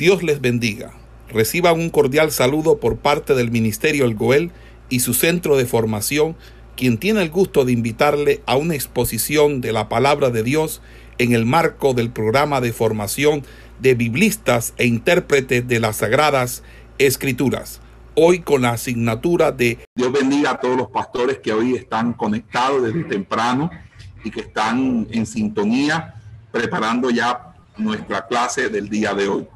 Dios 0.00 0.22
les 0.22 0.40
bendiga. 0.40 0.92
Reciban 1.28 1.78
un 1.78 1.90
cordial 1.90 2.32
saludo 2.32 2.78
por 2.78 2.96
parte 2.96 3.34
del 3.34 3.50
Ministerio 3.50 4.06
El 4.06 4.14
Goel 4.14 4.50
y 4.88 5.00
su 5.00 5.12
centro 5.12 5.58
de 5.58 5.66
formación, 5.66 6.36
quien 6.74 6.96
tiene 6.96 7.20
el 7.20 7.28
gusto 7.28 7.66
de 7.66 7.72
invitarle 7.72 8.40
a 8.46 8.56
una 8.56 8.74
exposición 8.74 9.60
de 9.60 9.72
la 9.72 9.90
palabra 9.90 10.30
de 10.30 10.42
Dios 10.42 10.80
en 11.18 11.34
el 11.34 11.44
marco 11.44 11.92
del 11.92 12.08
programa 12.08 12.62
de 12.62 12.72
formación 12.72 13.42
de 13.78 13.94
biblistas 13.94 14.72
e 14.78 14.86
intérpretes 14.86 15.68
de 15.68 15.80
las 15.80 15.96
Sagradas 15.96 16.62
Escrituras. 16.96 17.82
Hoy 18.14 18.40
con 18.40 18.62
la 18.62 18.70
asignatura 18.70 19.52
de 19.52 19.80
Dios 19.94 20.12
bendiga 20.12 20.52
a 20.52 20.60
todos 20.60 20.78
los 20.78 20.88
pastores 20.88 21.40
que 21.40 21.52
hoy 21.52 21.74
están 21.74 22.14
conectados 22.14 22.84
desde 22.84 23.04
temprano 23.04 23.70
y 24.24 24.30
que 24.30 24.40
están 24.40 25.06
en 25.10 25.26
sintonía 25.26 26.14
preparando 26.50 27.10
ya 27.10 27.54
nuestra 27.76 28.26
clase 28.26 28.70
del 28.70 28.88
día 28.88 29.12
de 29.12 29.28
hoy. 29.28 29.46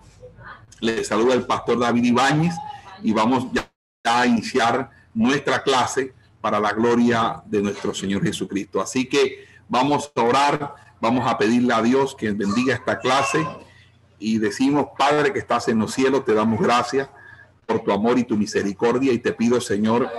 Les 0.84 1.06
saluda 1.06 1.32
el 1.32 1.46
pastor 1.46 1.78
David 1.78 2.04
Ibáñez 2.04 2.54
y 3.02 3.14
vamos 3.14 3.46
ya 3.54 3.70
a 4.04 4.26
iniciar 4.26 4.90
nuestra 5.14 5.62
clase 5.62 6.12
para 6.42 6.60
la 6.60 6.74
gloria 6.74 7.42
de 7.46 7.62
nuestro 7.62 7.94
Señor 7.94 8.22
Jesucristo. 8.22 8.82
Así 8.82 9.06
que 9.06 9.46
vamos 9.66 10.12
a 10.14 10.20
orar, 10.20 10.74
vamos 11.00 11.26
a 11.26 11.38
pedirle 11.38 11.72
a 11.72 11.80
Dios 11.80 12.14
que 12.14 12.32
bendiga 12.32 12.74
esta 12.74 12.98
clase 12.98 13.46
y 14.18 14.36
decimos, 14.36 14.88
Padre 14.98 15.32
que 15.32 15.38
estás 15.38 15.68
en 15.68 15.78
los 15.78 15.94
cielos, 15.94 16.26
te 16.26 16.34
damos 16.34 16.60
gracias 16.60 17.08
por 17.64 17.80
tu 17.80 17.90
amor 17.90 18.18
y 18.18 18.24
tu 18.24 18.36
misericordia 18.36 19.10
y 19.10 19.20
te 19.20 19.32
pido, 19.32 19.62
Señor, 19.62 20.10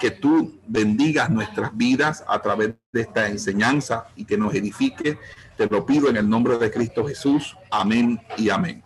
que 0.00 0.10
tú 0.10 0.58
bendigas 0.66 1.30
nuestras 1.30 1.76
vidas 1.76 2.24
a 2.26 2.42
través 2.42 2.74
de 2.90 3.02
esta 3.02 3.28
enseñanza 3.28 4.08
y 4.16 4.24
que 4.24 4.36
nos 4.36 4.52
edifique. 4.54 5.20
Te 5.56 5.68
lo 5.68 5.86
pido 5.86 6.08
en 6.08 6.16
el 6.16 6.28
nombre 6.28 6.58
de 6.58 6.68
Cristo 6.68 7.06
Jesús. 7.06 7.56
Amén 7.70 8.20
y 8.36 8.50
amén. 8.50 8.82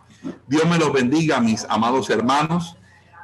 Dios 0.47 0.67
me 0.69 0.77
los 0.77 0.91
bendiga, 0.93 1.39
mis 1.39 1.65
amados 1.69 2.09
hermanos. 2.09 2.77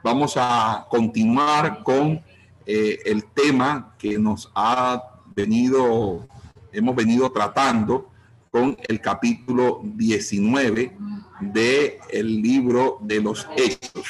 Vamos 0.04 0.34
a 0.38 0.88
continuar 0.90 1.84
con 1.84 2.22
eh, 2.66 3.00
el 3.06 3.26
tema 3.26 3.96
que 3.98 4.18
nos 4.18 4.52
ha 4.56 5.20
venido, 5.36 6.28
hemos 6.72 6.96
venido 6.96 7.32
tratando 7.32 8.10
con 8.52 8.78
el 8.88 9.00
capítulo 9.00 9.82
19 9.84 10.98
del 11.40 11.94
el 12.10 12.42
libro 12.42 12.98
de 13.02 13.22
los 13.22 13.48
Hechos 13.56 14.06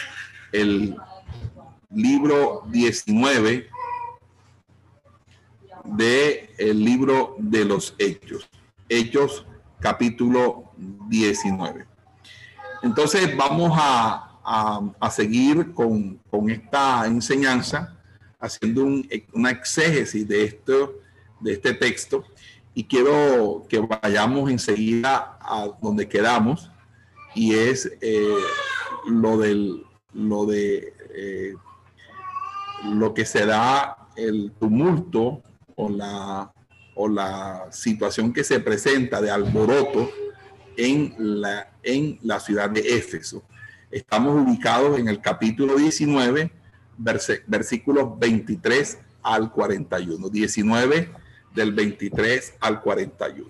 el 0.52 0.98
libro 1.90 2.64
19 2.68 3.70
de 5.86 6.50
el 6.58 6.84
libro 6.84 7.36
de 7.40 7.66
los 7.66 7.96
Hechos. 7.98 8.50
Hechos 8.90 9.46
capítulo 9.80 10.72
19. 10.78 11.91
Entonces 12.84 13.36
vamos 13.36 13.72
a, 13.76 14.28
seguir 15.12 15.74
con, 15.74 16.20
esta 16.50 17.06
enseñanza, 17.06 17.96
haciendo 18.40 18.88
una 19.34 19.52
exégesis 19.52 20.28
de, 20.28 20.44
esto, 20.46 20.96
de 21.40 21.54
este 21.54 21.74
texto. 21.74 22.24
Y 22.74 22.86
quiero 22.86 23.66
que 23.70 23.80
vayamos 23.80 24.50
enseguida 24.50 25.38
a 25.42 25.70
donde 25.82 26.08
quedamos, 26.08 26.72
y 27.36 27.54
es 27.54 27.92
eh, 28.02 28.36
lo 29.08 29.38
del 29.38 29.86
lo 30.14 30.46
de 30.46 30.94
eh, 31.14 31.54
lo 32.86 33.14
que 33.14 33.26
será 33.26 33.98
el 34.16 34.52
tumulto 34.60 35.42
o 35.76 35.90
la, 35.90 36.52
o 36.96 37.08
la 37.08 37.68
situación 37.72 38.34
que 38.34 38.44
se 38.44 38.60
presenta 38.60 39.22
de 39.22 39.32
alboroto 39.32 40.10
en 40.78 41.16
la, 41.18 41.72
en 41.84 42.20
la 42.24 42.40
ciudad 42.40 42.70
de 42.70 42.82
Éfeso. 42.98 43.44
Estamos 43.90 44.42
ubicados 44.42 44.98
en 45.00 45.08
el 45.08 45.20
capítulo 45.22 45.76
19, 45.76 46.52
versículos 47.48 48.18
23 48.20 49.00
al 49.24 49.52
41. 49.52 50.30
19 50.30 51.12
del 51.54 51.74
23 51.74 52.56
al 52.60 52.82
41. 52.82 53.50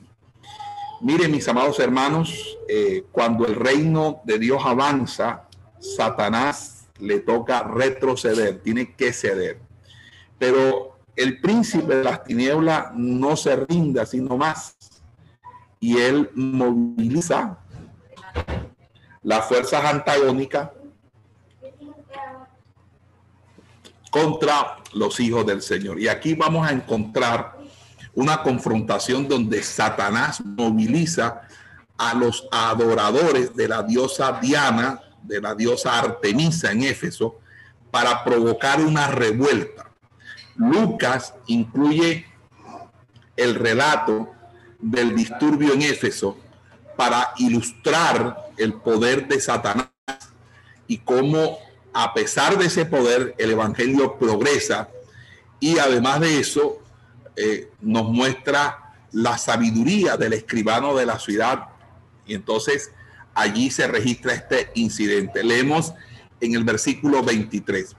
Miren, 1.01 1.31
mis 1.31 1.47
amados 1.47 1.79
hermanos, 1.79 2.57
eh, 2.67 3.05
cuando 3.11 3.45
el 3.47 3.55
reino 3.55 4.21
de 4.23 4.37
Dios 4.37 4.61
avanza, 4.63 5.47
Satanás 5.79 6.87
le 6.99 7.19
toca 7.19 7.63
retroceder, 7.63 8.61
tiene 8.61 8.93
que 8.95 9.11
ceder. 9.11 9.59
Pero 10.37 10.99
el 11.15 11.41
príncipe 11.41 11.95
de 11.95 12.03
las 12.03 12.23
tinieblas 12.23 12.91
no 12.95 13.35
se 13.35 13.55
rinda, 13.55 14.05
sino 14.05 14.37
más. 14.37 14.75
Y 15.81 15.97
él 15.97 16.29
moviliza 16.33 17.57
las 19.21 19.45
fuerzas 19.45 19.83
antagónicas 19.83 20.69
contra 24.09 24.77
los 24.93 25.19
hijos 25.19 25.45
del 25.45 25.61
Señor. 25.61 25.99
Y 25.99 26.07
aquí 26.07 26.33
vamos 26.33 26.65
a 26.65 26.71
encontrar 26.71 27.57
una 28.13 28.41
confrontación 28.41 29.27
donde 29.27 29.61
Satanás 29.63 30.41
moviliza 30.45 31.41
a 31.97 32.13
los 32.13 32.47
adoradores 32.51 33.55
de 33.55 33.67
la 33.67 33.83
diosa 33.83 34.39
Diana 34.41 35.01
de 35.23 35.39
la 35.41 35.55
diosa 35.55 35.99
Artemisa 35.99 36.71
en 36.71 36.83
Éfeso 36.83 37.39
para 37.91 38.23
provocar 38.23 38.81
una 38.81 39.07
revuelta. 39.07 39.91
Lucas 40.55 41.33
incluye 41.47 42.25
el 43.35 43.55
relato 43.55 44.31
del 44.81 45.15
disturbio 45.15 45.73
en 45.73 45.83
Éfeso 45.83 46.37
para 46.97 47.31
ilustrar 47.37 48.51
el 48.57 48.73
poder 48.73 49.27
de 49.27 49.39
Satanás 49.39 49.89
y 50.87 50.97
cómo 50.99 51.57
a 51.93 52.13
pesar 52.13 52.57
de 52.57 52.65
ese 52.65 52.85
poder 52.85 53.35
el 53.37 53.51
Evangelio 53.51 54.17
progresa 54.17 54.89
y 55.59 55.77
además 55.77 56.19
de 56.19 56.39
eso 56.39 56.81
eh, 57.35 57.69
nos 57.81 58.09
muestra 58.09 58.93
la 59.11 59.37
sabiduría 59.37 60.17
del 60.17 60.33
escribano 60.33 60.95
de 60.95 61.05
la 61.05 61.19
ciudad 61.19 61.69
y 62.25 62.33
entonces 62.33 62.91
allí 63.33 63.71
se 63.71 63.87
registra 63.87 64.33
este 64.33 64.71
incidente. 64.75 65.43
Leemos 65.43 65.93
en 66.39 66.55
el 66.55 66.63
versículo 66.63 67.23
23. 67.23 67.95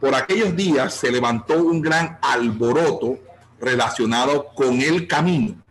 Por 0.00 0.14
aquellos 0.14 0.56
días 0.56 0.94
se 0.94 1.10
levantó 1.10 1.62
un 1.62 1.80
gran 1.80 2.18
alboroto 2.22 3.18
relacionado 3.60 4.48
con 4.54 4.80
el 4.80 5.06
camino, 5.06 5.62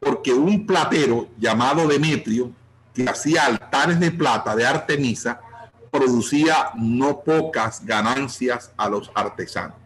porque 0.00 0.32
un 0.32 0.66
platero 0.66 1.28
llamado 1.38 1.86
Demetrio, 1.86 2.52
que 2.94 3.08
hacía 3.08 3.46
altares 3.46 4.00
de 4.00 4.10
plata 4.10 4.54
de 4.54 4.66
Artemisa, 4.66 5.40
producía 5.90 6.70
no 6.76 7.20
pocas 7.20 7.84
ganancias 7.84 8.72
a 8.76 8.88
los 8.88 9.10
artesanos. 9.14 9.76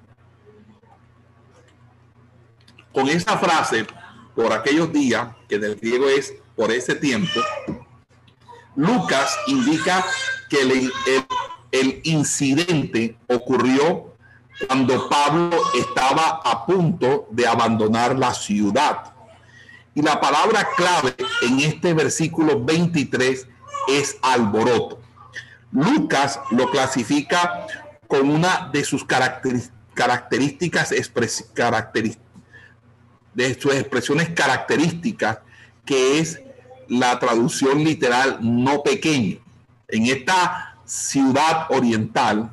Con 2.93 3.09
esa 3.09 3.39
frase, 3.39 3.87
por 4.35 4.53
aquellos 4.53 4.93
días, 4.93 5.29
que 5.49 5.59
del 5.59 5.77
griego 5.77 6.09
es 6.09 6.35
por 6.55 6.71
ese 6.71 6.95
tiempo, 6.95 7.41
Lucas 8.77 9.37
indica 9.47 10.05
que 10.49 10.91
el, 11.73 12.01
incidente 12.05 13.17
ocurrió 13.29 14.15
cuando 14.67 15.09
Pablo 15.09 15.57
estaba 15.79 16.41
a 16.45 16.67
punto 16.67 17.27
de 17.31 17.47
abandonar 17.47 18.19
la 18.19 18.35
ciudad. 18.35 19.12
Y 19.95 20.03
la 20.03 20.21
palabra 20.21 20.67
clave 20.77 21.15
en 21.43 21.61
este 21.61 21.93
versículo 21.93 22.63
23 22.65 23.47
es 23.89 24.17
alboroto. 24.23 25.01
Lucas 25.71 26.41
lo 26.51 26.71
clasifica 26.71 27.67
con 28.07 28.31
una 28.31 28.71
de 28.73 28.85
sus 28.85 29.05
características, 29.05 30.91
de 33.35 33.61
sus 33.61 33.75
expresiones 33.75 34.31
características, 34.31 35.39
que 35.85 36.19
es 36.19 36.41
la 36.89 37.19
traducción 37.19 37.85
literal 37.85 38.39
no 38.41 38.83
pequeño. 38.83 39.39
En 39.89 40.07
esta 40.07 40.77
ciudad 40.85 41.67
oriental, 41.71 42.51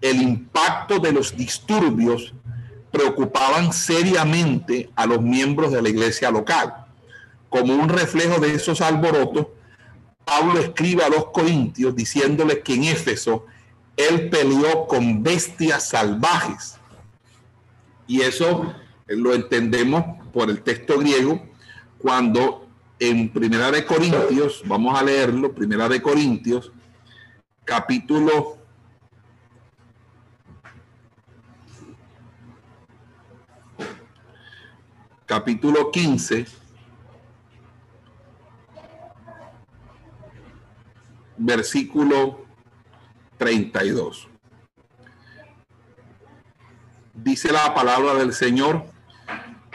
el 0.00 0.20
impacto 0.20 0.98
de 0.98 1.12
los 1.12 1.36
disturbios 1.36 2.34
preocupaban 2.92 3.72
seriamente 3.72 4.90
a 4.94 5.06
los 5.06 5.20
miembros 5.20 5.72
de 5.72 5.82
la 5.82 5.88
iglesia 5.88 6.30
local. 6.30 6.86
Como 7.48 7.74
un 7.74 7.88
reflejo 7.88 8.38
de 8.38 8.54
esos 8.54 8.80
alborotos, 8.80 9.46
Pablo 10.24 10.60
escribe 10.60 11.02
a 11.02 11.08
los 11.08 11.26
corintios 11.26 11.96
diciéndoles 11.96 12.60
que 12.62 12.74
en 12.74 12.84
Éfeso 12.84 13.46
él 13.96 14.28
peleó 14.30 14.86
con 14.86 15.22
bestias 15.22 15.88
salvajes. 15.88 16.78
Y 18.06 18.20
eso 18.20 18.74
lo 19.06 19.34
entendemos 19.34 20.04
por 20.32 20.50
el 20.50 20.62
texto 20.62 20.98
griego 20.98 21.42
cuando 21.98 22.66
en 22.98 23.30
Primera 23.30 23.70
de 23.70 23.84
Corintios, 23.84 24.62
vamos 24.66 24.98
a 24.98 25.02
leerlo, 25.02 25.52
Primera 25.52 25.88
de 25.88 26.00
Corintios, 26.00 26.70
capítulo 27.64 28.61
capítulo 35.26 35.90
15, 35.90 36.46
versículo 41.36 42.44
32. 43.38 44.28
Dice 47.14 47.52
la 47.52 47.74
palabra 47.74 48.14
del 48.14 48.32
Señor, 48.32 48.84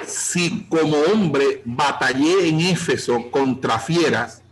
si 0.05 0.65
como 0.67 0.97
hombre 1.13 1.61
batallé 1.65 2.49
en 2.49 2.61
Éfeso 2.61 3.29
contra 3.31 3.79
fieras, 3.79 4.43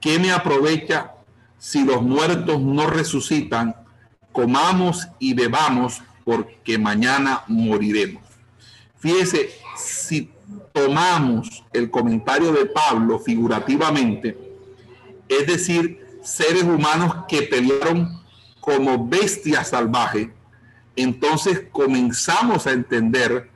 ¿qué 0.00 0.18
me 0.18 0.32
aprovecha 0.32 1.14
si 1.58 1.84
los 1.84 2.02
muertos 2.02 2.60
no 2.60 2.86
resucitan? 2.86 3.74
Comamos 4.32 5.08
y 5.18 5.34
bebamos 5.34 6.02
porque 6.24 6.78
mañana 6.78 7.42
moriremos. 7.48 8.27
Fíjese, 8.98 9.50
si 9.76 10.30
tomamos 10.72 11.64
el 11.72 11.90
comentario 11.90 12.52
de 12.52 12.66
Pablo 12.66 13.18
figurativamente, 13.18 14.36
es 15.28 15.46
decir, 15.46 16.06
seres 16.22 16.64
humanos 16.64 17.24
que 17.28 17.42
pelearon 17.42 18.20
como 18.60 19.06
bestias 19.06 19.68
salvajes, 19.68 20.28
entonces 20.96 21.62
comenzamos 21.70 22.66
a 22.66 22.72
entender 22.72 23.50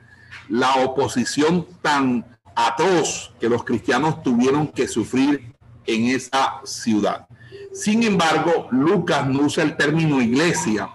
la 0.49 0.75
oposición 0.75 1.67
tan 1.81 2.25
atroz 2.55 3.33
que 3.39 3.49
los 3.49 3.63
cristianos 3.63 4.23
tuvieron 4.23 4.67
que 4.67 4.87
sufrir 4.87 5.53
en 5.85 6.05
esa 6.07 6.61
ciudad. 6.63 7.27
Sin 7.73 8.03
embargo, 8.03 8.67
Lucas 8.71 9.27
no 9.27 9.43
usa 9.43 9.63
el 9.63 9.75
término 9.75 10.21
iglesia, 10.21 10.89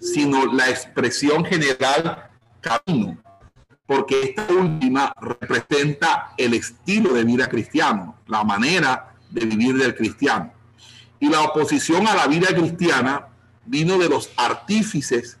sino 0.00 0.52
la 0.52 0.68
expresión 0.68 1.44
general 1.44 2.28
camino, 2.60 3.16
porque 3.86 4.22
esta 4.22 4.52
última 4.52 5.12
representa 5.20 6.32
el 6.36 6.54
estilo 6.54 7.14
de 7.14 7.24
vida 7.24 7.48
cristiano, 7.48 8.16
la 8.26 8.42
manera 8.42 9.14
de 9.30 9.46
vivir 9.46 9.76
del 9.76 9.94
cristiano. 9.94 10.52
Y 11.20 11.28
la 11.28 11.42
oposición 11.42 12.06
a 12.06 12.14
la 12.14 12.26
vida 12.26 12.48
cristiana 12.48 13.28
vino 13.64 13.96
de 13.98 14.08
los 14.08 14.30
artífices 14.36 15.38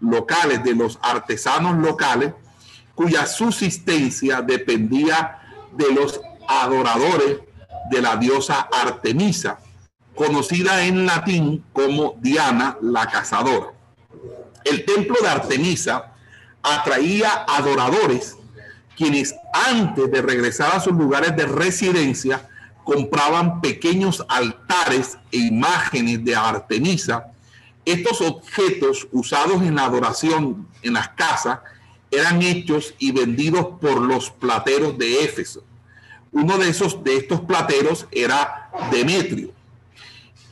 locales, 0.00 0.62
de 0.62 0.74
los 0.74 0.98
artesanos 1.02 1.76
locales, 1.78 2.32
cuya 2.94 3.26
subsistencia 3.26 4.42
dependía 4.42 5.38
de 5.72 5.92
los 5.92 6.20
adoradores 6.48 7.38
de 7.90 8.02
la 8.02 8.16
diosa 8.16 8.68
Artemisa, 8.72 9.58
conocida 10.14 10.84
en 10.84 11.06
latín 11.06 11.64
como 11.72 12.16
Diana 12.20 12.76
la 12.80 13.06
cazadora. 13.06 13.72
El 14.64 14.84
templo 14.84 15.16
de 15.22 15.28
Artemisa 15.28 16.12
atraía 16.62 17.44
adoradores 17.48 18.36
quienes 18.96 19.34
antes 19.52 20.10
de 20.10 20.22
regresar 20.22 20.74
a 20.74 20.80
sus 20.80 20.92
lugares 20.92 21.36
de 21.36 21.46
residencia 21.46 22.48
compraban 22.82 23.60
pequeños 23.60 24.24
altares 24.28 25.18
e 25.30 25.38
imágenes 25.38 26.24
de 26.24 26.34
Artemisa. 26.34 27.26
Estos 27.84 28.20
objetos 28.20 29.06
usados 29.12 29.62
en 29.62 29.76
la 29.76 29.84
adoración 29.84 30.66
en 30.82 30.94
las 30.94 31.10
casas 31.10 31.60
eran 32.10 32.42
hechos 32.42 32.94
y 32.98 33.12
vendidos 33.12 33.66
por 33.80 34.00
los 34.00 34.30
plateros 34.30 34.98
de 34.98 35.22
Éfeso. 35.24 35.62
Uno 36.32 36.58
de 36.58 36.70
esos 36.70 37.04
de 37.04 37.16
estos 37.16 37.40
plateros 37.42 38.06
era 38.10 38.70
Demetrio. 38.90 39.52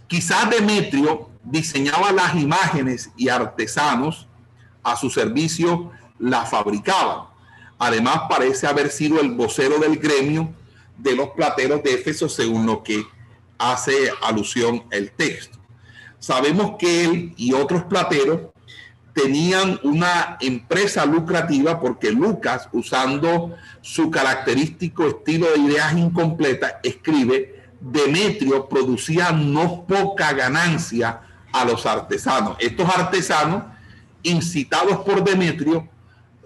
Quizás 0.06 0.48
Demetrio 0.50 1.30
diseñaba 1.42 2.12
las 2.12 2.34
imágenes 2.34 3.10
y 3.16 3.28
artesanos 3.28 4.25
a 4.86 4.94
su 4.94 5.10
servicio 5.10 5.90
las 6.20 6.48
fabricaban. 6.48 7.26
Además 7.76 8.22
parece 8.28 8.68
haber 8.68 8.90
sido 8.90 9.20
el 9.20 9.32
vocero 9.32 9.78
del 9.78 9.98
gremio 9.98 10.54
de 10.96 11.16
los 11.16 11.30
plateros 11.30 11.82
de 11.82 11.94
Éfeso, 11.94 12.28
según 12.28 12.64
lo 12.66 12.84
que 12.84 13.04
hace 13.58 13.92
alusión 14.22 14.84
el 14.90 15.10
texto. 15.10 15.58
Sabemos 16.20 16.76
que 16.78 17.04
él 17.04 17.34
y 17.36 17.52
otros 17.52 17.82
plateros 17.84 18.52
tenían 19.12 19.80
una 19.82 20.36
empresa 20.40 21.04
lucrativa 21.04 21.80
porque 21.80 22.12
Lucas, 22.12 22.68
usando 22.72 23.56
su 23.80 24.08
característico 24.10 25.08
estilo 25.08 25.48
de 25.50 25.58
ideas 25.58 25.94
incompletas, 25.94 26.74
escribe, 26.84 27.64
Demetrio 27.80 28.68
producía 28.68 29.32
no 29.32 29.84
poca 29.84 30.32
ganancia 30.32 31.22
a 31.52 31.64
los 31.64 31.86
artesanos. 31.86 32.56
Estos 32.60 32.88
artesanos, 32.88 33.64
incitados 34.28 34.98
por 34.98 35.24
Demetrio, 35.24 35.88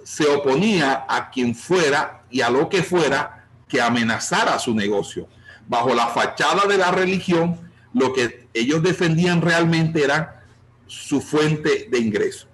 se 0.04 0.26
oponía 0.26 1.04
a 1.08 1.30
quien 1.30 1.54
fuera 1.54 2.24
y 2.30 2.40
a 2.40 2.50
lo 2.50 2.68
que 2.68 2.82
fuera 2.82 3.46
que 3.68 3.80
amenazara 3.80 4.58
su 4.58 4.74
negocio. 4.74 5.28
Bajo 5.68 5.94
la 5.94 6.08
fachada 6.08 6.66
de 6.66 6.78
la 6.78 6.90
religión, 6.90 7.58
lo 7.94 8.12
que 8.12 8.48
ellos 8.54 8.82
defendían 8.82 9.40
realmente 9.40 10.02
era 10.02 10.44
su 10.86 11.20
fuente 11.20 11.88
de 11.90 11.98
ingreso. 11.98 12.48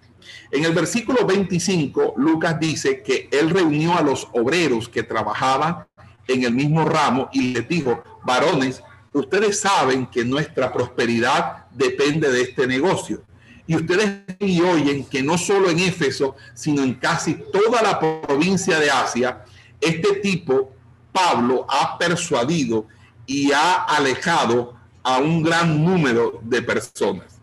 En 0.50 0.64
el 0.64 0.72
versículo 0.72 1.26
25, 1.26 2.14
Lucas 2.16 2.58
dice 2.60 3.02
que 3.02 3.28
él 3.32 3.50
reunió 3.50 3.96
a 3.96 4.02
los 4.02 4.28
obreros 4.32 4.88
que 4.88 5.02
trabajaban 5.02 5.86
en 6.28 6.44
el 6.44 6.52
mismo 6.52 6.84
ramo 6.84 7.28
y 7.32 7.52
les 7.52 7.68
dijo, 7.68 8.02
varones, 8.24 8.82
ustedes 9.12 9.60
saben 9.60 10.06
que 10.06 10.24
nuestra 10.24 10.72
prosperidad 10.72 11.66
depende 11.72 12.30
de 12.30 12.42
este 12.42 12.66
negocio. 12.66 13.22
Y 13.66 13.76
ustedes 13.76 14.22
y 14.38 14.60
oyen 14.60 15.04
que 15.04 15.22
no 15.22 15.36
solo 15.36 15.70
en 15.70 15.80
Éfeso, 15.80 16.36
sino 16.54 16.82
en 16.82 16.94
casi 16.94 17.34
toda 17.34 17.82
la 17.82 17.98
provincia 17.98 18.78
de 18.78 18.90
Asia, 18.90 19.44
este 19.80 20.16
tipo 20.20 20.72
Pablo 21.12 21.66
ha 21.68 21.98
persuadido 21.98 22.86
y 23.26 23.50
ha 23.52 23.84
alejado 23.84 24.76
a 25.02 25.18
un 25.18 25.42
gran 25.42 25.84
número 25.84 26.40
de 26.42 26.62
personas. 26.62 27.38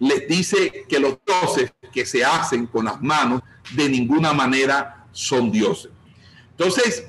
Les 0.00 0.26
dice 0.28 0.84
que 0.88 0.98
los 0.98 1.18
dioses 1.26 1.72
que 1.92 2.06
se 2.06 2.24
hacen 2.24 2.66
con 2.66 2.84
las 2.84 3.00
manos 3.02 3.42
de 3.74 3.88
ninguna 3.88 4.32
manera 4.32 5.06
son 5.12 5.50
dioses. 5.50 5.90
Entonces, 6.50 7.04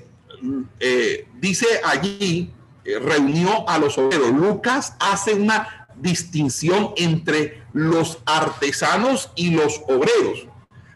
eh, 0.79 1.27
dice 1.39 1.67
allí, 1.83 2.51
eh, 2.83 2.99
reunió 2.99 3.67
a 3.69 3.77
los 3.77 3.97
obreros. 3.97 4.31
Lucas 4.31 4.95
hace 4.99 5.33
una 5.33 5.78
distinción 6.01 6.93
entre 6.97 7.63
los 7.73 8.19
artesanos 8.25 9.31
y 9.35 9.51
los 9.51 9.81
obreros. 9.87 10.47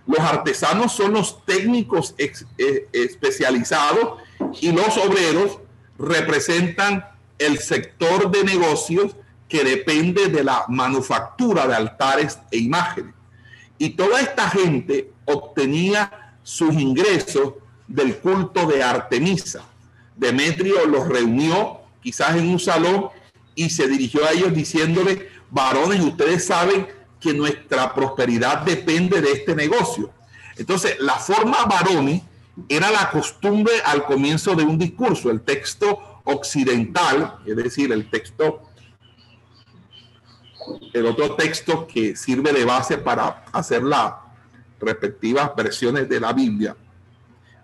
Los 0.05 0.19
artesanos 0.19 0.91
son 0.91 1.13
los 1.13 1.45
técnicos 1.45 2.13
eh, 2.17 2.87
especializados 2.91 4.19
y 4.59 4.71
los 4.71 4.97
obreros 4.97 5.59
representan 5.97 7.05
el 7.37 7.59
sector 7.59 8.29
de 8.31 8.43
negocios 8.43 9.15
que 9.47 9.63
depende 9.63 10.27
de 10.29 10.43
la 10.43 10.65
manufactura 10.67 11.67
de 11.67 11.75
altares 11.75 12.39
e 12.51 12.57
imágenes. 12.57 13.13
Y 13.77 13.91
toda 13.91 14.21
esta 14.21 14.49
gente 14.49 15.11
obtenía 15.25 16.37
sus 16.43 16.73
ingresos 16.73 17.53
del 17.87 18.17
culto 18.17 18.65
de 18.65 18.83
Artemisa. 18.83 19.63
Demetrio 20.15 20.85
los 20.85 21.07
reunió 21.07 21.81
quizás 22.01 22.35
en 22.35 22.49
un 22.49 22.59
salón 22.59 23.09
y 23.55 23.69
se 23.69 23.87
dirigió 23.87 24.25
a 24.25 24.31
ellos 24.31 24.53
diciéndole, 24.53 25.29
varones, 25.49 26.01
ustedes 26.01 26.45
saben 26.45 26.87
que 27.19 27.33
nuestra 27.33 27.93
prosperidad 27.93 28.59
depende 28.59 29.21
de 29.21 29.31
este 29.31 29.55
negocio. 29.55 30.11
Entonces, 30.57 30.97
la 30.99 31.15
forma 31.15 31.65
varones 31.65 32.21
era 32.69 32.91
la 32.91 33.09
costumbre 33.09 33.73
al 33.85 34.05
comienzo 34.05 34.55
de 34.55 34.63
un 34.63 34.77
discurso. 34.77 35.31
El 35.31 35.41
texto 35.41 36.21
occidental, 36.25 37.39
es 37.45 37.55
decir, 37.55 37.91
el 37.91 38.09
texto, 38.09 38.61
el 40.93 41.05
otro 41.05 41.35
texto 41.35 41.87
que 41.87 42.15
sirve 42.15 42.51
de 42.51 42.65
base 42.65 42.97
para 42.97 43.45
hacer 43.51 43.83
las 43.83 44.13
respectivas 44.79 45.55
versiones 45.55 46.09
de 46.09 46.19
la 46.19 46.33
Biblia, 46.33 46.75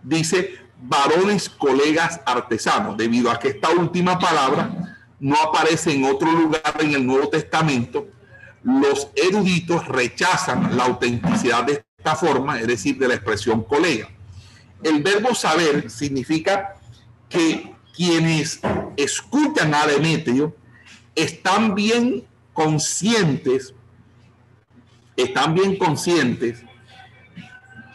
dice 0.01 0.57
varones 0.81 1.49
colegas 1.49 2.21
artesanos, 2.25 2.95
debido 2.97 3.29
a 3.29 3.37
que 3.37 3.49
esta 3.49 3.69
última 3.71 4.17
palabra 4.17 4.88
no 5.19 5.35
aparece 5.41 5.93
en 5.93 6.05
otro 6.05 6.31
lugar 6.31 6.77
en 6.79 6.93
el 6.93 7.05
Nuevo 7.05 7.29
Testamento, 7.29 8.07
los 8.63 9.09
eruditos 9.15 9.87
rechazan 9.87 10.75
la 10.75 10.85
autenticidad 10.85 11.63
de 11.63 11.83
esta 11.97 12.15
forma, 12.15 12.59
es 12.59 12.67
decir, 12.67 12.97
de 12.97 13.07
la 13.07 13.15
expresión 13.15 13.63
colega 13.63 14.09
el 14.83 15.03
verbo 15.03 15.35
saber 15.35 15.89
significa 15.89 16.75
que 17.27 17.73
quienes 17.95 18.59
escuchan 18.97 19.73
a 19.73 19.85
Demetrio 19.85 20.55
están 21.15 21.75
bien 21.75 22.25
conscientes, 22.53 23.73
están 25.17 25.53
bien 25.53 25.77
conscientes 25.77 26.63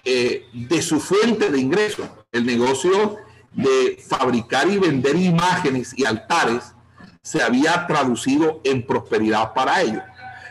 eh, 0.05 0.47
de 0.53 0.83
su 0.83 1.01
fuente 1.01 1.51
de 1.51 1.59
ingreso. 1.59 2.27
El 2.33 2.45
negocio 2.45 3.17
de 3.53 4.03
fabricar 4.07 4.69
y 4.69 4.79
vender 4.79 5.17
imágenes 5.17 5.95
y 5.97 6.05
altares 6.05 6.74
se 7.25 7.43
había 7.43 7.87
traducido 7.87 8.61
en 8.65 8.87
prosperidad 8.87 9.55
para 9.55 9.81
ellos. 9.81 10.03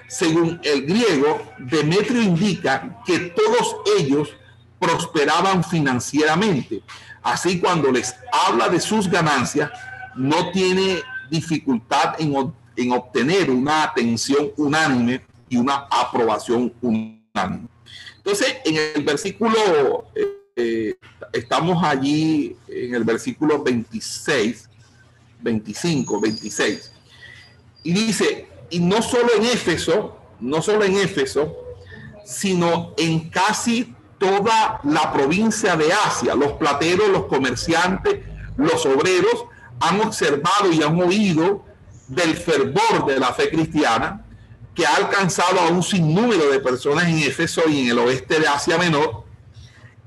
Según 0.08 0.60
el 0.64 0.88
griego, 0.88 1.54
Demetrio 1.60 2.22
indica 2.22 3.00
que 3.06 3.20
todos 3.20 3.76
ellos 4.00 4.36
prosperaban 4.80 5.64
financieramente. 5.64 6.82
Así 7.22 7.60
cuando 7.60 7.92
les 7.92 8.16
habla 8.32 8.70
de 8.70 8.80
sus 8.80 9.08
ganancias, 9.08 9.70
no 10.16 10.50
tiene 10.50 11.00
dificultad 11.30 12.16
en, 12.20 12.52
en 12.76 12.92
obtener 12.92 13.52
una 13.52 13.84
atención 13.84 14.52
unánime 14.58 15.22
y 15.48 15.58
una 15.58 15.88
aprobación 15.92 16.74
unánime. 16.82 17.68
Entonces, 18.18 18.58
en 18.66 18.78
el 18.96 19.04
versículo, 19.04 20.08
eh, 20.16 20.44
eh, 20.56 20.96
estamos 21.32 21.84
allí 21.84 22.56
en 22.68 22.96
el 22.96 23.04
versículo 23.04 23.62
26, 23.62 24.70
25, 25.44 26.20
26, 26.20 26.92
y 27.84 27.94
dice, 27.94 28.48
y 28.70 28.80
no 28.80 29.02
solo 29.02 29.30
en 29.38 29.46
Éfeso, 29.46 30.18
no 30.40 30.62
solo 30.62 30.84
en 30.86 30.98
Éfeso, 30.98 31.56
sino 32.26 32.94
en 32.98 33.30
casi 33.30 33.94
toda 34.18 34.80
la 34.84 35.12
provincia 35.12 35.76
de 35.76 35.92
Asia, 35.92 36.34
los 36.34 36.54
plateros, 36.54 37.10
los 37.10 37.26
comerciantes, 37.26 38.22
los 38.58 38.86
obreros 38.86 39.46
han 39.80 40.00
observado 40.02 40.72
y 40.72 40.82
han 40.82 41.00
oído 41.02 41.66
del 42.08 42.36
fervor 42.36 43.06
de 43.06 43.20
la 43.20 43.34
fe 43.34 43.50
cristiana 43.50 44.26
que 44.74 44.86
ha 44.86 44.96
alcanzado 44.96 45.60
a 45.60 45.68
un 45.68 45.84
sinnúmero 45.84 46.50
de 46.50 46.60
personas 46.60 47.06
en 47.08 47.20
Éfeso 47.20 47.62
y 47.68 47.82
en 47.82 47.92
el 47.92 48.00
oeste 48.00 48.40
de 48.40 48.48
Asia 48.48 48.78
Menor, 48.78 49.24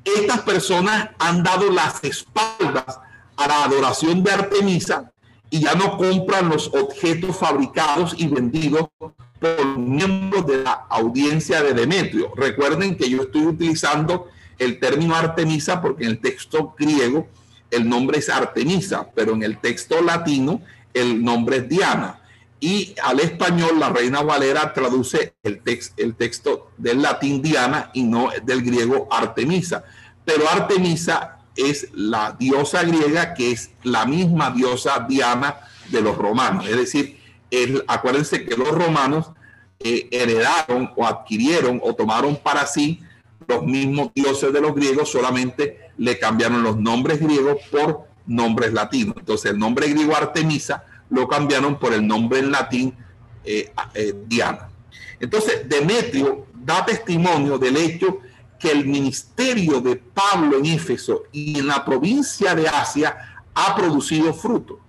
estas 0.05 0.41
personas 0.41 1.11
han 1.19 1.43
dado 1.43 1.71
las 1.71 2.03
espaldas 2.03 3.01
a 3.37 3.47
la 3.47 3.65
adoración 3.65 4.23
de 4.23 4.33
Artemisa 4.33 5.13
y 5.51 5.61
ya 5.61 5.75
no 5.75 5.97
compran 5.97 6.49
los 6.49 6.69
objetos 6.69 7.37
fabricados 7.37 8.15
y 8.19 8.27
vendidos 8.27 8.89
por 8.99 9.79
miembros 9.79 10.47
de 10.47 10.63
la 10.63 10.87
audiencia 10.89 11.63
de 11.63 11.73
Demetrio. 11.73 12.33
Recuerden 12.35 12.97
que 12.97 13.09
yo 13.09 13.23
estoy 13.23 13.47
utilizando 13.47 14.29
el 14.59 14.81
término 14.81 15.15
Artemisa 15.15 15.81
porque 15.81 16.05
en 16.05 16.11
el 16.11 16.19
texto 16.19 16.75
griego 16.79 17.29
el 17.71 17.89
nombre 17.89 18.19
es 18.19 18.29
Artemisa, 18.29 19.09
pero 19.15 19.35
en 19.35 19.43
el 19.43 19.59
texto 19.59 20.01
latino 20.01 20.63
el 20.95 21.23
nombre 21.23 21.59
es 21.59 21.69
Diana 21.69 22.21
y 22.61 22.95
al 23.03 23.21
español 23.21 23.79
la 23.79 23.91
Reina 23.91 24.23
Valera 24.23 24.73
traduce 24.73 25.35
el, 25.43 25.61
el 25.97 26.15
texto 26.15 26.71
del 26.79 27.03
latín 27.03 27.43
Diana 27.43 27.91
y 27.93 28.03
no 28.03 28.31
del 28.45 28.63
griego 28.63 29.07
Artemisa. 29.11 29.85
Pero 30.25 30.49
Artemisa 30.49 31.36
es 31.57 31.89
la 31.93 32.37
diosa 32.39 32.83
griega 32.83 33.35
que 33.35 33.53
es 33.53 33.71
la 33.83 34.07
misma 34.07 34.51
diosa 34.51 35.07
Diana 35.09 35.57
de 35.91 36.01
los 36.01 36.17
romanos. 36.17 36.67
Es 36.69 36.77
decir, 36.77 37.19
acuérdense 37.87 38.45
que 38.45 38.57
los 38.57 38.69
romanos 38.69 39.31
eh, 39.81 40.09
heredaron 40.11 40.91
o 40.97 41.07
adquirieron 41.07 41.81
o 41.83 41.95
tomaron 41.95 42.37
para 42.37 42.67
sí 42.67 43.01
los 43.47 43.63
mismos 43.65 44.11
dioses 44.15 44.53
de 44.53 44.61
los 44.61 44.75
griegos, 44.75 45.11
solamente 45.11 45.91
le 45.99 46.19
cambiaron 46.19 46.63
los 46.63 46.77
nombres 46.77 47.21
griegos 47.21 47.59
por 47.71 48.07
nombres 48.27 48.73
latinos. 48.73 49.15
Entonces 49.19 49.53
el 49.53 49.59
nombre 49.59 49.89
griego 49.89 50.17
Artemisa 50.17 50.85
lo 51.11 51.29
cambiaron 51.29 51.79
por 51.79 51.93
el 51.93 52.07
nombre 52.07 52.41
en 52.41 52.51
latín 52.51 52.95
eh, 53.45 53.71
eh, 53.95 54.15
Diana. 54.27 54.69
Entonces, 55.21 55.69
Demetrio 55.69 56.47
da 56.53 56.85
testimonio 56.85 57.59
del 57.59 57.77
hecho 57.77 58.19
que 58.67 58.73
el 58.73 58.85
ministerio 58.85 59.81
de 59.81 59.95
Pablo 59.95 60.59
en 60.59 60.67
Éfeso 60.67 61.23
y 61.31 61.57
en 61.61 61.69
la 61.69 61.85
provincia 61.85 62.53
de 62.53 62.67
Asia 62.67 63.45
ha 63.55 63.77
producido 63.77 64.35
fruto. 64.35 64.81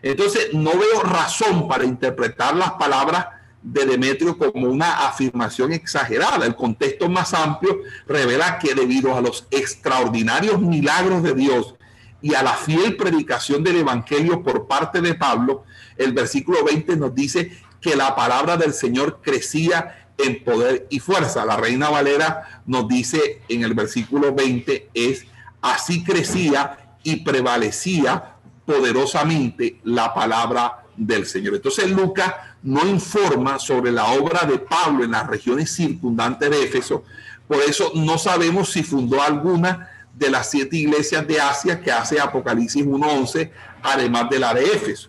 Entonces, 0.00 0.54
no 0.54 0.70
veo 0.70 1.02
razón 1.02 1.68
para 1.68 1.84
interpretar 1.84 2.56
las 2.56 2.72
palabras 2.72 3.26
de 3.62 3.84
Demetrio 3.84 4.38
como 4.38 4.68
una 4.68 5.06
afirmación 5.06 5.74
exagerada. 5.74 6.46
El 6.46 6.56
contexto 6.56 7.10
más 7.10 7.34
amplio 7.34 7.80
revela 8.06 8.58
que 8.58 8.74
debido 8.74 9.14
a 9.14 9.20
los 9.20 9.46
extraordinarios 9.50 10.58
milagros 10.62 11.22
de 11.22 11.34
Dios 11.34 11.74
y 12.22 12.34
a 12.34 12.42
la 12.42 12.54
fiel 12.54 12.96
predicación 12.96 13.62
del 13.62 13.76
Evangelio 13.76 14.42
por 14.42 14.66
parte 14.66 15.02
de 15.02 15.14
Pablo, 15.14 15.64
el 15.98 16.14
versículo 16.14 16.64
20 16.64 16.96
nos 16.96 17.14
dice 17.14 17.52
que 17.78 17.94
la 17.94 18.16
palabra 18.16 18.56
del 18.56 18.72
Señor 18.72 19.20
crecía 19.22 20.07
en 20.18 20.44
poder 20.44 20.86
y 20.90 20.98
fuerza. 20.98 21.44
La 21.44 21.56
reina 21.56 21.88
Valera 21.88 22.62
nos 22.66 22.88
dice 22.88 23.42
en 23.48 23.62
el 23.62 23.74
versículo 23.74 24.34
20 24.34 24.90
es, 24.92 25.24
así 25.62 26.02
crecía 26.02 26.96
y 27.02 27.16
prevalecía 27.16 28.34
poderosamente 28.66 29.80
la 29.84 30.12
palabra 30.12 30.84
del 30.96 31.24
Señor. 31.24 31.54
Entonces 31.54 31.90
Lucas 31.90 32.34
no 32.62 32.86
informa 32.86 33.58
sobre 33.58 33.92
la 33.92 34.06
obra 34.06 34.46
de 34.46 34.58
Pablo 34.58 35.04
en 35.04 35.12
las 35.12 35.26
regiones 35.26 35.72
circundantes 35.72 36.50
de 36.50 36.64
Éfeso, 36.64 37.04
por 37.46 37.62
eso 37.62 37.92
no 37.94 38.18
sabemos 38.18 38.70
si 38.70 38.82
fundó 38.82 39.22
alguna 39.22 39.88
de 40.14 40.28
las 40.28 40.50
siete 40.50 40.76
iglesias 40.76 41.26
de 41.26 41.40
Asia 41.40 41.80
que 41.80 41.90
hace 41.90 42.20
Apocalipsis 42.20 42.84
1.11, 42.84 43.50
además 43.82 44.28
de 44.28 44.38
la 44.38 44.52
de 44.52 44.64
Éfeso. 44.64 45.08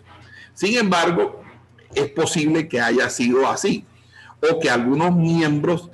Sin 0.54 0.78
embargo, 0.78 1.42
es 1.94 2.08
posible 2.10 2.66
que 2.66 2.80
haya 2.80 3.10
sido 3.10 3.46
así, 3.46 3.84
o 4.40 4.58
que 4.58 4.70
algunos 4.70 5.14
miembros 5.14 5.90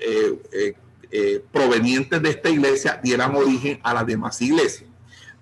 eh, 0.00 0.38
eh, 0.52 0.74
eh, 1.10 1.44
provenientes 1.52 2.22
de 2.22 2.30
esta 2.30 2.48
iglesia 2.48 3.00
dieran 3.02 3.34
origen 3.34 3.80
a 3.82 3.94
las 3.94 4.06
demás 4.06 4.40
iglesias. 4.40 4.88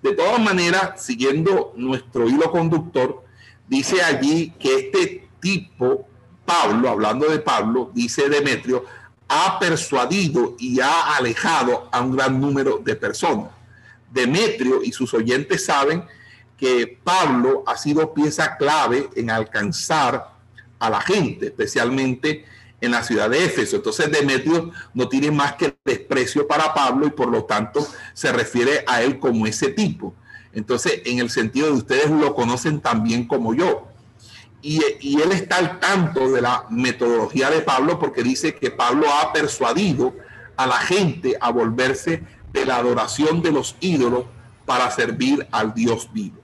De 0.01 0.13
todas 0.13 0.39
maneras, 0.39 1.03
siguiendo 1.03 1.73
nuestro 1.75 2.27
hilo 2.27 2.51
conductor, 2.51 3.23
dice 3.67 4.01
allí 4.01 4.51
que 4.59 4.75
este 4.75 5.29
tipo, 5.39 6.07
Pablo, 6.45 6.89
hablando 6.89 7.29
de 7.29 7.39
Pablo, 7.39 7.91
dice 7.93 8.27
Demetrio, 8.27 8.83
ha 9.27 9.59
persuadido 9.59 10.55
y 10.59 10.81
ha 10.81 11.15
alejado 11.15 11.87
a 11.91 12.01
un 12.01 12.15
gran 12.15 12.41
número 12.41 12.79
de 12.79 12.95
personas. 12.95 13.51
Demetrio 14.11 14.83
y 14.83 14.91
sus 14.91 15.13
oyentes 15.13 15.65
saben 15.65 16.03
que 16.57 16.99
Pablo 17.03 17.63
ha 17.65 17.77
sido 17.77 18.13
pieza 18.13 18.57
clave 18.57 19.09
en 19.15 19.29
alcanzar 19.29 20.30
a 20.81 20.89
la 20.89 20.99
gente, 20.99 21.45
especialmente 21.45 22.43
en 22.81 22.91
la 22.91 23.03
ciudad 23.03 23.29
de 23.29 23.45
Éfeso. 23.45 23.77
Entonces 23.77 24.11
Demetrio 24.11 24.71
no 24.93 25.07
tiene 25.07 25.31
más 25.31 25.53
que 25.53 25.73
desprecio 25.85 26.47
para 26.47 26.73
Pablo 26.73 27.07
y 27.07 27.11
por 27.11 27.29
lo 27.29 27.45
tanto 27.45 27.87
se 28.13 28.31
refiere 28.33 28.83
a 28.87 29.01
él 29.01 29.19
como 29.19 29.47
ese 29.47 29.69
tipo. 29.69 30.13
Entonces, 30.53 31.01
en 31.05 31.19
el 31.19 31.29
sentido 31.29 31.67
de 31.67 31.73
ustedes 31.73 32.09
lo 32.09 32.35
conocen 32.35 32.81
también 32.81 33.25
como 33.25 33.53
yo 33.53 33.91
y, 34.61 34.81
él 35.21 35.31
está 35.31 35.57
al 35.57 35.79
tanto 35.79 36.31
de 36.31 36.41
la 36.41 36.65
metodología 36.69 37.49
de 37.49 37.61
Pablo 37.61 37.99
porque 37.99 38.23
dice 38.23 38.55
que 38.55 38.69
Pablo 38.69 39.07
ha 39.11 39.33
persuadido 39.33 40.13
a 40.55 40.67
la 40.67 40.77
gente 40.77 41.35
a 41.39 41.51
volverse 41.51 42.23
de 42.53 42.65
la 42.65 42.77
adoración 42.77 43.41
de 43.41 43.51
los 43.51 43.75
ídolos 43.79 44.25
para 44.65 44.91
servir 44.91 45.47
al 45.51 45.73
Dios 45.73 46.09
vivo. 46.13 46.39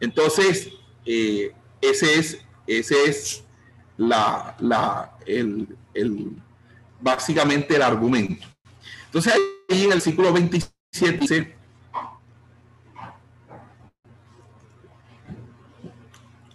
Entonces, 0.00 0.68
eh, 1.06 1.52
ese 1.80 2.18
es, 2.18 2.38
ese 2.66 3.04
es 3.04 3.44
la, 3.98 4.56
la, 4.60 5.12
el, 5.26 5.76
el, 5.92 6.32
básicamente 7.00 7.76
el 7.76 7.82
argumento. 7.82 8.46
Entonces, 9.06 9.34
ahí 9.68 9.84
en 9.84 9.92
el 9.92 10.00
ciclo 10.00 10.32
27 10.32 11.18
dice, 11.18 11.58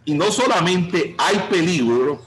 Y 0.05 0.13
no 0.15 0.31
solamente 0.31 1.15
hay 1.17 1.47
peligro 1.49 2.21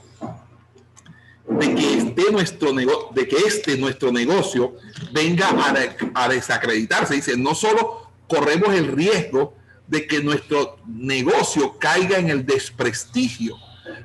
de 1.47 1.75
que 1.75 1.93
este 1.97 2.31
nuestro, 2.31 2.73
de 2.73 3.27
que 3.27 3.37
este 3.45 3.77
nuestro 3.77 4.11
negocio 4.11 4.75
venga 5.11 5.49
a, 5.49 6.23
a 6.23 6.29
desacreditarse. 6.29 7.13
Dice, 7.13 7.37
no 7.37 7.53
solo 7.53 8.09
corremos 8.27 8.73
el 8.73 8.87
riesgo 8.87 9.53
de 9.85 10.07
que 10.07 10.21
nuestro 10.21 10.77
negocio 10.87 11.77
caiga 11.77 12.17
en 12.17 12.29
el 12.29 12.45
desprestigio, 12.45 13.55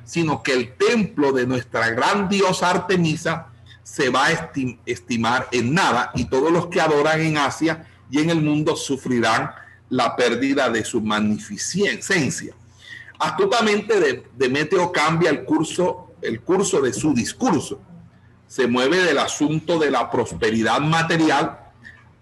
sino 0.05 0.43
que 0.43 0.53
el 0.53 0.75
templo 0.75 1.31
de 1.31 1.47
nuestra 1.47 1.89
gran 1.91 2.29
diosa 2.29 2.69
Artemisa 2.69 3.47
se 3.83 4.09
va 4.09 4.27
a 4.27 4.51
estimar 4.85 5.47
en 5.51 5.73
nada 5.73 6.11
y 6.15 6.25
todos 6.25 6.51
los 6.51 6.67
que 6.67 6.81
adoran 6.81 7.21
en 7.21 7.37
Asia 7.37 7.87
y 8.09 8.19
en 8.19 8.29
el 8.29 8.41
mundo 8.41 8.75
sufrirán 8.75 9.51
la 9.89 10.15
pérdida 10.15 10.69
de 10.69 10.83
su 10.83 11.01
magnificencia. 11.01 12.55
Astutamente 13.19 14.23
Demetrio 14.35 14.91
cambia 14.91 15.29
el 15.29 15.43
curso, 15.43 16.13
el 16.21 16.41
curso 16.41 16.81
de 16.81 16.93
su 16.93 17.13
discurso. 17.13 17.79
Se 18.47 18.67
mueve 18.67 18.97
del 19.03 19.17
asunto 19.17 19.79
de 19.79 19.91
la 19.91 20.09
prosperidad 20.09 20.79
material 20.79 21.59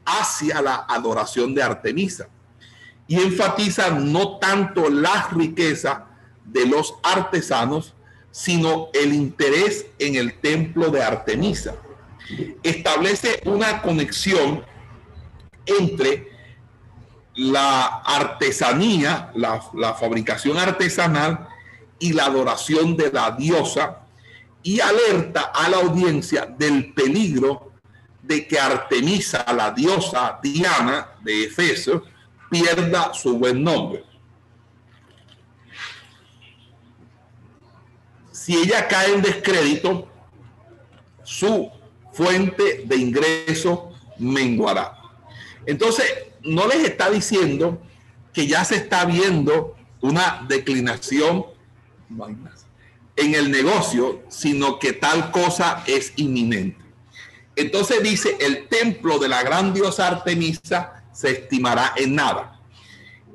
hacia 0.06 0.62
la 0.62 0.86
adoración 0.88 1.54
de 1.54 1.64
Artemisa 1.64 2.28
y 3.08 3.16
enfatiza 3.16 3.90
no 3.92 4.38
tanto 4.38 4.90
la 4.90 5.30
riqueza 5.32 6.06
de 6.46 6.66
los 6.66 6.96
artesanos, 7.04 7.94
sino 8.32 8.90
el 8.94 9.14
interés 9.14 9.86
en 10.00 10.16
el 10.16 10.40
templo 10.40 10.90
de 10.90 11.04
Artemisa. 11.04 11.76
Establece 12.64 13.42
una 13.46 13.82
conexión 13.82 14.64
entre 15.66 16.32
la 17.36 18.02
artesanía, 18.06 19.32
la, 19.36 19.94
fabricación 19.94 20.58
artesanal 20.58 21.48
y 22.00 22.14
la 22.14 22.26
adoración 22.26 22.98
de 22.98 23.12
la 23.12 23.32
diosa 23.32 24.00
y 24.64 24.80
alerta 24.80 25.52
a 25.54 25.70
la 25.70 25.78
audiencia 25.78 26.46
del 26.46 26.94
peligro 26.94 27.72
de 28.22 28.48
que 28.48 28.60
Artemisa, 28.60 29.46
la 29.54 29.72
diosa 29.72 30.40
Diana 30.42 31.12
de 31.22 31.46
Efeso, 31.46 32.04
pierda 32.50 33.14
su 33.14 33.38
buen 33.38 33.64
nombre. 33.64 34.04
Si 38.44 38.58
ella 38.58 38.88
cae 38.88 39.14
en 39.14 39.22
descrédito, 39.22 40.08
su 41.22 41.70
fuente 42.12 42.82
de 42.88 42.96
ingreso 42.96 43.92
menguará. 44.18 44.98
Entonces, 45.68 46.12
no 46.42 46.66
les 46.66 46.84
está 46.84 47.12
diciendo 47.12 47.80
que 48.34 48.48
ya 48.48 48.66
se 48.66 48.78
está 48.78 49.06
viendo 49.06 49.76
una 50.02 50.44
declinación 50.50 51.46
en 53.16 53.36
el 53.36 53.52
negocio, 53.52 54.24
sino 54.28 54.80
que 54.80 54.94
tal 54.94 55.30
cosa 55.30 55.84
es 55.86 56.12
inminente. 56.16 56.84
Entonces 57.56 58.02
dice, 58.02 58.38
el 58.40 58.68
templo 58.68 59.20
de 59.20 59.30
la 59.30 59.44
gran 59.44 59.72
diosa 59.72 60.08
Artemisa 60.08 61.04
se 61.14 61.30
estimará 61.30 61.94
en 61.96 62.16
nada. 62.16 62.60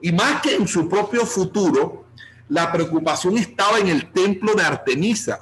Y 0.03 0.11
más 0.11 0.43
que 0.43 0.57
en 0.57 0.67
su 0.67 0.89
propio 0.89 1.25
futuro, 1.25 2.06
la 2.49 2.73
preocupación 2.73 3.39
estaba 3.39 3.79
en 3.79 3.89
el 3.89 4.13
templo 4.13 4.55
de 4.55 4.63
Artemisa. 4.63 5.41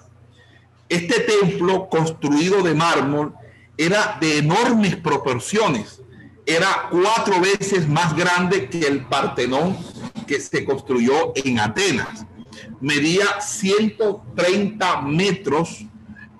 Este 0.89 1.21
templo 1.21 1.89
construido 1.89 2.63
de 2.63 2.75
mármol 2.75 3.35
era 3.77 4.17
de 4.21 4.39
enormes 4.39 4.97
proporciones. 4.97 6.01
Era 6.47 6.89
cuatro 6.91 7.41
veces 7.41 7.89
más 7.89 8.15
grande 8.15 8.69
que 8.69 8.81
el 8.81 9.07
Partenón 9.07 9.77
que 10.27 10.41
se 10.41 10.65
construyó 10.65 11.33
en 11.37 11.59
Atenas. 11.59 12.27
Medía 12.81 13.41
130 13.41 15.03
metros 15.03 15.87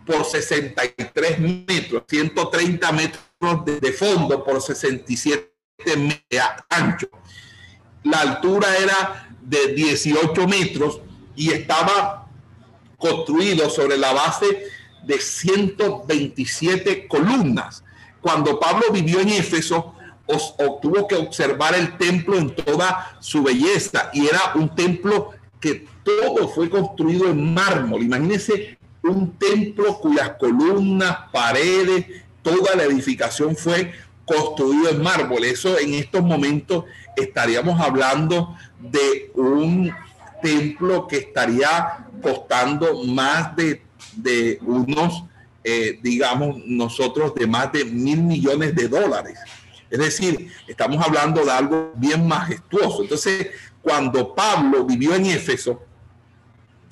por 0.07 0.25
63 0.25 1.39
metros, 1.41 2.03
130 2.07 2.93
metros 2.93 3.21
de, 3.65 3.93
fondo 3.93 4.45
por 4.45 4.61
67 4.61 5.51
metros 5.97 6.25
de 6.31 6.41
ancho. 6.69 7.09
La 8.03 8.21
altura 8.21 8.77
era 8.77 9.24
de 9.45 9.75
18 9.75 10.49
metros 10.49 11.01
y 11.37 11.51
estaba 11.53 12.27
construido 12.99 13.69
sobre 13.69 13.99
la 13.99 14.13
base 14.13 14.67
de 15.05 15.21
127 15.21 17.07
columnas. 17.07 17.85
Cuando 18.21 18.59
Pablo 18.59 18.87
vivió 18.93 19.21
en 19.21 19.29
Éfeso, 19.29 19.95
tuvo 20.81 21.07
que 21.07 21.17
observar 21.17 21.75
el 21.75 21.99
templo 21.99 22.39
en 22.39 22.55
toda 22.55 23.17
su 23.21 23.43
belleza 23.43 24.11
y 24.15 24.27
era 24.27 24.53
un 24.55 24.75
templo 24.75 25.31
que 25.61 25.87
todo 26.03 26.49
fue 26.49 26.71
construido 26.71 27.29
en 27.29 27.53
mármol. 27.53 28.03
Imagínense 28.03 28.79
un 29.03 29.33
templo 29.39 29.99
cuyas 29.99 30.33
columnas, 30.39 31.17
paredes, 31.33 32.07
toda 32.43 32.75
la 32.75 32.85
edificación 32.85 33.55
fue 33.57 33.93
construido 34.25 34.89
en 34.91 35.03
mármol. 35.03 35.45
Eso 35.45 35.79
en 35.79 35.95
estos 35.95 36.23
momentos 36.23 36.85
estaríamos 37.17 37.79
hablando 37.81 38.57
de 38.91 39.31
un 39.35 39.93
templo 40.43 41.07
que 41.07 41.17
estaría 41.19 42.07
costando 42.23 43.05
más 43.05 43.57
de, 43.57 43.83
de 44.17 44.59
unos, 44.63 45.25
eh, 45.63 45.99
digamos, 46.03 46.59
nosotros 46.67 47.35
de 47.35 47.47
más 47.47 47.73
de 47.73 47.85
mil 47.85 48.23
millones 48.23 48.75
de 48.75 48.89
dólares. 48.89 49.39
Es 49.91 49.99
decir, 49.99 50.51
estamos 50.67 51.05
hablando 51.05 51.45
de 51.45 51.51
algo 51.51 51.93
bien 51.95 52.27
majestuoso. 52.27 53.03
Entonces, 53.03 53.49
cuando 53.81 54.35
Pablo 54.35 54.85
vivió 54.85 55.15
en 55.15 55.27
Éfeso, 55.27 55.83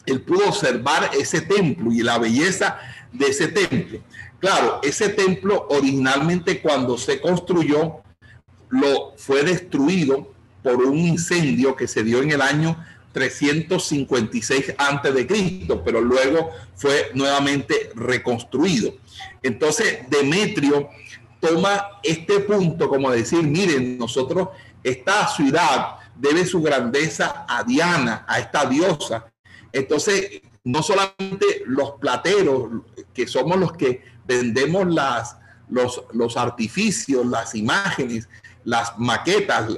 él 0.07 0.23
pudo 0.23 0.49
observar 0.49 1.11
ese 1.19 1.43
templo 1.43 1.93
y 1.93 2.03
la 2.03 2.19
belleza 2.19 2.79
de 3.13 3.27
ese 3.27 3.49
templo. 3.49 3.99
Claro, 4.39 4.81
ese 4.83 5.11
templo 5.11 5.67
originalmente 5.71 6.61
cuando 6.61 6.97
se 6.99 7.21
construyó, 7.21 8.03
lo 8.71 9.13
fue 9.17 9.43
destruido 9.43 10.32
por 10.63 10.77
un 10.85 10.99
incendio 10.99 11.75
que 11.77 11.89
se 11.89 12.03
dio 12.03 12.23
en 12.23 12.31
el 12.31 12.43
año 12.43 12.77
356 13.13 14.75
antes 14.79 15.15
de 15.15 15.27
Cristo, 15.27 15.83
pero 15.85 16.01
luego 16.01 16.51
fue 16.75 17.11
nuevamente 17.15 17.91
reconstruido. 17.95 18.95
Entonces, 19.43 20.01
Demetrio 20.09 20.89
toma 21.41 21.99
este 22.03 22.41
punto 22.41 22.89
como 22.89 23.11
decir, 23.11 23.43
miren, 23.43 23.99
nosotros, 23.99 24.49
esta 24.83 25.29
ciudad 25.29 25.97
debe 26.17 26.47
su 26.47 26.63
grandeza 26.63 27.45
a 27.49 27.65
Diana, 27.65 28.25
a 28.29 28.39
esta 28.39 28.65
diosa, 28.67 29.27
entonces, 29.73 30.43
no 30.65 30.83
solamente 30.83 31.63
los 31.67 31.93
plateros, 31.93 32.83
que 33.15 33.27
somos 33.27 33.59
los 33.59 33.73
que 33.73 34.03
vendemos 34.27 34.87
las, 34.87 35.37
los, 35.69 36.05
los 36.13 36.37
artificios, 36.37 37.27
las 37.27 37.55
imágenes, 37.55 38.29
las 38.65 38.99
maquetas, 38.99 39.69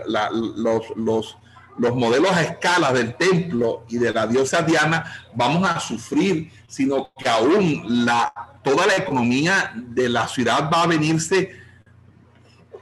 los, 0.56 0.84
los, 0.96 1.36
los 1.78 1.94
modelos 1.94 2.32
a 2.32 2.42
escala 2.42 2.92
del 2.92 3.16
templo 3.16 3.84
y 3.88 3.98
de 3.98 4.12
la 4.12 4.26
diosa 4.26 4.62
Diana, 4.62 5.04
vamos 5.34 5.68
a 5.68 5.80
sufrir, 5.80 6.50
sino 6.66 7.10
que 7.16 7.28
aún 7.28 8.04
la, 8.04 8.32
toda 8.62 8.86
la 8.86 8.96
economía 8.96 9.72
de 9.74 10.08
la 10.08 10.28
ciudad 10.28 10.70
va 10.72 10.82
a 10.82 10.86
venirse 10.86 11.52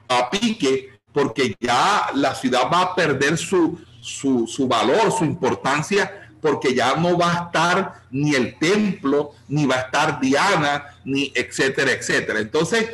a 0.09 0.29
pique 0.31 0.91
porque 1.13 1.55
ya 1.61 2.11
la 2.15 2.35
ciudad 2.35 2.71
va 2.73 2.81
a 2.83 2.95
perder 2.95 3.37
su, 3.39 3.79
su, 4.01 4.47
su 4.47 4.67
valor, 4.69 5.13
su 5.13 5.25
importancia 5.25 6.19
porque 6.43 6.75
ya 6.75 6.97
no 6.97 7.17
va 7.17 7.33
a 7.33 7.45
estar 7.45 8.03
ni 8.11 8.35
el 8.35 8.59
templo, 8.59 9.31
ni 9.49 9.65
va 9.65 9.77
a 9.77 9.81
estar 9.83 10.21
Diana, 10.21 10.87
ni 11.05 11.33
etcétera, 11.37 11.93
etcétera. 11.93 12.41
Entonces, 12.41 12.91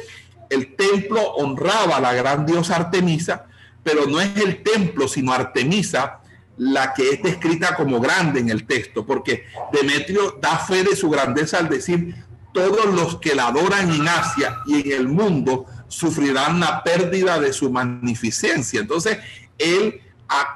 el 0.50 0.74
templo 0.76 1.22
honraba 1.34 1.96
a 1.96 2.00
la 2.00 2.14
gran 2.14 2.46
diosa 2.46 2.76
Artemisa, 2.76 3.46
pero 3.82 4.06
no 4.06 4.20
es 4.20 4.37
el 4.37 4.62
templo, 4.62 5.08
sino 5.08 5.32
Artemisa 5.32 6.20
la 6.58 6.92
que 6.92 7.11
es 7.11 7.22
descrita 7.22 7.76
como 7.76 8.00
grande 8.00 8.40
en 8.40 8.50
el 8.50 8.66
texto, 8.66 9.06
porque 9.06 9.44
Demetrio 9.72 10.38
da 10.40 10.58
fe 10.58 10.82
de 10.82 10.96
su 10.96 11.08
grandeza 11.08 11.58
al 11.58 11.68
decir, 11.68 12.14
todos 12.52 12.87
los 12.87 13.18
que 13.18 13.34
la 13.34 13.48
adoran 13.48 13.92
en 13.92 14.08
Asia 14.08 14.58
y 14.66 14.80
en 14.80 15.00
el 15.00 15.08
mundo 15.08 15.66
sufrirán 15.87 16.58
la 16.58 16.82
pérdida 16.82 17.38
de 17.38 17.52
su 17.52 17.70
magnificencia. 17.70 18.80
Entonces, 18.80 19.18
él 19.56 20.02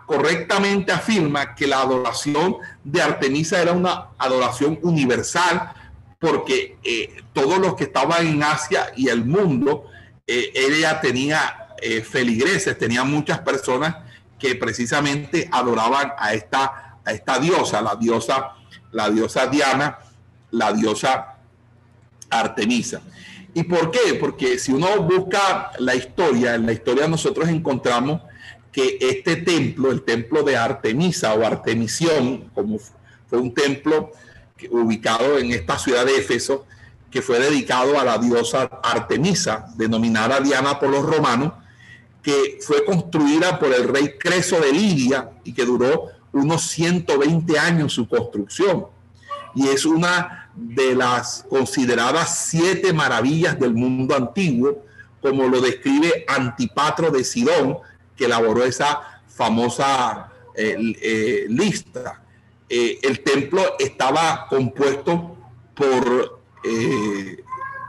correctamente 0.07 0.93
afirma 0.93 1.55
que 1.55 1.67
la 1.67 1.81
adoración 1.81 2.57
de 2.85 3.01
Artemisa 3.01 3.63
era 3.63 3.73
una 3.73 4.09
adoración 4.19 4.79
universal 4.83 5.73
porque 6.23 6.77
eh, 6.85 7.17
todos 7.33 7.59
los 7.59 7.75
que 7.75 7.83
estaban 7.83 8.25
en 8.25 8.45
Asia 8.45 8.93
y 8.97 9.09
el 9.09 9.25
mundo, 9.25 9.87
eh, 10.25 10.53
ella 10.55 11.01
tenía 11.01 11.75
eh, 11.83 12.01
feligreses, 12.01 12.79
tenía 12.79 13.03
muchas 13.03 13.41
personas 13.41 13.97
que 14.39 14.55
precisamente 14.55 15.49
adoraban 15.51 16.13
a 16.17 16.33
esta, 16.33 16.99
a 17.05 17.13
esta 17.13 17.41
diosa, 17.41 17.83
la 17.83 17.97
diosa, 17.97 18.53
la 18.93 19.11
diosa 19.11 19.49
Diana, 19.49 19.99
la 20.53 20.73
diosa 20.73 21.39
Artemisa. 22.31 23.01
¿Y 23.53 23.65
por 23.65 23.91
qué? 23.91 24.15
Porque 24.21 24.61
si 24.61 24.71
uno 24.71 25.03
busca 25.03 25.73
la 25.81 25.97
historia, 25.97 26.55
en 26.55 26.67
la 26.67 26.73
historia 26.73 27.09
nosotros 27.09 27.49
encontramos 27.49 28.23
que 28.71 28.97
este 29.01 29.35
templo, 29.39 29.91
el 29.91 30.03
templo 30.03 30.45
de 30.45 30.57
Artemisa 30.57 31.35
o 31.35 31.45
Artemisión, 31.45 32.49
como 32.55 32.79
fue 33.27 33.41
un 33.41 33.53
templo 33.53 34.13
ubicado 34.71 35.39
en 35.39 35.53
esta 35.53 35.79
ciudad 35.79 36.07
de 36.07 36.17
Éfeso, 36.17 36.67
que 37.11 37.23
fue 37.23 37.39
dedicado 37.39 37.99
a 37.99 38.05
la 38.05 38.19
diosa 38.19 38.63
Artemisa, 38.83 39.67
denominada 39.77 40.41
Diana 40.41 40.79
por 40.79 40.91
los 40.91 41.05
romanos, 41.05 41.53
que 42.23 42.59
fue 42.63 42.85
construida 42.85 43.59
por 43.59 43.73
el 43.73 43.89
rey 43.89 44.15
Creso 44.19 44.61
de 44.61 44.73
Lidia 44.73 45.31
y 45.45 45.53
que 45.53 45.65
duró 45.65 46.07
unos 46.33 46.63
120 46.63 47.59
años 47.59 47.93
su 47.93 48.09
construcción. 48.09 48.87
Y 49.55 49.69
es 49.69 49.85
una 49.85 50.51
de 50.55 50.95
las 50.95 51.45
consideradas 51.49 52.47
siete 52.49 52.93
maravillas 52.93 53.59
del 53.59 53.75
mundo 53.75 54.17
antiguo, 54.17 54.85
como 55.21 55.49
lo 55.49 55.61
describe 55.61 56.25
Antipatro 56.29 57.11
de 57.11 57.25
Sidón, 57.25 57.79
que 58.17 58.25
elaboró 58.25 58.65
esa 58.65 59.21
famosa 59.29 60.31
eh, 60.55 60.77
eh, 61.01 61.47
lista. 61.49 62.22
Eh, 62.75 62.99
el 63.03 63.21
templo 63.21 63.63
estaba 63.79 64.47
compuesto 64.49 65.37
por, 65.75 66.41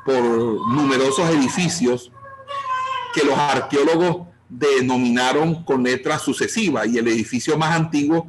por 0.06 0.24
numerosos 0.68 1.30
edificios 1.30 2.12
que 3.14 3.24
los 3.24 3.38
arqueólogos 3.38 4.28
denominaron 4.50 5.64
con 5.64 5.84
letras 5.84 6.22
sucesivas 6.22 6.88
y 6.88 6.98
el 6.98 7.08
edificio 7.08 7.58
más 7.58 7.74
antiguo, 7.74 8.28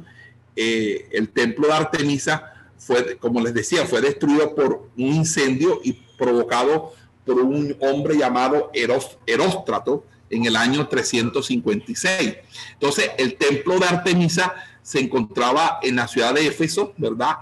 el 0.55 1.29
templo 1.33 1.67
de 1.67 1.73
Artemisa, 1.73 2.53
fue, 2.77 3.17
como 3.17 3.41
les 3.41 3.53
decía, 3.53 3.85
fue 3.85 3.99
destruido 3.99 4.55
por 4.55 4.89
un 4.97 5.07
incendio 5.07 5.81
y 5.83 5.93
provocado 6.17 6.93
por 7.25 7.41
un 7.41 7.75
hombre 7.81 8.17
llamado 8.17 8.71
Eróstrato, 8.73 10.05
en 10.29 10.45
el 10.45 10.55
año 10.55 10.87
356. 10.87 12.35
Entonces, 12.73 13.11
el 13.17 13.35
templo 13.35 13.79
de 13.79 13.85
Artemisa 13.85 14.53
se 14.85 14.99
encontraba 14.99 15.79
en 15.81 15.95
la 15.95 16.07
ciudad 16.07 16.35
de 16.35 16.45
Éfeso, 16.45 16.93
¿verdad? 16.95 17.37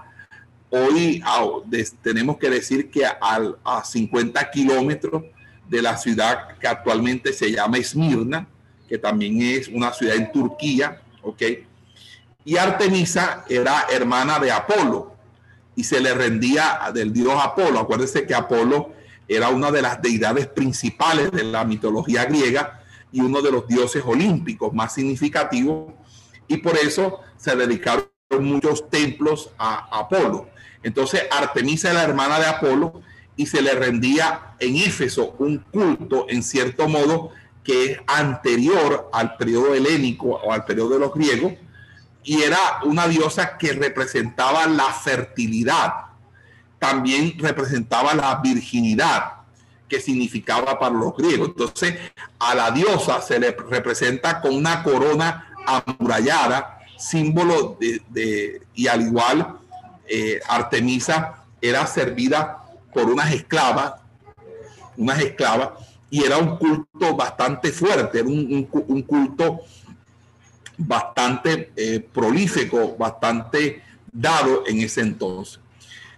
Hoy 0.70 1.22
tenemos 2.02 2.38
que 2.38 2.48
decir 2.48 2.90
que 2.90 3.04
a, 3.04 3.18
a 3.62 3.84
50 3.84 4.50
kilómetros 4.50 5.24
de 5.68 5.82
la 5.82 5.98
ciudad 5.98 6.56
que 6.58 6.66
actualmente 6.66 7.34
se 7.34 7.52
llama 7.52 7.76
Esmirna, 7.76 8.48
que 8.88 8.96
también 8.96 9.42
es 9.42 9.68
una 9.68 9.92
ciudad 9.92 10.16
en 10.16 10.32
Turquía, 10.32 11.02
¿ok? 11.20 11.42
Y 12.46 12.56
Artemisa 12.56 13.44
era 13.46 13.88
hermana 13.92 14.38
de 14.38 14.50
Apolo. 14.50 15.14
y 15.76 15.84
se 15.84 16.00
le 16.00 16.14
rendía 16.14 16.80
del 16.94 17.12
dios 17.12 17.34
Apolo. 17.42 17.80
Acuérdense 17.80 18.26
que 18.26 18.34
Apolo 18.34 18.92
era 19.28 19.50
una 19.50 19.70
de 19.70 19.82
las 19.82 20.00
deidades 20.00 20.46
principales 20.46 21.30
de 21.30 21.44
la 21.44 21.64
mitología 21.66 22.24
griega 22.24 22.80
y 23.12 23.20
uno 23.20 23.42
de 23.42 23.50
los 23.50 23.68
dioses 23.68 24.02
olímpicos 24.06 24.72
más 24.72 24.94
significativos 24.94 25.92
y 26.48 26.58
por 26.58 26.76
eso 26.76 27.20
se 27.36 27.56
dedicaron 27.56 28.08
muchos 28.40 28.88
templos 28.90 29.50
a 29.58 29.88
Apolo. 29.98 30.48
Entonces 30.82 31.24
Artemisa 31.30 31.90
era 31.90 32.00
la 32.00 32.08
hermana 32.08 32.38
de 32.38 32.46
Apolo 32.46 33.02
y 33.36 33.46
se 33.46 33.62
le 33.62 33.74
rendía 33.74 34.54
en 34.58 34.76
Éfeso 34.76 35.34
un 35.38 35.58
culto 35.58 36.26
en 36.28 36.42
cierto 36.42 36.88
modo 36.88 37.30
que 37.62 37.92
es 37.92 37.98
anterior 38.06 39.08
al 39.12 39.36
periodo 39.36 39.74
helénico 39.74 40.28
o 40.28 40.52
al 40.52 40.64
periodo 40.64 40.90
de 40.90 40.98
los 40.98 41.14
griegos 41.14 41.52
y 42.24 42.42
era 42.42 42.80
una 42.84 43.06
diosa 43.06 43.58
que 43.58 43.72
representaba 43.72 44.66
la 44.66 44.90
fertilidad, 44.92 45.92
también 46.78 47.34
representaba 47.38 48.14
la 48.14 48.36
virginidad, 48.36 49.32
que 49.88 50.00
significaba 50.00 50.78
para 50.78 50.94
los 50.94 51.14
griegos. 51.14 51.48
Entonces, 51.48 51.98
a 52.38 52.54
la 52.54 52.70
diosa 52.70 53.20
se 53.20 53.38
le 53.38 53.50
representa 53.52 54.40
con 54.40 54.54
una 54.54 54.82
corona 54.82 55.53
amurallada, 55.66 56.78
símbolo 56.96 57.76
de, 57.78 58.62
y 58.74 58.86
al 58.86 59.02
igual 59.02 59.58
eh, 60.06 60.40
Artemisa 60.48 61.44
era 61.60 61.86
servida 61.86 62.62
por 62.92 63.10
unas 63.10 63.32
esclavas, 63.32 63.94
unas 64.96 65.20
esclavas, 65.20 65.70
y 66.10 66.22
era 66.22 66.38
un 66.38 66.56
culto 66.58 67.16
bastante 67.16 67.72
fuerte, 67.72 68.20
era 68.20 68.28
un, 68.28 68.64
culto 69.02 69.60
bastante 70.78 71.72
eh, 71.76 72.00
prolífico, 72.00 72.96
bastante 72.96 73.82
dado 74.12 74.64
en 74.66 74.80
ese 74.80 75.00
entonces. 75.00 75.58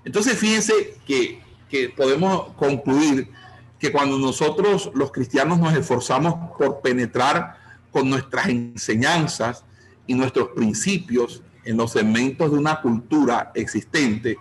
Entonces, 0.05 0.39
fíjense 0.39 0.99
que, 1.07 1.41
que 1.71 1.89
podemos 1.89 2.53
concluir 2.55 3.31
que 3.79 3.93
cuando 3.93 4.19
nosotros 4.19 4.91
los 4.95 5.13
cristianos 5.13 5.59
nos 5.59 5.75
esforzamos 5.75 6.51
por 6.59 6.81
penetrar 6.81 7.66
con 7.97 8.11
nuestras 8.11 8.49
enseñanzas 8.49 9.65
y 10.07 10.13
nuestros 10.13 10.49
principios 10.49 11.43
en 11.65 11.79
los 11.79 11.93
segmentos 11.93 12.53
de 12.53 12.59
una 12.59 12.83
cultura 12.83 13.53
existente, 13.55 14.37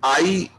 hay, 0.00 0.50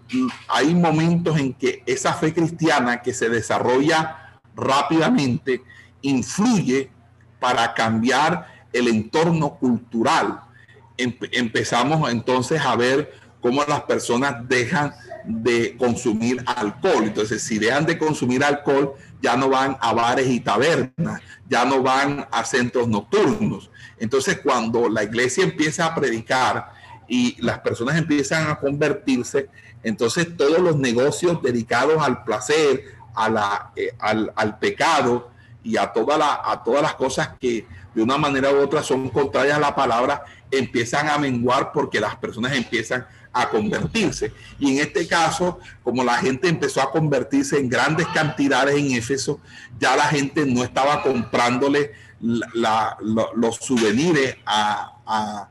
hay 0.47 0.75
momentos 0.75 1.39
en 1.39 1.51
que 1.51 1.81
esa 1.87 2.13
fe 2.13 2.31
cristiana 2.31 3.01
que 3.01 3.11
se 3.11 3.27
desarrolla 3.27 4.37
rápidamente 4.55 5.63
influye 6.03 6.91
para 7.39 7.73
cambiar 7.73 8.67
el 8.71 8.87
entorno 8.87 9.55
cultural. 9.55 10.41
empezamos 10.97 12.07
entonces 12.11 12.61
a 12.61 12.75
ver 12.75 13.15
cómo 13.41 13.63
las 13.63 13.81
personas 13.81 14.47
dejan 14.47 14.93
de 15.25 15.75
consumir 15.75 16.43
alcohol. 16.45 17.05
Entonces, 17.05 17.41
si 17.41 17.57
dejan 17.57 17.87
de 17.87 17.97
consumir 17.97 18.43
alcohol, 18.43 18.93
ya 19.21 19.37
no 19.37 19.49
van 19.49 19.77
a 19.79 19.93
bares 19.93 20.27
y 20.27 20.39
tabernas, 20.39 21.21
ya 21.47 21.65
no 21.65 21.81
van 21.81 22.27
a 22.31 22.43
centros 22.43 22.87
nocturnos. 22.87 23.69
Entonces, 23.99 24.39
cuando 24.43 24.89
la 24.89 25.03
iglesia 25.03 25.43
empieza 25.43 25.85
a 25.85 25.95
predicar 25.95 26.71
y 27.07 27.41
las 27.41 27.59
personas 27.59 27.97
empiezan 27.97 28.49
a 28.49 28.59
convertirse, 28.59 29.49
entonces 29.83 30.35
todos 30.35 30.59
los 30.59 30.75
negocios 30.75 31.41
dedicados 31.41 32.01
al 32.01 32.23
placer, 32.23 32.83
a 33.13 33.29
la, 33.29 33.71
eh, 33.75 33.93
al, 33.99 34.31
al, 34.35 34.57
pecado 34.57 35.31
y 35.63 35.77
a, 35.77 35.83
a 35.83 36.63
todas 36.63 36.81
las 36.81 36.95
cosas 36.95 37.31
que 37.39 37.67
de 37.93 38.01
una 38.01 38.17
manera 38.17 38.51
u 38.51 38.57
otra 38.57 38.81
son 38.81 39.09
contrarias 39.09 39.57
a 39.57 39.59
la 39.59 39.75
palabra, 39.75 40.23
empiezan 40.49 41.09
a 41.09 41.17
menguar 41.17 41.71
porque 41.73 41.99
las 41.99 42.15
personas 42.15 42.53
empiezan 42.53 43.01
a 43.01 43.07
convertirse. 43.49 44.33
Y 44.59 44.71
en 44.71 44.81
este 44.81 45.07
caso, 45.07 45.59
como 45.83 46.03
la 46.03 46.17
gente 46.17 46.47
empezó 46.47 46.81
a 46.81 46.91
convertirse 46.91 47.57
en 47.57 47.69
grandes 47.69 48.07
cantidades 48.07 48.75
en 48.75 48.91
Éfeso, 48.91 49.39
ya 49.79 49.95
la 49.95 50.05
gente 50.05 50.45
no 50.45 50.63
estaba 50.63 51.01
comprándole 51.01 51.93
los 52.19 53.55
souvenirs 53.57 54.37
a, 54.45 55.47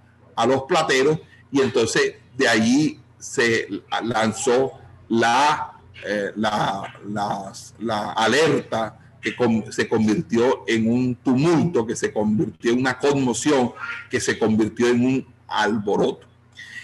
los 0.47 0.63
plateros 0.63 1.19
y 1.53 1.61
entonces 1.61 2.15
de 2.37 2.49
allí 2.49 3.01
se 3.19 3.69
lanzó 4.03 4.73
la, 5.09 5.73
eh, 6.07 6.33
la, 6.37 8.15
alerta 8.17 8.97
que 9.21 9.35
se 9.71 9.87
convirtió 9.87 10.65
en 10.67 10.91
un 10.91 11.15
tumulto, 11.15 11.87
que 11.87 11.95
se 11.95 12.11
convirtió 12.11 12.73
en 12.73 12.79
una 12.79 12.99
conmoción, 12.99 13.73
que 14.09 14.19
se 14.19 14.39
convirtió 14.39 14.89
en 14.89 15.05
un 15.05 15.27
alboroto. 15.47 16.30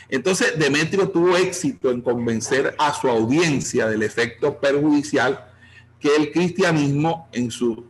Entonces 0.08 0.58
Demetrio 0.58 1.08
tuvo 1.08 1.36
éxito 1.36 1.90
en 1.90 2.00
convencer 2.00 2.74
a 2.78 2.92
su 2.94 3.08
audiencia 3.08 3.88
del 3.88 4.02
efecto 4.02 4.58
perjudicial 4.58 5.46
que 5.98 6.14
el 6.14 6.30
cristianismo 6.30 7.28
en 7.32 7.50
su, 7.50 7.86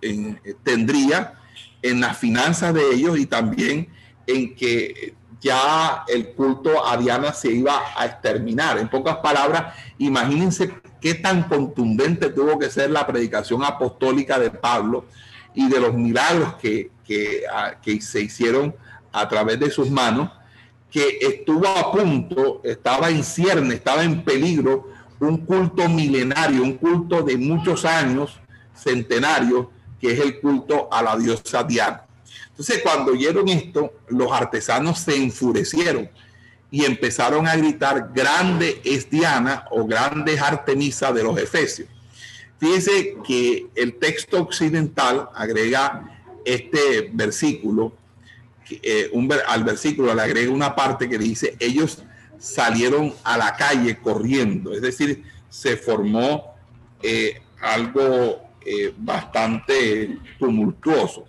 tendría 0.62 1.34
en 1.82 2.00
las 2.00 2.16
finanzas 2.16 2.72
de 2.72 2.94
ellos 2.94 3.18
y 3.18 3.26
también 3.26 3.88
en 4.26 4.54
que 4.54 5.14
ya 5.40 6.04
el 6.08 6.30
culto 6.30 6.86
a 6.86 6.96
Diana 6.96 7.32
se 7.32 7.52
iba 7.52 7.80
a 7.94 8.06
exterminar. 8.06 8.78
En 8.78 8.88
pocas 8.88 9.16
palabras, 9.16 9.74
imagínense 9.98 10.72
qué 11.00 11.14
tan 11.14 11.44
contundente 11.44 12.30
tuvo 12.30 12.58
que 12.58 12.70
ser 12.70 12.90
la 12.90 13.06
predicación 13.06 13.62
apostólica 13.62 14.38
de 14.38 14.50
Pablo 14.50 15.04
y 15.54 15.68
de 15.68 15.80
los 15.80 15.94
milagros 15.94 16.54
que, 16.54 16.90
que 17.04 18.00
se 18.00 18.22
hicieron 18.22 18.74
a 19.12 19.28
través 19.28 19.60
de 19.60 19.70
sus 19.70 19.90
manos 19.90 20.30
que 20.90 21.18
estuvo 21.20 21.66
a 21.66 21.92
punto, 21.92 22.60
estaba 22.64 23.10
en 23.10 23.24
cierne, 23.24 23.74
estaba 23.74 24.04
en 24.04 24.24
peligro, 24.24 24.88
un 25.20 25.38
culto 25.38 25.88
milenario, 25.88 26.62
un 26.62 26.74
culto 26.74 27.22
de 27.22 27.36
muchos 27.36 27.84
años, 27.84 28.38
centenario, 28.74 29.70
que 30.00 30.12
es 30.12 30.20
el 30.20 30.40
culto 30.40 30.88
a 30.92 31.02
la 31.02 31.16
diosa 31.16 31.64
Diana. 31.64 32.04
Entonces, 32.50 32.80
cuando 32.82 33.12
oyeron 33.12 33.48
esto, 33.48 33.92
los 34.08 34.32
artesanos 34.32 35.00
se 35.00 35.16
enfurecieron 35.16 36.08
y 36.70 36.84
empezaron 36.84 37.46
a 37.46 37.56
gritar, 37.56 38.10
grande 38.14 38.80
es 38.84 39.08
Diana 39.08 39.66
o 39.70 39.86
grande 39.86 40.34
es 40.34 40.42
Artemisa 40.42 41.12
de 41.12 41.22
los 41.22 41.38
Efesios. 41.38 41.88
Fíjense 42.58 43.16
que 43.26 43.66
el 43.74 43.94
texto 43.98 44.40
occidental 44.40 45.28
agrega 45.34 46.18
este 46.44 47.10
versículo 47.12 47.92
eh, 48.70 49.10
al 49.46 49.64
versículo 49.64 50.14
le 50.14 50.22
agrega 50.22 50.50
una 50.50 50.74
parte 50.74 51.08
que 51.08 51.18
dice, 51.18 51.56
ellos 51.58 52.02
salieron 52.38 53.14
a 53.24 53.38
la 53.38 53.56
calle 53.56 53.98
corriendo, 53.98 54.72
es 54.72 54.82
decir, 54.82 55.22
se 55.48 55.76
formó 55.76 56.54
eh, 57.02 57.40
algo 57.60 58.42
eh, 58.64 58.92
bastante 58.96 60.18
tumultuoso. 60.38 61.26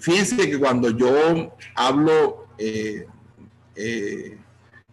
fíjense 0.00 0.50
que 0.50 0.58
cuando 0.58 0.90
yo 0.90 1.52
hablo 1.74 2.46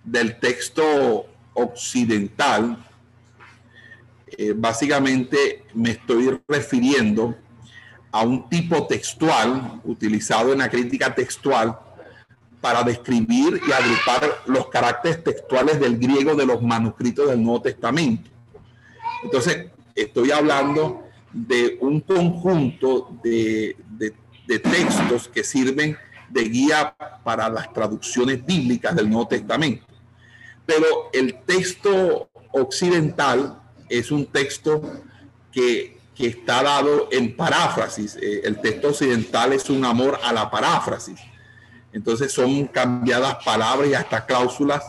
del 0.03 0.39
texto 0.39 1.27
occidental, 1.53 2.77
básicamente 4.55 5.63
me 5.73 5.91
estoy 5.91 6.39
refiriendo 6.47 7.35
a 8.13 8.21
un 8.21 8.47
tipo 8.47 8.85
textual 8.85 9.81
utilizado 9.83 10.53
en 10.53 10.59
la 10.59 10.69
crítica 10.69 11.13
textual 11.13 11.79
para 12.61 12.83
describir 12.83 13.59
y 13.67 13.71
agrupar 13.71 14.43
los 14.45 14.67
caracteres 14.69 15.23
textuales 15.23 15.79
del 15.79 15.97
griego 15.97 16.35
de 16.35 16.45
los 16.45 16.61
manuscritos 16.61 17.27
del 17.27 17.43
Nuevo 17.43 17.63
Testamento. 17.63 18.29
Entonces, 19.23 19.65
estoy 19.95 20.29
hablando 20.29 21.03
de 21.33 21.79
un 21.81 22.01
conjunto 22.01 23.17
de, 23.23 23.75
de, 23.97 24.59
textos 24.59 25.27
que 25.27 25.43
sirven 25.43 25.97
de 26.29 26.43
guía 26.43 26.95
para 27.23 27.49
las 27.49 27.73
traducciones 27.73 28.45
bíblicas 28.45 28.95
del 28.95 29.09
Nuevo 29.09 29.27
Testamento. 29.27 29.87
Pero 30.67 31.09
el 31.13 31.41
texto 31.47 32.29
occidental 32.51 33.59
es 33.89 34.11
un 34.11 34.27
texto 34.27 34.83
que 35.51 35.92
que 36.15 36.27
está 36.27 36.63
dado 36.63 37.09
en 37.11 37.35
paráfrasis. 37.35 38.17
Eh, 38.21 38.41
el 38.43 38.59
texto 38.61 38.89
occidental 38.89 39.53
es 39.53 39.69
un 39.69 39.83
amor 39.83 40.19
a 40.23 40.31
la 40.31 40.49
paráfrasis. 40.49 41.19
Entonces 41.91 42.31
son 42.31 42.65
cambiadas 42.67 43.43
palabras 43.43 43.89
y 43.89 43.93
hasta 43.93 44.25
cláusulas. 44.25 44.83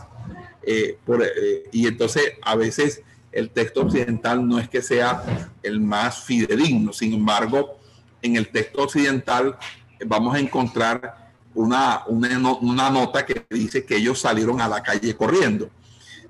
Eh, 0.61 0.97
eh, 1.07 1.69
y 1.71 1.87
entonces 1.87 2.33
a 2.41 2.55
veces 2.55 3.01
el 3.31 3.49
texto 3.49 3.81
occidental 3.81 4.47
no 4.47 4.59
es 4.59 4.69
que 4.69 4.81
sea 4.81 5.23
el 5.61 5.79
más 5.79 6.23
fidedigno. 6.23 6.93
Sin 6.93 7.13
embargo, 7.13 7.79
en 8.21 8.35
el 8.35 8.47
texto 8.49 8.83
occidental 8.83 9.57
vamos 10.05 10.35
a 10.35 10.39
encontrar 10.39 11.25
una, 11.53 12.03
una, 12.07 12.53
una 12.53 12.89
nota 12.89 13.25
que 13.25 13.45
dice 13.49 13.85
que 13.85 13.97
ellos 13.97 14.19
salieron 14.19 14.61
a 14.61 14.67
la 14.67 14.83
calle 14.83 15.15
corriendo. 15.15 15.69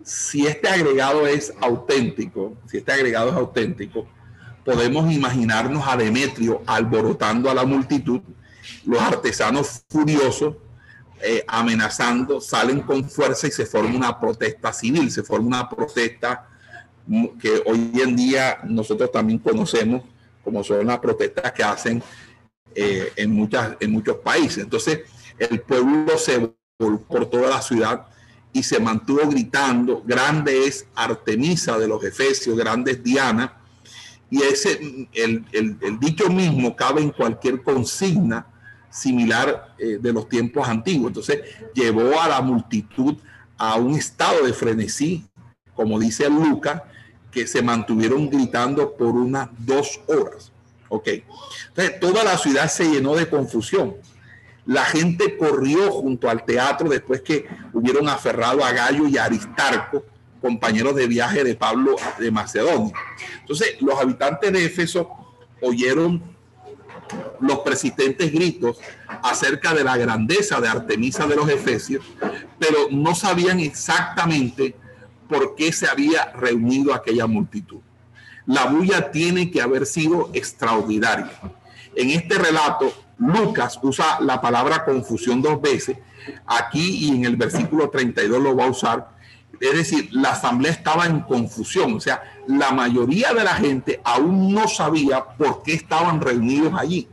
Si 0.04 0.46
este 0.46 0.70
agregado 0.70 1.26
es 1.26 1.54
auténtico, 1.62 2.54
si 2.70 2.78
este 2.78 2.92
agregado 2.92 3.32
es 3.32 3.36
auténtico, 3.36 4.08
podemos 4.65 5.12
imaginarnos 5.13 5.88
a 5.88 5.95
Demetrio 5.95 6.63
alborotando 6.65 7.49
a 7.49 7.54
la 7.54 7.65
multitud, 7.65 8.21
los 8.86 9.01
artesanos 9.01 9.84
furiosos, 9.88 10.56
eh, 11.21 11.43
amenazando, 11.47 12.41
salen 12.41 12.82
con 12.82 13.08
fuerza 13.10 13.47
y 13.47 13.51
se 13.51 13.65
forma 13.65 13.95
una 13.95 14.19
protesta 14.19 14.73
civil, 14.73 15.10
se 15.12 15.23
forma 15.23 15.47
una 15.47 15.69
protesta 15.69 16.49
que 17.39 17.62
hoy 17.67 17.91
en 18.01 18.15
día 18.15 18.58
nosotros 18.63 19.12
también 19.12 19.38
conocemos 19.38 20.01
como 20.43 20.63
son 20.63 20.86
las 20.86 20.99
protestas 20.99 21.51
que 21.51 21.63
hacen 21.63 22.04
eh, 22.73 23.13
en, 23.15 23.32
muchas, 23.32 23.78
en 23.80 23.91
muchos 23.91 24.17
países. 24.17 24.63
Entonces, 24.63 25.01
el 25.38 25.62
pueblo 25.62 26.17
se 26.17 26.51
por 26.78 27.30
toda 27.30 27.49
la 27.49 27.62
ciudad 27.62 28.08
y 28.51 28.63
se 28.63 28.80
mantuvo 28.80 29.30
gritando, 29.30 30.04
grande 30.06 30.65
es 30.65 30.88
Artemisa 30.95 31.78
de 31.78 31.88
los 31.88 32.04
Efesios, 32.04 32.58
grande 32.58 32.91
es 32.91 33.04
Diana. 33.04 33.62
Y 34.30 34.42
ese, 34.42 35.08
el, 35.14 35.46
el, 35.52 36.00
dicho 36.00 36.30
mismo 36.30 36.76
cabe 36.76 37.02
en 37.02 37.12
cualquier 37.12 37.62
consigna 37.62 38.48
similar 38.90 39.76
eh, 39.78 39.98
de 40.02 40.14
los 40.14 40.28
tiempos 40.28 40.68
antiguos. 40.68 41.10
Entonces 41.10 41.42
llevó 41.74 42.20
a 42.20 42.28
la 42.28 42.42
multitud 42.42 43.16
a 43.58 43.76
un 43.76 43.96
estado 43.96 44.46
de 44.46 44.54
frenesí, 44.54 45.26
como 45.74 46.00
dice 46.00 46.30
Lucas, 46.30 46.82
que 47.32 47.46
se 47.48 47.62
mantuvieron 47.62 48.30
gritando 48.30 48.96
por 48.96 49.10
unas 49.10 49.50
dos 49.60 50.00
horas. 50.08 50.52
Ok. 50.90 51.10
Entonces 51.68 52.00
toda 52.00 52.24
la 52.24 52.38
ciudad 52.38 52.68
se 52.70 52.86
llenó 52.86 53.16
de 53.16 53.30
confusión 53.30 53.96
la 54.66 54.84
gente 54.84 55.38
corrió 55.38 55.92
junto 55.92 56.30
al 56.30 56.44
teatro 56.44 56.90
después 56.90 57.22
que 57.22 57.48
hubieron 57.74 58.10
aferrado 58.10 58.64
a 58.64 58.72
Gallo 58.72 59.08
y 59.08 59.18
a 59.18 59.26
Aristarco, 59.26 60.04
compañeros 60.46 60.94
de 60.94 61.08
viaje 61.08 61.44
de 61.44 61.56
Pablo 61.56 61.96
de 62.20 62.30
Macedonia. 62.30 62.94
Entonces, 63.40 63.82
los 63.82 64.00
habitantes 64.00 64.54
de 64.54 64.64
Éfeso 64.64 65.10
oyeron 65.60 66.22
los 67.40 67.60
persistentes 67.62 68.32
gritos 68.32 68.78
acerca 69.24 69.74
de 69.74 69.84
la 69.84 69.98
grandeza 69.98 70.62
de 70.62 70.68
Artemisa 70.68 71.26
de 71.26 71.36
los 71.36 71.50
Efesios, 71.50 72.06
pero 72.60 72.78
no 72.92 73.16
sabían 73.16 73.60
exactamente 73.60 74.76
por 75.28 75.56
qué 75.56 75.74
se 75.74 75.88
había 75.88 76.26
reunido 76.34 76.94
aquella 76.94 77.26
multitud. 77.26 77.80
La 78.46 78.68
bulla 78.68 79.10
tiene 79.10 79.50
que 79.50 79.64
haber 79.64 79.88
sido 79.88 80.30
extraordinaria. 80.34 81.32
En 81.96 82.12
este 82.12 82.38
relato, 82.38 82.94
Lucas 83.18 83.80
usa 83.82 84.20
la 84.22 84.40
palabra 84.40 84.86
confusión 84.86 85.42
dos 85.42 85.60
veces. 85.60 85.98
Aquí 86.46 87.08
y 87.08 87.16
en 87.16 87.26
el 87.26 87.36
versículo 87.36 87.90
32 87.90 88.44
lo 88.44 88.56
va 88.56 88.66
a 88.66 88.70
usar. 88.70 89.14
Es 89.60 89.74
decir, 89.74 90.10
la 90.12 90.32
asamblea 90.32 90.72
estaba 90.72 91.06
en 91.06 91.22
confusión. 91.22 91.96
O 91.96 92.00
sea, 92.00 92.24
la 92.48 92.72
mayoría 92.72 93.34
de 93.34 93.44
la 93.44 93.56
gente 93.56 94.02
aún 94.04 94.54
no 94.54 94.68
sabía 94.68 95.24
por 95.24 95.63
qué 95.63 95.74
estaban 95.74 96.22
reunidos 96.22 96.74
allí. 96.78 97.08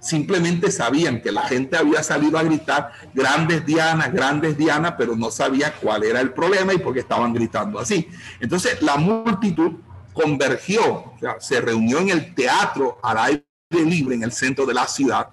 Simplemente 0.00 0.70
sabían 0.70 1.20
que 1.20 1.30
la 1.30 1.42
gente 1.42 1.76
había 1.76 2.02
salido 2.02 2.38
a 2.38 2.42
gritar 2.42 2.92
grandes 3.12 3.66
dianas, 3.66 4.12
grandes 4.12 4.56
dianas, 4.56 4.94
pero 4.96 5.14
no 5.14 5.30
sabía 5.30 5.74
cuál 5.74 6.04
era 6.04 6.20
el 6.20 6.32
problema 6.32 6.72
y 6.72 6.78
por 6.78 6.94
qué 6.94 7.00
estaban 7.00 7.34
gritando 7.34 7.78
así. 7.78 8.08
Entonces 8.40 8.80
la 8.80 8.96
multitud 8.96 9.72
convergió, 10.14 11.12
se 11.38 11.60
reunió 11.60 11.98
en 11.98 12.08
el 12.08 12.34
teatro 12.34 12.98
al 13.02 13.18
aire 13.18 13.44
libre 13.70 14.14
en 14.14 14.24
el 14.24 14.32
centro 14.32 14.66
de 14.66 14.74
la 14.74 14.88
ciudad 14.88 15.28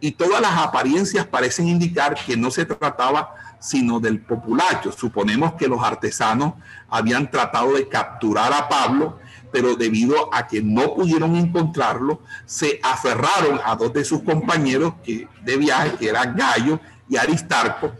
y 0.00 0.12
todas 0.12 0.40
las 0.40 0.52
apariencias 0.52 1.26
parecen 1.26 1.68
indicar 1.68 2.14
que 2.26 2.36
no 2.36 2.50
se 2.50 2.64
trataba 2.64 3.34
sino 3.60 4.00
del 4.00 4.20
populacho. 4.20 4.92
Suponemos 4.92 5.54
que 5.54 5.68
los 5.68 5.82
artesanos 5.82 6.54
habían 6.88 7.30
tratado 7.30 7.74
de 7.74 7.88
capturar 7.88 8.52
a 8.52 8.68
Pablo, 8.68 9.18
pero 9.52 9.76
debido 9.76 10.32
a 10.34 10.46
que 10.46 10.62
no 10.62 10.94
pudieron 10.94 11.36
encontrarlo, 11.36 12.20
se 12.44 12.80
aferraron 12.82 13.60
a 13.64 13.76
dos 13.76 13.92
de 13.92 14.04
sus 14.04 14.22
compañeros 14.22 14.94
de 15.04 15.56
viaje, 15.56 15.92
que 15.98 16.08
eran 16.08 16.36
Gallo 16.36 16.80
y 17.08 17.16
Aristarco, 17.16 17.92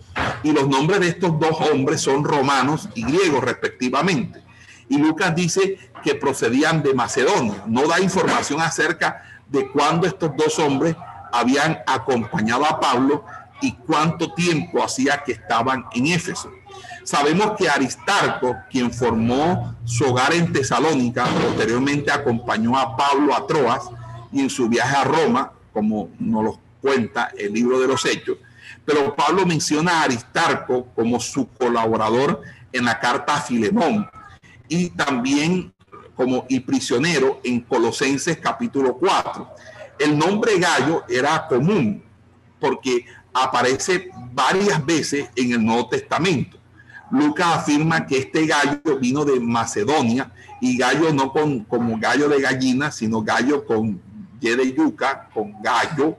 y 0.43 0.53
los 0.53 0.69
nombres 0.69 1.01
de 1.01 1.09
estos 1.09 1.39
dos 1.39 1.61
hombres 1.73 2.01
son 2.01 2.25
romanos 2.25 2.89
y 2.95 3.05
griegos 3.05 3.43
respectivamente. 3.45 4.43
Y 4.89 4.99
Lucas 4.99 5.35
dice 5.35 5.79
que 6.03 6.15
procedían 6.15 6.83
de 6.83 6.95
Macedonia. 6.95 7.63
No 7.67 7.87
da 7.87 8.01
información 8.01 8.61
acerca 8.61 9.23
de 9.49 9.71
cuándo 9.71 10.07
estos 10.07 10.31
dos 10.37 10.59
hombres 10.59 10.97
habían 11.33 11.79
acompañado 11.87 12.65
a 12.65 12.81
Pablo 12.81 13.25
y 13.61 13.73
cuánto 13.73 14.33
tiempo 14.35 14.83
hacía 14.83 15.23
que 15.25 15.33
estaban 15.33 15.85
en 15.93 16.07
Éfeso. 16.09 16.51
Sabemos 17.05 17.53
que 17.57 17.69
Aristarco, 17.69 18.57
quien 18.71 18.93
formó 18.93 19.77
su 19.85 20.05
hogar 20.05 20.35
en 20.35 20.53
Tesalónica, 20.53 21.25
posteriormente 21.25 22.11
acompañó 22.11 22.77
a 22.77 22.97
Pablo 22.97 23.35
a 23.35 23.47
Troas 23.47 23.83
y 24.33 24.41
en 24.41 24.51
su 24.51 24.69
viaje 24.69 24.97
a 24.97 25.05
Roma, 25.05 25.53
como 25.73 26.11
nos 26.19 26.45
lo 26.45 26.61
cuenta 26.81 27.31
el 27.37 27.53
libro 27.53 27.81
de 27.81 27.89
los 27.89 28.05
Hechos. 28.05 28.39
Pero 28.85 29.15
Pablo 29.15 29.47
menciona 29.47 30.01
a 30.01 30.03
Aristarco 30.05 30.87
como 30.95 31.21
su 31.21 31.49
colaborador 31.49 32.43
en 32.73 32.85
la 32.85 32.99
carta 32.99 33.37
a 33.37 33.41
Filemón 33.41 34.09
y 34.69 34.91
también 34.91 35.73
como 36.15 36.47
y 36.49 36.61
prisionero 36.61 37.41
en 37.45 37.61
Colosenses 37.61 38.39
capítulo 38.39 38.97
4 38.97 39.49
el 39.99 40.19
nombre 40.19 40.59
gallo 40.59 41.05
era 41.09 41.47
común 41.47 42.03
porque 42.61 43.05
aparece 43.43 44.11
varias 44.33 44.85
veces 44.85 45.29
en 45.37 45.53
el 45.53 45.65
Nuevo 45.65 45.89
Testamento. 45.89 46.59
Lucas 47.11 47.47
afirma 47.59 48.07
que 48.07 48.19
este 48.19 48.47
gallo 48.47 48.99
vino 49.01 49.25
de 49.25 49.39
Macedonia 49.39 50.33
y 50.61 50.77
gallo 50.77 51.13
no 51.13 51.33
con, 51.33 51.61
como 51.65 51.99
gallo 51.99 52.29
de 52.29 52.41
gallina, 52.41 52.91
sino 52.91 53.23
gallo 53.23 53.65
con 53.65 54.01
y 54.41 54.49
de 54.49 54.73
yuca, 54.73 55.29
con 55.33 55.61
gallo, 55.61 56.17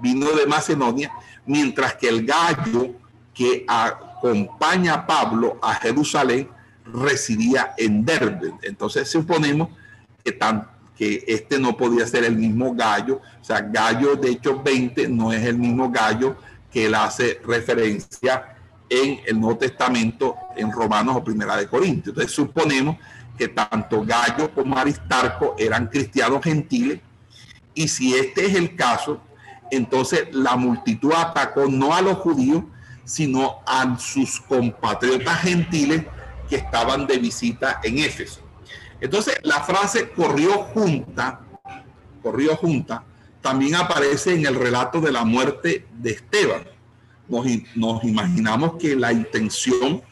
vino 0.00 0.30
de 0.32 0.46
Macedonia, 0.46 1.12
mientras 1.46 1.94
que 1.94 2.08
el 2.08 2.26
gallo 2.26 2.94
que 3.34 3.64
acompaña 3.68 4.94
a 4.94 5.06
Pablo 5.06 5.58
a 5.62 5.74
Jerusalén 5.74 6.48
residía 6.84 7.74
en 7.76 8.04
Derbe. 8.04 8.52
Entonces 8.62 9.08
suponemos 9.08 9.68
que 10.24 10.32
tanto 10.32 10.68
que 10.96 11.24
este 11.26 11.58
no 11.58 11.76
podía 11.76 12.06
ser 12.06 12.24
el 12.24 12.36
mismo 12.36 12.74
gallo. 12.74 13.22
O 13.40 13.44
sea, 13.44 13.60
gallo 13.60 14.16
de 14.16 14.32
hecho 14.32 14.60
20 14.62 15.08
no 15.08 15.32
es 15.32 15.44
el 15.46 15.56
mismo 15.56 15.90
gallo 15.90 16.36
que 16.70 16.86
él 16.86 16.94
hace 16.94 17.40
referencia 17.44 18.56
en 18.88 19.20
el 19.26 19.40
Nuevo 19.40 19.58
Testamento, 19.58 20.36
en 20.56 20.70
Romanos 20.72 21.16
o 21.16 21.24
Primera 21.24 21.56
de 21.56 21.68
Corintios. 21.68 22.08
Entonces 22.08 22.32
suponemos 22.32 22.96
que 23.38 23.48
tanto 23.48 24.04
Gallo 24.04 24.52
como 24.52 24.76
Aristarco 24.76 25.54
eran 25.58 25.86
cristianos 25.86 26.42
gentiles 26.42 27.00
y 27.74 27.88
si 27.88 28.14
este 28.14 28.46
es 28.46 28.54
el 28.54 28.76
caso, 28.76 29.20
entonces 29.70 30.28
la 30.32 30.56
multitud 30.56 31.12
atacó 31.16 31.66
no 31.66 31.94
a 31.94 32.02
los 32.02 32.18
judíos, 32.18 32.64
sino 33.04 33.60
a 33.66 33.98
sus 33.98 34.40
compatriotas 34.40 35.40
gentiles 35.40 36.04
que 36.48 36.56
estaban 36.56 37.06
de 37.06 37.18
visita 37.18 37.80
en 37.82 37.98
Éfeso. 37.98 38.40
Entonces, 39.00 39.38
la 39.42 39.60
frase 39.62 40.10
corrió 40.10 40.64
junta, 40.64 41.40
corrió 42.22 42.56
junta, 42.56 43.04
también 43.40 43.74
aparece 43.74 44.34
en 44.34 44.46
el 44.46 44.54
relato 44.54 45.00
de 45.00 45.12
la 45.12 45.24
muerte 45.24 45.86
de 45.98 46.10
Esteban. 46.10 46.64
Nos, 47.28 48.04
imaginamos 48.04 48.76
que 48.76 48.96
la 48.96 49.12
intención 49.12 50.02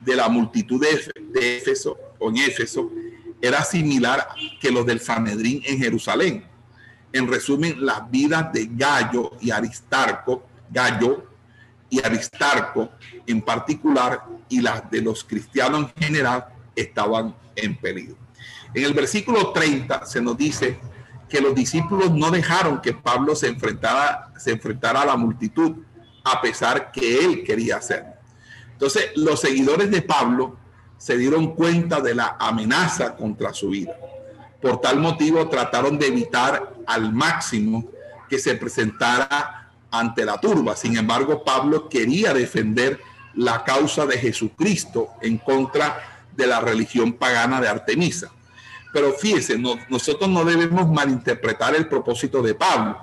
de 0.00 0.16
la 0.16 0.28
multitud 0.28 0.80
de, 0.80 1.56
Éfeso 1.58 1.98
o 2.18 2.30
en 2.30 2.38
Éfeso 2.38 2.90
era 3.40 3.62
similar 3.62 4.26
que 4.60 4.70
los 4.70 4.86
del 4.86 5.00
Sanedrín 5.00 5.62
en 5.66 5.78
Jerusalén. 5.78 6.44
En 7.12 7.28
resumen, 7.28 7.84
las 7.84 8.10
vidas 8.10 8.52
de 8.52 8.68
Gallo 8.72 9.32
y 9.40 9.50
Aristarco, 9.50 10.46
Gallo 10.70 11.26
y 11.90 12.02
Aristarco 12.02 12.90
en 13.26 13.42
particular 13.42 14.24
y 14.48 14.60
las 14.60 14.90
de 14.90 15.02
los 15.02 15.24
cristianos 15.24 15.90
en 15.94 16.02
general 16.02 16.46
estaban 16.74 17.34
en 17.54 17.76
peligro. 17.76 18.16
En 18.72 18.84
el 18.84 18.94
versículo 18.94 19.52
30 19.52 20.06
se 20.06 20.22
nos 20.22 20.38
dice 20.38 20.78
que 21.32 21.40
los 21.40 21.54
discípulos 21.54 22.10
no 22.10 22.30
dejaron 22.30 22.82
que 22.82 22.92
Pablo 22.92 23.34
se 23.34 23.48
enfrentara, 23.48 24.30
se 24.36 24.50
enfrentara 24.50 25.00
a 25.00 25.06
la 25.06 25.16
multitud, 25.16 25.76
a 26.22 26.42
pesar 26.42 26.92
que 26.92 27.24
él 27.24 27.42
quería 27.42 27.76
hacerlo. 27.76 28.12
Entonces, 28.72 29.12
los 29.16 29.40
seguidores 29.40 29.90
de 29.90 30.02
Pablo 30.02 30.58
se 30.98 31.16
dieron 31.16 31.54
cuenta 31.54 32.02
de 32.02 32.14
la 32.14 32.36
amenaza 32.38 33.16
contra 33.16 33.54
su 33.54 33.70
vida. 33.70 33.96
Por 34.60 34.82
tal 34.82 34.98
motivo, 35.00 35.48
trataron 35.48 35.98
de 35.98 36.08
evitar 36.08 36.74
al 36.86 37.14
máximo 37.14 37.88
que 38.28 38.38
se 38.38 38.54
presentara 38.56 39.70
ante 39.90 40.26
la 40.26 40.38
turba. 40.38 40.76
Sin 40.76 40.98
embargo, 40.98 41.42
Pablo 41.42 41.88
quería 41.88 42.34
defender 42.34 43.00
la 43.36 43.64
causa 43.64 44.04
de 44.04 44.18
Jesucristo 44.18 45.08
en 45.22 45.38
contra 45.38 46.26
de 46.36 46.46
la 46.46 46.60
religión 46.60 47.14
pagana 47.14 47.58
de 47.58 47.68
Artemisa. 47.68 48.30
Pero 48.92 49.12
fíjese, 49.12 49.58
nosotros 49.58 50.28
no 50.28 50.44
debemos 50.44 50.88
malinterpretar 50.88 51.74
el 51.74 51.88
propósito 51.88 52.42
de 52.42 52.54
Pablo. 52.54 52.98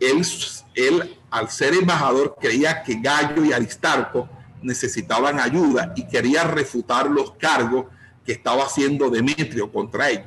Él, 0.00 0.26
él, 0.74 1.18
al 1.30 1.50
ser 1.50 1.74
embajador, 1.74 2.36
creía 2.40 2.82
que 2.82 3.00
Gallo 3.00 3.44
y 3.44 3.52
Aristarco 3.52 4.28
necesitaban 4.62 5.38
ayuda 5.38 5.92
y 5.94 6.06
quería 6.06 6.44
refutar 6.44 7.08
los 7.08 7.32
cargos 7.32 7.86
que 8.26 8.32
estaba 8.32 8.64
haciendo 8.64 9.10
Demetrio 9.10 9.70
contra 9.70 10.10
ellos. 10.10 10.26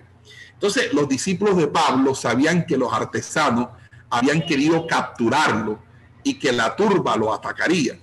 Entonces, 0.54 0.93
los 0.93 1.10
discípulos 1.10 1.58
de 1.58 1.67
Pablo 1.67 2.15
sabían 2.15 2.65
que 2.65 2.78
los 2.78 2.91
artesanos 2.93 3.69
habían 4.10 4.41
querido 4.41 4.88
capturarlo 4.88 5.80
y 6.23 6.36
que 6.36 6.52
la 6.52 6.76
turba 6.76 7.17
lo 7.17 7.34
atacaría. 7.34 8.00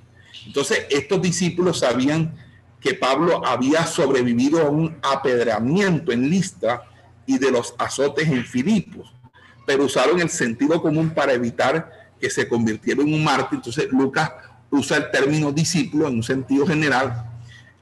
Entonces, 0.47 0.87
estos 0.91 1.23
discípulos 1.23 1.79
sabían 1.81 2.37
que 2.85 2.93
Pablo 2.93 3.41
había 3.47 3.87
sobrevivido 3.87 4.61
a 4.61 4.69
un 4.69 4.95
apedreamiento 5.01 6.13
en 6.13 6.29
Listra 6.29 6.83
y 7.25 7.39
de 7.39 7.51
los 7.51 7.75
azotes 7.79 8.29
en 8.29 8.45
Filipos, 8.45 9.11
pero 9.67 9.85
usaron 9.85 10.21
el 10.21 10.29
sentido 10.29 10.83
común 10.83 11.09
para 11.09 11.33
evitar 11.33 11.91
que 12.21 12.29
se 12.29 12.47
convirtiera 12.47 13.01
en 13.01 13.15
un 13.15 13.25
mártir. 13.25 13.57
Entonces, 13.57 13.89
Lucas 13.91 14.31
usa 14.71 14.99
el 14.99 15.11
término 15.11 15.51
discípulo 15.51 16.09
en 16.09 16.17
un 16.17 16.23
sentido 16.23 16.67
general 16.67 17.31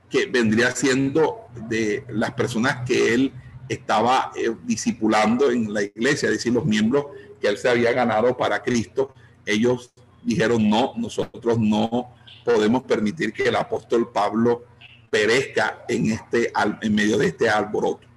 que 0.08 0.26
vendría 0.26 0.70
siendo 0.70 1.48
de 1.68 2.04
las 2.08 2.30
personas 2.34 2.86
que 2.86 3.12
él 3.12 3.32
estaba 3.68 4.30
eh, 4.36 4.54
discipulando 4.62 5.50
en 5.50 5.74
la 5.74 5.82
iglesia, 5.82 6.28
es 6.28 6.34
decir, 6.34 6.52
los 6.52 6.64
miembros 6.64 7.06
que 7.40 7.48
él 7.48 7.58
se 7.58 7.68
había 7.68 7.92
ganado 7.92 8.36
para 8.36 8.62
Cristo, 8.62 9.12
ellos 9.46 9.90
dijeron, 10.22 10.70
no, 10.70 10.92
nosotros 10.96 11.58
no 11.58 12.14
podemos 12.44 12.84
permitir 12.84 13.32
que 13.32 13.48
el 13.48 13.56
apóstol 13.56 14.12
Pablo 14.12 14.70
perezca 15.12 15.84
en, 15.88 16.10
este, 16.10 16.50
en 16.80 16.94
medio 16.94 17.18
de 17.18 17.26
este 17.26 17.50
alboroto. 17.50 18.08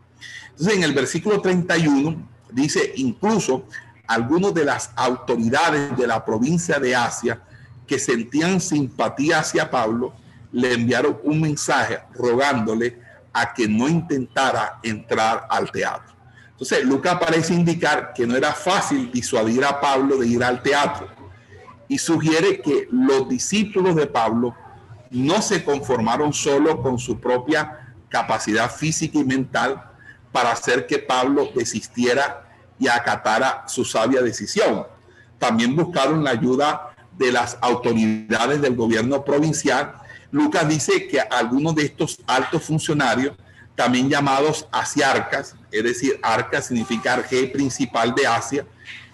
Entonces, 0.52 0.78
en 0.78 0.84
el 0.84 0.94
versículo 0.94 1.42
31 1.42 2.26
dice, 2.54 2.94
incluso 2.96 3.66
algunos 4.08 4.54
de 4.54 4.64
las 4.64 4.92
autoridades 4.96 5.98
de 5.98 6.08
la 6.08 6.24
provincia 6.24 6.80
de 6.80 6.96
Asia 6.96 7.42
que 7.86 8.00
sentían 8.00 8.62
simpatía 8.62 9.40
hacia 9.40 9.70
Pablo, 9.70 10.14
le 10.54 10.72
enviaron 10.72 11.20
un 11.24 11.42
mensaje 11.42 12.00
rogándole 12.14 12.98
a 13.34 13.54
que 13.54 13.68
no 13.68 13.90
intentara 13.90 14.80
entrar 14.82 15.48
al 15.50 15.70
teatro. 15.70 16.16
Entonces, 16.52 16.86
Lucas 16.86 17.18
parece 17.20 17.54
indicar 17.54 18.14
que 18.14 18.26
no 18.26 18.38
era 18.38 18.54
fácil 18.54 19.12
disuadir 19.12 19.66
a 19.66 19.82
Pablo 19.82 20.16
de 20.16 20.28
ir 20.28 20.42
al 20.42 20.64
teatro 20.64 21.10
y 21.90 21.98
sugiere 21.98 22.62
que 22.62 22.88
los 22.90 23.28
discípulos 23.28 23.98
de 23.98 24.08
Pablo 24.08 24.56
no 25.16 25.42
se 25.42 25.64
conformaron 25.64 26.34
solo 26.34 26.82
con 26.82 27.00
su 27.00 27.20
propia 27.20 27.94
capacidad 28.10 28.70
física 28.72 29.18
y 29.18 29.24
mental 29.24 29.84
para 30.32 30.52
hacer 30.52 30.86
que 30.86 31.00
Pablo 31.00 31.50
desistiera 31.56 32.48
y 32.78 32.88
acatara 32.88 33.64
su 33.68 33.86
sabia 33.86 34.22
decisión. 34.22 34.86
También 35.40 35.76
buscaron 35.76 36.24
la 36.24 36.32
ayuda 36.32 36.96
de 37.18 37.32
las 37.32 37.58
autoridades 37.62 38.62
del 38.62 38.76
gobierno 38.76 39.24
provincial 39.24 39.96
Lucas 40.36 40.68
dice 40.68 41.08
que 41.08 41.22
algunos 41.22 41.76
de 41.76 41.84
estos 41.86 42.20
altos 42.28 42.64
funcionarios, 42.64 43.38
también 43.74 44.10
llamados 44.10 44.68
asiarcas, 44.70 45.56
es 45.72 45.82
decir, 45.82 46.20
arca 46.22 46.62
significa 46.62 47.14
arge 47.14 47.48
principal 47.48 48.14
de 48.14 48.28
Asia, 48.28 48.66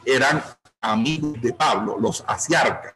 eran 0.03 0.43
amigos 0.81 1.39
de 1.39 1.53
Pablo, 1.53 1.97
los 1.99 2.23
asiarcas. 2.25 2.95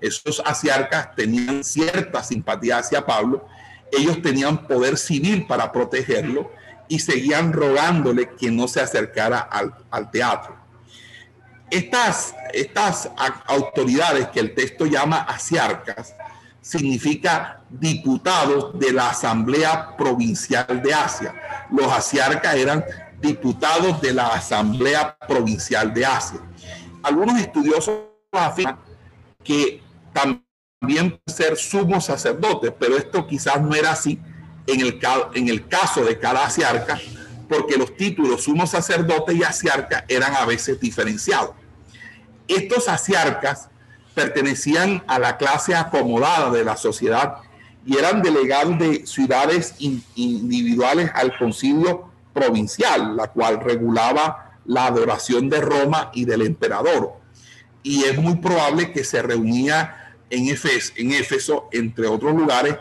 Esos 0.00 0.42
asiarcas 0.44 1.14
tenían 1.14 1.62
cierta 1.64 2.22
simpatía 2.22 2.78
hacia 2.78 3.04
Pablo, 3.04 3.46
ellos 3.92 4.22
tenían 4.22 4.66
poder 4.66 4.96
civil 4.96 5.46
para 5.46 5.72
protegerlo 5.72 6.50
y 6.88 7.00
seguían 7.00 7.52
rogándole 7.52 8.30
que 8.30 8.50
no 8.50 8.68
se 8.68 8.80
acercara 8.80 9.40
al, 9.40 9.74
al 9.90 10.10
teatro. 10.10 10.56
Estas, 11.70 12.34
estas 12.52 13.10
autoridades 13.46 14.28
que 14.28 14.40
el 14.40 14.54
texto 14.54 14.86
llama 14.86 15.18
asiarcas, 15.18 16.14
significa 16.60 17.60
diputados 17.70 18.78
de 18.78 18.92
la 18.92 19.10
Asamblea 19.10 19.96
Provincial 19.96 20.82
de 20.82 20.92
Asia. 20.92 21.34
Los 21.70 21.90
asiarcas 21.92 22.54
eran 22.54 22.84
diputados 23.20 24.00
de 24.00 24.12
la 24.12 24.28
Asamblea 24.28 25.16
Provincial 25.26 25.92
de 25.92 26.04
Asia. 26.04 26.40
Algunos 27.02 27.40
estudiosos 27.40 28.00
afirman 28.32 28.78
que 29.42 29.82
también 30.12 31.20
ser 31.26 31.56
sumos 31.56 32.06
sacerdotes, 32.06 32.72
pero 32.78 32.96
esto 32.96 33.26
quizás 33.26 33.60
no 33.60 33.74
era 33.74 33.92
así 33.92 34.18
en 34.66 34.80
el, 35.48 35.68
caso 35.68 36.04
de 36.04 36.18
cada 36.18 36.44
asiarca, 36.44 37.00
porque 37.48 37.76
los 37.76 37.96
títulos 37.96 38.44
sumo 38.44 38.66
sacerdote 38.66 39.34
y 39.34 39.42
asiarca 39.42 40.04
eran 40.08 40.34
a 40.34 40.44
veces 40.44 40.80
diferenciados. 40.80 41.50
Estos 42.46 42.88
asiarcas 42.88 43.68
pertenecían 44.14 45.02
a 45.06 45.18
la 45.18 45.36
clase 45.36 45.74
acomodada 45.74 46.50
de 46.50 46.64
la 46.64 46.76
sociedad 46.76 47.36
y 47.86 47.96
eran 47.96 48.22
delegados 48.22 48.78
de 48.78 49.06
ciudades 49.06 49.74
individuales 49.78 51.10
al 51.14 51.36
concilio 51.36 52.10
provincial, 52.32 53.16
la 53.16 53.28
cual 53.28 53.60
regulaba 53.60 54.58
la 54.66 54.86
adoración 54.86 55.48
de 55.48 55.60
Roma 55.60 56.10
y 56.14 56.24
del 56.24 56.42
emperador. 56.42 57.14
Y 57.82 58.04
es 58.04 58.18
muy 58.18 58.36
probable 58.36 58.92
que 58.92 59.04
se 59.04 59.22
reunía 59.22 59.99
en 60.30 60.48
Éfeso, 60.48 60.92
en 60.96 61.12
Éfeso, 61.12 61.68
entre 61.72 62.06
otros 62.06 62.34
lugares, 62.34 62.76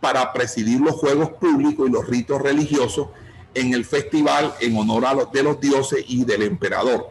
para 0.00 0.32
presidir 0.32 0.80
los 0.80 0.94
juegos 0.94 1.30
públicos 1.30 1.88
y 1.88 1.92
los 1.92 2.06
ritos 2.08 2.40
religiosos 2.40 3.08
en 3.54 3.74
el 3.74 3.84
festival 3.84 4.54
en 4.60 4.76
honor 4.76 5.06
a 5.06 5.14
los, 5.14 5.32
de 5.32 5.42
los 5.42 5.60
dioses 5.60 6.04
y 6.08 6.24
del 6.24 6.42
emperador. 6.42 7.10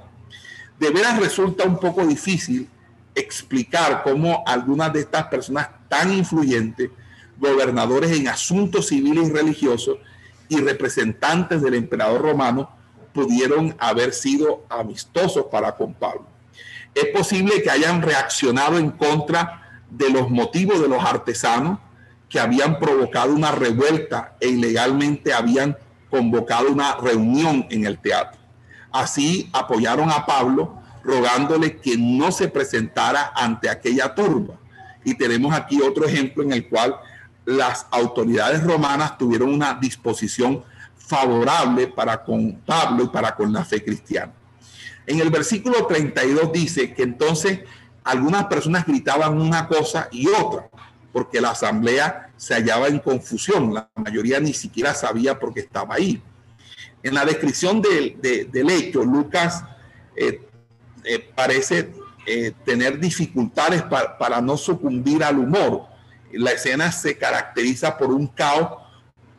De 0.79 0.89
veras 0.89 1.19
resulta 1.19 1.63
un 1.63 1.77
poco 1.79 2.05
difícil 2.05 2.67
explicar 3.13 4.01
cómo 4.03 4.43
algunas 4.45 4.91
de 4.93 5.01
estas 5.01 5.27
personas 5.27 5.69
tan 5.87 6.11
influyentes, 6.11 6.89
gobernadores 7.37 8.11
en 8.11 8.27
asuntos 8.27 8.87
civiles 8.87 9.29
y 9.29 9.31
religiosos 9.31 9.97
y 10.49 10.59
representantes 10.59 11.61
del 11.61 11.75
emperador 11.75 12.21
romano, 12.21 12.69
pudieron 13.13 13.75
haber 13.79 14.13
sido 14.13 14.65
amistosos 14.69 15.45
para 15.51 15.75
con 15.75 15.93
Pablo. 15.93 16.25
Es 16.93 17.07
posible 17.07 17.61
que 17.61 17.69
hayan 17.69 18.01
reaccionado 18.01 18.77
en 18.77 18.91
contra 18.91 19.60
de 19.91 20.09
los 20.09 20.29
motivos 20.29 20.81
de 20.81 20.87
los 20.87 21.03
artesanos 21.03 21.79
que 22.29 22.39
habían 22.39 22.79
provocado 22.79 23.33
una 23.33 23.51
revuelta 23.51 24.35
e 24.39 24.47
ilegalmente 24.47 25.33
habían 25.33 25.77
convocado 26.09 26.71
una 26.71 26.95
reunión 26.95 27.67
en 27.69 27.85
el 27.85 27.99
teatro. 27.99 28.39
Así 28.91 29.49
apoyaron 29.53 30.09
a 30.09 30.25
Pablo 30.25 30.81
rogándole 31.03 31.77
que 31.77 31.97
no 31.97 32.31
se 32.31 32.47
presentara 32.47 33.31
ante 33.35 33.69
aquella 33.69 34.13
turba. 34.15 34.55
Y 35.03 35.15
tenemos 35.15 35.53
aquí 35.53 35.81
otro 35.81 36.05
ejemplo 36.05 36.43
en 36.43 36.53
el 36.53 36.67
cual 36.69 36.95
las 37.45 37.87
autoridades 37.91 38.63
romanas 38.63 39.17
tuvieron 39.17 39.53
una 39.53 39.73
disposición 39.73 40.63
favorable 40.95 41.87
para 41.87 42.23
con 42.23 42.53
Pablo 42.65 43.05
y 43.05 43.07
para 43.07 43.35
con 43.35 43.51
la 43.51 43.65
fe 43.65 43.83
cristiana. 43.83 44.31
En 45.07 45.19
el 45.19 45.29
versículo 45.29 45.85
32 45.85 46.51
dice 46.53 46.93
que 46.93 47.03
entonces 47.03 47.61
algunas 48.03 48.45
personas 48.45 48.85
gritaban 48.85 49.39
una 49.39 49.67
cosa 49.67 50.07
y 50.11 50.27
otra, 50.27 50.69
porque 51.11 51.41
la 51.41 51.51
asamblea 51.51 52.31
se 52.37 52.55
hallaba 52.55 52.87
en 52.87 52.99
confusión, 52.99 53.73
la 53.73 53.89
mayoría 53.95 54.39
ni 54.39 54.53
siquiera 54.53 54.93
sabía 54.93 55.39
por 55.39 55.53
qué 55.53 55.61
estaba 55.61 55.95
ahí. 55.95 56.21
En 57.03 57.13
la 57.15 57.25
descripción 57.25 57.81
del, 57.81 58.19
del 58.21 58.69
hecho, 58.69 59.03
Lucas 59.03 59.63
eh, 60.15 60.41
eh, 61.03 61.31
parece 61.35 61.91
eh, 62.27 62.53
tener 62.63 62.99
dificultades 62.99 63.81
para 63.81 64.41
no 64.41 64.55
sucumbir 64.55 65.23
al 65.23 65.39
humor. 65.39 65.87
La 66.31 66.51
escena 66.51 66.91
se 66.91 67.17
caracteriza 67.17 67.97
por 67.97 68.11
un 68.11 68.27
caos 68.27 68.79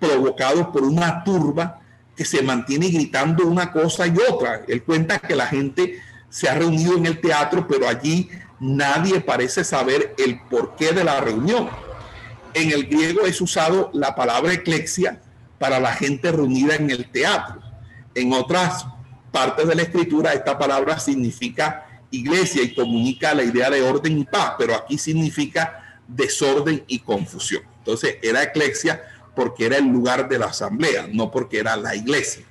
provocado 0.00 0.72
por 0.72 0.82
una 0.82 1.22
turba 1.22 1.80
que 2.16 2.24
se 2.24 2.42
mantiene 2.42 2.88
gritando 2.88 3.46
una 3.46 3.70
cosa 3.70 4.06
y 4.06 4.14
otra. 4.28 4.62
Él 4.66 4.82
cuenta 4.82 5.20
que 5.20 5.36
la 5.36 5.46
gente 5.46 6.00
se 6.28 6.48
ha 6.48 6.54
reunido 6.54 6.96
en 6.96 7.06
el 7.06 7.20
teatro, 7.20 7.66
pero 7.68 7.88
allí 7.88 8.28
nadie 8.62 9.20
parece 9.20 9.64
saber 9.64 10.14
el 10.16 10.40
porqué 10.48 10.92
de 10.92 11.04
la 11.04 11.20
reunión. 11.20 11.68
En 12.54 12.70
el 12.70 12.86
griego 12.86 13.26
es 13.26 13.40
usado 13.40 13.90
la 13.92 14.14
palabra 14.14 14.52
eclexia 14.52 15.20
para 15.58 15.80
la 15.80 15.92
gente 15.92 16.30
reunida 16.30 16.76
en 16.76 16.90
el 16.90 17.10
teatro. 17.10 17.60
En 18.14 18.32
otras 18.32 18.86
partes 19.32 19.66
de 19.66 19.74
la 19.74 19.82
escritura 19.82 20.32
esta 20.32 20.58
palabra 20.58 20.98
significa 21.00 21.86
iglesia 22.10 22.62
y 22.62 22.74
comunica 22.74 23.34
la 23.34 23.42
idea 23.42 23.68
de 23.68 23.82
orden 23.82 24.18
y 24.18 24.24
paz, 24.24 24.54
pero 24.58 24.76
aquí 24.76 24.96
significa 24.96 26.00
desorden 26.06 26.84
y 26.86 27.00
confusión. 27.00 27.64
Entonces 27.78 28.16
era 28.22 28.44
eclesia 28.44 29.02
porque 29.34 29.66
era 29.66 29.78
el 29.78 29.86
lugar 29.86 30.28
de 30.28 30.38
la 30.38 30.46
asamblea, 30.46 31.08
no 31.10 31.30
porque 31.30 31.58
era 31.58 31.76
la 31.76 31.96
iglesia. 31.96 32.44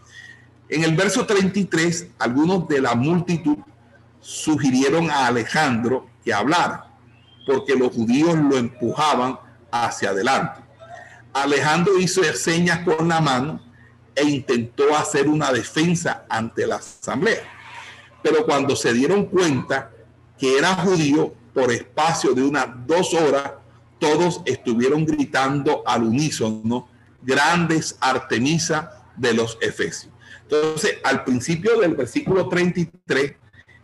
En 0.67 0.83
el 0.83 0.95
verso 0.95 1.25
33, 1.25 2.07
algunos 2.17 2.67
de 2.67 2.81
la 2.81 2.95
multitud 2.95 3.57
sugirieron 4.21 5.09
a 5.09 5.27
Alejandro 5.27 6.07
que 6.23 6.33
hablara, 6.33 6.87
porque 7.45 7.75
los 7.75 7.91
judíos 7.93 8.35
lo 8.37 8.57
empujaban 8.57 9.39
hacia 9.71 10.11
adelante. 10.11 10.61
Alejandro 11.33 11.99
hizo 11.99 12.23
señas 12.33 12.79
con 12.79 13.07
la 13.07 13.19
mano 13.19 13.61
e 14.15 14.23
intentó 14.23 14.95
hacer 14.95 15.27
una 15.27 15.51
defensa 15.51 16.25
ante 16.29 16.67
la 16.67 16.75
asamblea. 16.75 17.43
Pero 18.21 18.45
cuando 18.45 18.75
se 18.75 18.93
dieron 18.93 19.25
cuenta 19.25 19.91
que 20.37 20.57
era 20.57 20.75
judío, 20.75 21.33
por 21.53 21.71
espacio 21.71 22.33
de 22.33 22.43
unas 22.43 22.67
dos 22.87 23.13
horas, 23.13 23.51
todos 23.99 24.41
estuvieron 24.45 25.05
gritando 25.05 25.83
al 25.85 26.03
unísono, 26.03 26.87
grandes 27.21 27.97
Artemisa 27.99 29.03
de 29.15 29.33
los 29.33 29.57
Efesios. 29.61 30.11
Entonces, 30.43 30.97
al 31.03 31.23
principio 31.23 31.79
del 31.79 31.95
versículo 31.95 32.49
33, 32.49 33.35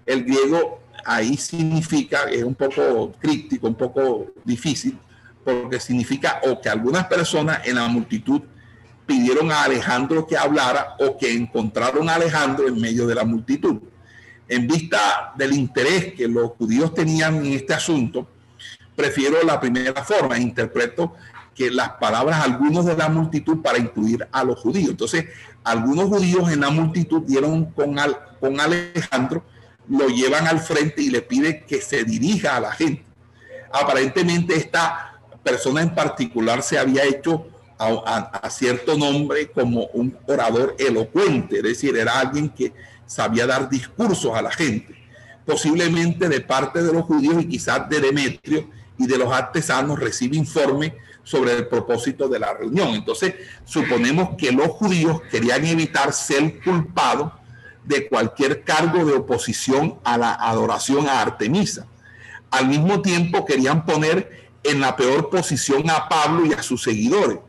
el 0.07 0.23
griego 0.23 0.79
ahí 1.05 1.37
significa, 1.37 2.23
es 2.23 2.43
un 2.43 2.55
poco 2.55 3.11
crítico, 3.19 3.67
un 3.67 3.75
poco 3.75 4.27
difícil, 4.43 4.97
porque 5.43 5.79
significa 5.79 6.41
o 6.49 6.59
que 6.59 6.69
algunas 6.69 7.05
personas 7.05 7.65
en 7.67 7.75
la 7.75 7.87
multitud 7.87 8.41
pidieron 9.05 9.51
a 9.51 9.63
Alejandro 9.63 10.27
que 10.27 10.37
hablara 10.37 10.95
o 10.99 11.17
que 11.17 11.31
encontraron 11.31 12.09
a 12.09 12.15
Alejandro 12.15 12.67
en 12.67 12.79
medio 12.79 13.07
de 13.07 13.15
la 13.15 13.23
multitud. 13.23 13.79
En 14.49 14.67
vista 14.67 15.33
del 15.37 15.53
interés 15.53 16.13
que 16.13 16.27
los 16.27 16.51
judíos 16.51 16.93
tenían 16.93 17.45
en 17.45 17.53
este 17.53 17.73
asunto, 17.73 18.27
prefiero 18.95 19.41
la 19.43 19.59
primera 19.59 20.03
forma, 20.03 20.37
interpreto 20.37 21.13
que 21.55 21.71
las 21.71 21.91
palabras 21.91 22.41
algunos 22.43 22.85
de 22.85 22.95
la 22.95 23.09
multitud 23.09 23.61
para 23.61 23.77
incluir 23.77 24.27
a 24.31 24.43
los 24.43 24.59
judíos. 24.59 24.91
Entonces, 24.91 25.25
algunos 25.63 26.05
judíos 26.05 26.51
en 26.51 26.61
la 26.61 26.69
multitud 26.69 27.23
dieron 27.23 27.65
con 27.71 28.59
Alejandro, 28.59 29.43
lo 29.89 30.07
llevan 30.07 30.47
al 30.47 30.59
frente 30.59 31.01
y 31.01 31.09
le 31.09 31.21
piden 31.21 31.63
que 31.65 31.81
se 31.81 32.03
dirija 32.03 32.55
a 32.55 32.59
la 32.59 32.71
gente. 32.71 33.03
Aparentemente 33.71 34.55
esta 34.55 35.19
persona 35.43 35.81
en 35.81 35.93
particular 35.93 36.61
se 36.61 36.77
había 36.77 37.03
hecho 37.05 37.47
a, 37.79 38.49
cierto 38.49 38.97
nombre 38.97 39.51
como 39.51 39.85
un 39.93 40.17
orador 40.27 40.75
elocuente, 40.79 41.57
es 41.57 41.63
decir, 41.63 41.95
era 41.95 42.19
alguien 42.19 42.49
que 42.49 42.73
sabía 43.05 43.45
dar 43.45 43.69
discursos 43.69 44.35
a 44.35 44.41
la 44.41 44.51
gente, 44.51 44.95
posiblemente 45.45 46.27
de 46.27 46.41
parte 46.41 46.81
de 46.81 46.91
los 46.91 47.03
judíos 47.03 47.35
y 47.39 47.47
quizás 47.47 47.88
de 47.88 48.01
Demetrio 48.01 48.67
y 48.97 49.05
de 49.05 49.17
los 49.17 49.31
artesanos 49.31 49.99
recibe 49.99 50.38
informe 50.38 50.95
sobre 51.23 51.53
el 51.53 51.67
propósito 51.67 52.27
de 52.27 52.39
la 52.39 52.53
reunión. 52.53 52.89
Entonces, 52.95 53.35
suponemos 53.63 54.29
que 54.38 54.51
los 54.51 54.69
judíos 54.69 55.21
querían 55.29 55.65
evitar 55.65 56.13
ser 56.13 56.59
culpados 56.61 57.31
de 57.88 58.07
cualquier 58.07 58.63
cargo 58.63 59.05
de 59.05 59.13
oposición 59.13 59.99
a 60.03 60.17
la 60.17 60.33
adoración 60.33 61.07
a 61.07 61.21
Artemisa. 61.21 61.88
Al 62.51 62.67
mismo 62.67 63.01
tiempo, 63.01 63.45
querían 63.45 63.85
poner 63.85 64.49
en 64.63 64.81
la 64.81 64.95
peor 64.95 65.29
posición 65.29 65.89
a 65.89 66.07
Pablo 66.09 66.45
y 66.45 66.53
a 66.53 66.61
sus 66.61 66.83
seguidores 66.83 67.39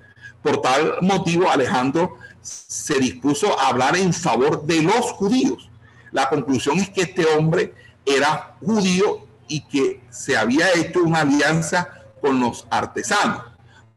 por 0.43 0.63
tal 0.63 0.99
motivo, 1.03 1.51
Alejandro 1.51 2.17
se 2.41 2.99
dispuso 2.99 3.59
a 3.59 3.69
hablar 3.69 3.97
en 3.97 4.13
favor 4.13 4.65
de 4.65 4.83
los 4.83 5.13
judíos. 5.13 5.69
La 6.13 6.29
conclusión 6.29 6.79
es 6.79 6.89
que 6.91 7.03
este 7.03 7.27
hombre 7.27 7.75
era 8.07 8.57
judío 8.61 9.27
y 9.49 9.63
que 9.63 10.01
se 10.11 10.37
había 10.37 10.73
hecho 10.75 11.01
una 11.01 11.21
alianza 11.21 11.89
con 12.21 12.41
los 12.41 12.67
artesanos. 12.71 13.43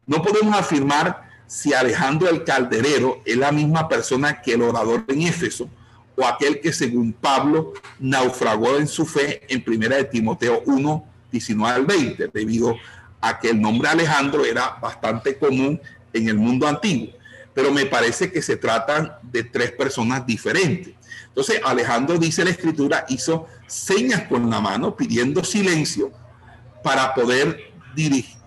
No 0.06 0.22
podemos 0.22 0.58
afirmar 0.58 1.30
si 1.48 1.74
Alejandro 1.74 2.30
el 2.30 2.44
Calderero 2.44 3.22
es 3.26 3.38
la 3.38 3.52
misma 3.52 3.88
persona 3.88 4.42
que 4.42 4.54
el 4.54 4.64
orador 4.64 5.06
en 5.08 5.22
Éfeso 5.22 5.70
o 6.16 6.26
aquel 6.26 6.60
que 6.60 6.74
según 6.74 7.14
Pablo 7.14 7.74
naufragó 8.00 8.78
en 8.78 8.88
su 8.88 9.06
fe 9.06 9.42
en 9.48 9.64
primera 9.64 9.98
de 9.98 10.06
Timoteo 10.06 10.62
1, 10.66 11.06
19 11.32 11.76
al 11.76 11.86
20, 11.86 12.28
debido 12.28 12.76
a 13.22 13.40
que 13.40 13.50
el 13.50 13.62
nombre 13.62 13.90
Alejandro 13.90 14.44
era 14.44 14.78
bastante 14.82 15.38
común 15.38 15.80
en 16.14 16.28
el 16.28 16.36
mundo 16.36 16.68
antiguo, 16.68 17.10
pero 17.54 17.72
me 17.72 17.86
parece 17.86 18.32
que 18.32 18.42
se 18.42 18.58
tratan 18.58 19.14
de 19.22 19.44
tres 19.44 19.72
personas 19.72 20.26
diferentes. 20.26 20.94
Entonces 21.28 21.62
Alejandro 21.64 22.18
dice 22.18 22.44
la 22.44 22.50
escritura, 22.50 23.06
hizo 23.08 23.48
señas 23.68 24.24
con 24.24 24.50
la 24.50 24.60
mano 24.60 24.96
pidiendo 24.96 25.44
silencio 25.44 26.12
para 26.84 27.14
poder 27.14 27.72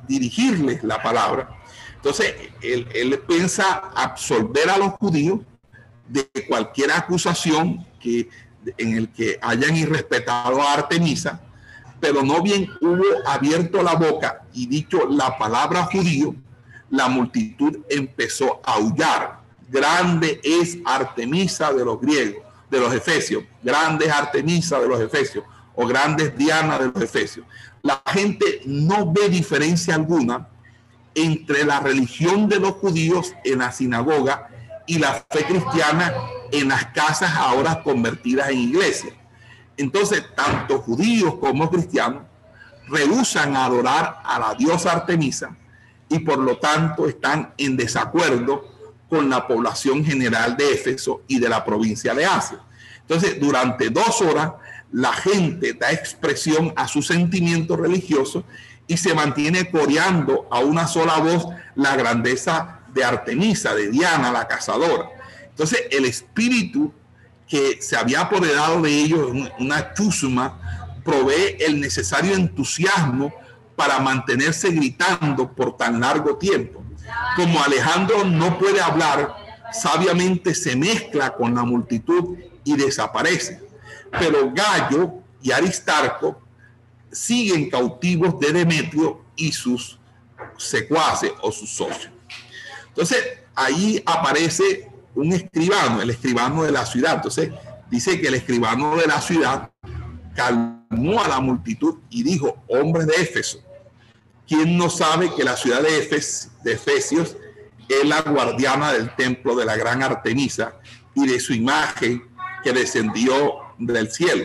dirigirles 0.07 0.83
la 0.83 1.03
palabra. 1.03 1.49
Entonces 1.97 2.35
él, 2.61 2.87
él 2.95 3.19
piensa 3.27 3.91
absolver 3.95 4.69
a 4.69 4.77
los 4.77 4.93
judíos 4.93 5.41
de 6.09 6.29
cualquier 6.49 6.93
acusación 6.93 7.87
que, 8.01 8.29
en 8.79 8.97
el 8.97 9.09
que 9.09 9.39
hayan 9.43 9.77
irrespetado 9.77 10.63
a 10.63 10.75
Artemisa, 10.75 11.41
pero 12.01 12.23
no 12.23 12.43
bien 12.43 12.69
hubo 12.81 13.05
abierto 13.27 13.83
la 13.83 13.95
boca 13.95 14.43
y 14.53 14.67
dicho 14.67 15.07
la 15.09 15.39
palabra 15.39 15.85
judío, 15.85 16.35
la 16.91 17.09
multitud 17.09 17.79
empezó 17.89 18.61
a 18.65 18.75
aullar. 18.75 19.41
Grande 19.71 20.41
es 20.45 20.79
Artemisa 20.85 21.73
de 21.73 21.85
los 21.85 22.01
griegos, 22.01 22.43
de 22.71 22.79
los 22.79 22.93
efesios. 22.93 23.45
Grande 23.63 24.07
es 24.07 24.13
Artemisa 24.13 24.79
de 24.79 24.89
los 24.89 25.01
efesios 25.01 25.45
o 25.75 25.87
grande 25.87 26.25
es 26.25 26.37
Diana 26.39 26.79
de 26.79 26.87
los 26.89 27.03
efesios. 27.03 27.47
La 27.83 28.03
gente 28.07 28.63
no 28.67 29.13
ve 29.13 29.29
diferencia 29.29 29.95
alguna 29.95 30.49
entre 31.15 31.65
la 31.65 31.81
religión 31.81 32.49
de 32.49 32.59
los 32.59 32.73
judíos 32.73 33.35
en 33.45 33.59
la 33.59 33.73
sinagoga 33.73 34.49
y 34.87 34.99
la 34.99 35.25
fe 35.31 35.45
cristiana 35.45 36.13
en 36.53 36.69
las 36.69 36.87
casas 36.87 37.33
ahora 37.37 37.83
convertidas 37.83 38.51
en 38.51 38.59
iglesias. 38.59 39.15
Entonces, 39.77 40.25
tanto 40.35 40.81
judíos 40.81 41.35
como 41.41 41.71
cristianos 41.71 42.23
rehusan 42.89 43.57
adorar 43.57 44.21
a 44.25 44.39
la 44.39 44.55
diosa 44.55 44.93
Artemisa 44.93 45.57
y 46.09 46.19
por 46.21 46.39
lo 46.39 46.59
tanto 46.59 47.09
están 47.09 47.55
en 47.57 47.77
desacuerdo 47.77 48.73
con 49.09 49.29
la 49.31 49.47
población 49.47 50.05
general 50.05 50.57
de 50.57 50.73
Éfeso 50.73 51.23
y 51.27 51.39
de 51.39 51.49
la 51.49 51.65
provincia 51.65 52.15
de 52.15 52.25
Asia. 52.25 52.59
Entonces, 53.01 53.39
durante 53.41 53.91
dos 53.91 54.21
horas, 54.21 54.53
la 54.93 55.13
gente 55.13 55.75
da 55.75 55.93
expresión 55.93 56.73
a 56.77 56.87
su 56.87 57.03
sentimiento 57.03 57.77
religioso 57.77 58.45
y 58.87 58.97
se 58.97 59.15
mantiene 59.15 59.71
coreando 59.71 60.47
a 60.51 60.61
una 60.61 60.87
sola 60.87 61.19
voz 61.19 61.47
la 61.75 61.97
grandeza 61.97 62.81
de 62.95 63.05
Artemisa, 63.05 63.75
de 63.75 63.91
Diana, 63.91 64.33
la 64.33 64.47
cazadora. 64.47 65.11
Entonces, 65.49 65.83
el 65.91 66.05
espíritu 66.05 66.93
que 67.49 67.81
se 67.81 67.97
había 67.97 68.23
apoderado 68.23 68.81
de 68.83 68.91
ellos, 68.91 69.31
una 69.59 69.93
chusma, 69.95 71.01
provee 71.05 71.57
el 71.61 71.81
necesario 71.81 72.35
entusiasmo 72.35 73.33
para 73.77 73.99
mantenerse 73.99 74.71
gritando 74.71 75.53
por 75.53 75.77
tan 75.77 76.01
largo 76.01 76.37
tiempo. 76.37 76.83
Como 77.37 77.63
Alejandro 77.63 78.25
no 78.25 78.59
puede 78.59 78.81
hablar, 78.81 79.35
sabiamente 79.73 80.55
se 80.55 80.75
mezcla 80.77 81.35
con 81.35 81.55
la 81.55 81.65
multitud 81.65 82.39
y 82.65 82.77
desaparece. 82.77 83.61
Pero 84.11 84.51
Gallo 84.53 85.15
y 85.43 85.51
Aristarco 85.51 86.41
siguen 87.11 87.69
cautivos 87.69 88.39
de 88.41 88.53
Demetrio 88.53 89.23
y 89.37 89.53
sus 89.53 89.99
secuaces 90.57 91.33
o 91.43 91.53
sus 91.53 91.71
socios. 91.71 92.14
Entonces, 92.95 93.41
ahí 93.57 94.01
aparece 94.07 94.89
un 95.17 95.33
escribano, 95.33 96.01
el 96.01 96.11
escribano 96.11 96.63
de 96.63 96.71
la 96.71 96.87
ciudad. 96.87 97.17
Entonces, 97.17 97.51
dice 97.91 98.21
que 98.21 98.29
el 98.29 98.35
escribano 98.35 98.95
de 98.95 99.09
la 99.09 99.21
ciudad 99.21 99.69
calmó 100.37 101.21
a 101.21 101.27
la 101.27 101.41
multitud 101.41 101.97
y 102.09 102.23
dijo, 102.23 102.63
hombres 102.69 103.09
de 103.09 103.15
Éfeso, 103.17 103.59
¿quién 104.47 104.77
no 104.79 104.89
sabe 104.91 105.35
que 105.35 105.43
la 105.43 105.57
ciudad 105.57 105.83
de, 105.83 105.89
de 105.89 106.73
Efesios 106.73 107.37
es 107.89 108.05
la 108.05 108.21
guardiana 108.23 108.93
del 108.93 109.13
templo 109.17 109.57
de 109.57 109.65
la 109.65 109.77
gran 109.77 110.01
Artemisa 110.01 110.77
y 111.15 111.27
de 111.27 111.41
su 111.41 111.53
imagen 111.53 112.23
que 112.63 112.73
descendió 112.73 113.57
del 113.77 114.09
cielo? 114.09 114.45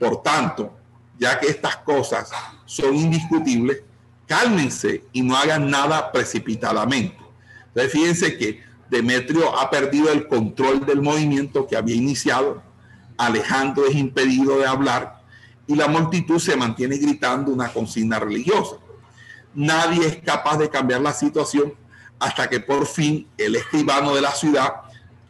Por 0.00 0.20
tanto, 0.22 0.76
ya 1.16 1.38
que 1.38 1.46
estas 1.46 1.76
cosas 1.76 2.28
son 2.66 2.96
indiscutibles, 2.96 3.82
cálmense 4.26 5.04
y 5.12 5.22
no 5.22 5.36
hagan 5.36 5.70
nada 5.70 6.10
precipitadamente. 6.10 7.17
Entonces, 7.78 8.00
fíjense 8.00 8.36
que 8.36 8.60
Demetrio 8.90 9.56
ha 9.56 9.70
perdido 9.70 10.10
el 10.10 10.26
control 10.26 10.84
del 10.84 11.00
movimiento 11.00 11.66
que 11.68 11.76
había 11.76 11.94
iniciado, 11.94 12.60
Alejandro 13.16 13.86
es 13.86 13.94
impedido 13.94 14.58
de 14.58 14.66
hablar 14.66 15.22
y 15.66 15.76
la 15.76 15.86
multitud 15.86 16.40
se 16.40 16.56
mantiene 16.56 16.96
gritando 16.96 17.52
una 17.52 17.68
consigna 17.68 18.18
religiosa. 18.18 18.76
Nadie 19.54 20.06
es 20.06 20.16
capaz 20.16 20.56
de 20.58 20.68
cambiar 20.68 21.02
la 21.02 21.12
situación 21.12 21.74
hasta 22.18 22.48
que 22.48 22.58
por 22.58 22.84
fin 22.86 23.28
el 23.36 23.54
escribano 23.54 24.12
de 24.12 24.22
la 24.22 24.32
ciudad 24.32 24.72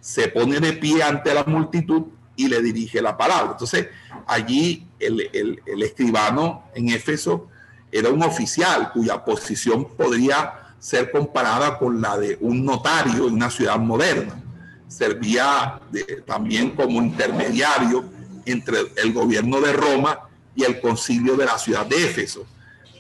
se 0.01 0.29
pone 0.29 0.59
de 0.59 0.73
pie 0.73 1.03
ante 1.03 1.35
la 1.35 1.45
multitud 1.45 2.05
y 2.35 2.49
le 2.49 2.63
dirige 2.63 3.03
la 3.03 3.17
palabra. 3.17 3.53
Entonces, 3.53 3.89
allí 4.27 4.87
el, 4.99 5.61
el 5.67 5.83
escribano 5.83 6.65
en 6.75 6.89
Éfeso 6.89 7.49
era 7.93 8.09
un 8.09 8.23
oficial 8.23 8.91
cuya 8.93 9.23
posición 9.23 9.87
podría 9.97 10.68
ser 10.79 11.11
comparada 11.11 11.79
con 11.79 12.01
la 12.01 12.17
de 12.17 12.39
un 12.41 12.65
notario 12.65 13.27
en 13.27 13.35
una 13.35 13.51
ciudad 13.51 13.79
moderna. 13.79 14.41
Servía 14.87 15.81
también 16.27 16.71
como 16.71 17.03
intermediario 17.03 18.05
entre 18.47 18.79
el 18.97 19.13
gobierno 19.13 19.61
de 19.61 19.73
Roma 19.73 20.21
y 20.55 20.65
el 20.65 20.81
concilio 20.81 21.37
de 21.37 21.45
la 21.45 21.59
ciudad 21.59 21.87
de 21.87 21.97
Éfeso. 22.05 22.47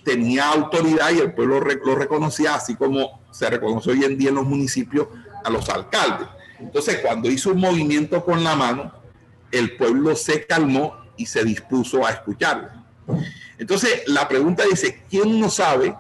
Tenía 0.05 0.51
autoridad 0.51 1.11
y 1.13 1.19
el 1.19 1.33
pueblo 1.33 1.61
lo 1.61 1.95
reconocía, 1.95 2.55
así 2.55 2.75
como 2.75 3.21
se 3.31 3.49
reconoce 3.49 3.91
hoy 3.91 4.05
en 4.05 4.19
día 4.19 4.31
en 4.31 4.37
los 4.37 4.47
municipios 4.47 5.09
a 5.45 5.51
los 5.51 5.69
alcaldes. 5.69 6.29
Entonces, 6.59 6.99
cuando 6.99 7.31
hizo 7.31 7.51
un 7.51 7.61
movimiento 7.61 8.25
con 8.25 8.43
la 8.43 8.57
mano, 8.57 8.93
el 9.51 9.77
pueblo 9.77 10.15
se 10.17 10.47
calmó 10.47 10.97
y 11.17 11.27
se 11.27 11.45
dispuso 11.45 12.05
a 12.07 12.11
escucharlo. 12.11 12.69
Entonces, 13.59 14.03
la 14.07 14.29
pregunta 14.29 14.65
dice, 14.69 15.03
¿quién 15.09 15.41
no 15.41 15.51
sabe 15.51 15.95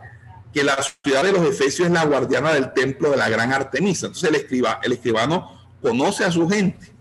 que 0.52 0.64
la 0.64 0.76
ciudad 1.04 1.22
de 1.22 1.32
los 1.32 1.46
Efesios 1.46 1.88
es 1.88 1.92
la 1.92 2.04
guardiana 2.04 2.52
del 2.52 2.72
templo 2.72 3.10
de 3.10 3.16
la 3.16 3.28
gran 3.28 3.52
Artemisa. 3.52 4.06
Entonces 4.06 4.30
el, 4.30 4.36
escriba, 4.36 4.80
el 4.82 4.92
escribano 4.92 5.58
conoce 5.82 6.24
a 6.24 6.30
su 6.30 6.48
gente 6.48 6.92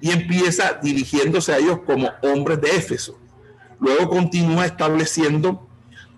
y 0.00 0.10
empieza 0.10 0.78
dirigiéndose 0.82 1.52
a 1.52 1.58
ellos 1.58 1.80
como 1.86 2.10
hombres 2.22 2.60
de 2.60 2.76
Éfeso. 2.76 3.18
Luego 3.80 4.08
continúa 4.10 4.66
estableciendo 4.66 5.68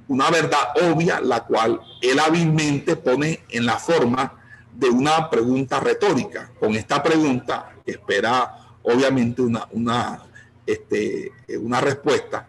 una 0.09 0.31
verdad 0.31 0.61
obvia, 0.91 1.21
la 1.21 1.45
cual 1.45 1.81
él 2.01 2.19
hábilmente 2.19 2.97
pone 2.97 3.41
en 3.49 3.67
la 3.67 3.79
forma 3.79 4.35
de 4.73 4.89
una 4.89 5.31
pregunta 5.31 5.81
retórica. 5.81 6.51
Con 6.61 6.75
esta 6.75 7.03
pregunta 7.03 7.73
espera 7.85 8.55
obviamente 8.83 9.43
una, 9.43 9.67
una, 9.73 10.23
este, 10.65 11.33
una 11.61 11.81
respuesta. 11.81 12.47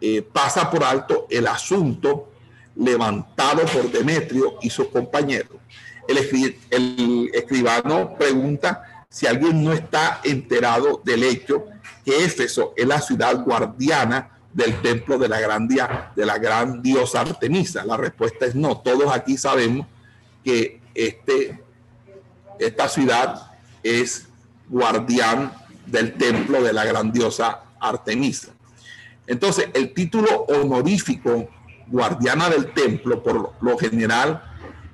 Eh, 0.00 0.22
pasa 0.22 0.70
por 0.70 0.84
alto 0.84 1.26
el 1.30 1.46
asunto 1.46 2.33
levantado 2.76 3.64
por 3.66 3.90
Demetrio 3.90 4.58
y 4.62 4.70
sus 4.70 4.88
compañeros. 4.88 5.58
El, 6.08 7.30
escribano 7.32 8.14
pregunta 8.16 9.06
si 9.08 9.26
alguien 9.26 9.64
no 9.64 9.72
está 9.72 10.20
enterado 10.24 11.00
del 11.04 11.22
hecho 11.22 11.64
que 12.04 12.24
Éfeso 12.24 12.74
es 12.76 12.86
la 12.86 13.00
ciudad 13.00 13.42
guardiana 13.44 14.30
del 14.52 14.80
templo 14.82 15.18
de 15.18 15.28
la 15.28 15.40
gran, 15.40 15.66
de 15.66 16.26
la 16.26 16.38
gran 16.38 16.82
diosa 16.82 17.22
Artemisa. 17.22 17.84
La 17.84 17.96
respuesta 17.96 18.46
es 18.46 18.54
no. 18.54 18.78
Todos 18.78 19.12
aquí 19.12 19.38
sabemos 19.38 19.86
que 20.44 20.80
este, 20.94 21.60
esta 22.58 22.88
ciudad 22.88 23.50
es 23.82 24.26
guardián 24.68 25.52
del 25.86 26.14
templo 26.14 26.62
de 26.62 26.72
la 26.72 26.84
gran 26.84 27.10
diosa 27.12 27.62
Artemisa. 27.80 28.52
Entonces, 29.26 29.68
el 29.72 29.94
título 29.94 30.44
honorífico 30.48 31.48
guardiana 31.86 32.48
del 32.48 32.72
templo, 32.72 33.22
por 33.22 33.52
lo 33.60 33.78
general, 33.78 34.42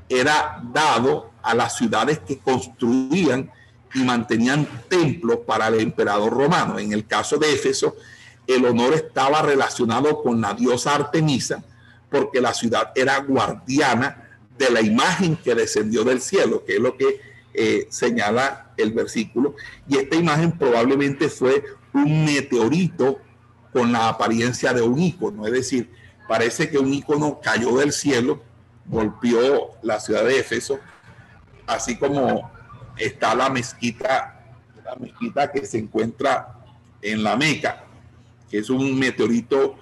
era 0.09 0.61
dado 0.73 1.31
a 1.43 1.55
las 1.55 1.77
ciudades 1.77 2.19
que 2.21 2.39
construían 2.39 3.51
y 3.95 4.01
mantenían 4.01 4.67
templos 4.89 5.39
para 5.47 5.69
el 5.69 5.81
emperador 5.81 6.33
romano. 6.33 6.79
En 6.79 6.93
el 6.93 7.07
caso 7.07 7.39
de 7.39 7.53
Éfeso, 7.53 7.97
el 8.47 8.65
honor 8.65 8.95
estaba 8.95 9.43
relacionado 9.43 10.23
con 10.23 10.41
la 10.41 10.55
diosa 10.55 10.95
Artemisa, 10.95 11.63
porque 12.11 12.41
la 12.41 12.55
ciudad 12.55 12.93
era 12.95 13.19
guardiana 13.19 14.29
de 14.59 14.71
la 14.71 14.81
imagen 14.81 15.37
que 15.37 15.55
descendió 15.55 16.05
del 16.05 16.21
cielo, 16.21 16.65
que 16.65 16.75
es 16.75 16.81
lo 16.81 16.97
que 16.97 17.21
eh, 17.55 17.87
señala 17.91 18.73
el 18.77 18.93
versículo. 18.93 19.55
Y 19.89 19.97
esta 19.97 20.17
imagen 20.17 20.53
probablemente 20.53 21.29
fue 21.29 21.65
un 21.93 22.25
meteorito 22.25 23.19
con 23.73 23.93
la 23.93 24.09
apariencia 24.09 24.73
de 24.73 24.83
un 24.83 24.99
ícono, 24.99 25.47
es 25.47 25.53
decir, 25.53 25.91
parece 26.31 26.71
que 26.71 26.79
un 26.79 26.95
ícono 26.95 27.41
cayó 27.43 27.79
del 27.79 27.93
cielo, 27.93 28.41
golpeó 28.87 29.73
la 29.83 29.99
ciudad 29.99 30.25
de 30.25 30.39
Éfeso, 30.39 30.79
así 31.67 31.99
como 31.99 32.49
está 32.97 33.35
la 33.35 33.51
mezquita, 33.51 34.41
la 34.85 34.95
mezquita 34.95 35.51
que 35.51 35.67
se 35.67 35.79
encuentra 35.79 36.55
en 37.03 37.25
la 37.25 37.37
Meca, 37.37 37.83
que 38.49 38.59
es 38.59 38.71
un 38.71 38.97
meteorito 38.97 39.75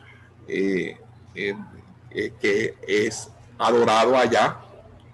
eh, 0.49 0.97
eh, 1.35 1.55
eh, 2.13 2.33
que 2.41 2.77
es 2.89 3.29
adorado 3.59 4.17
allá 4.17 4.57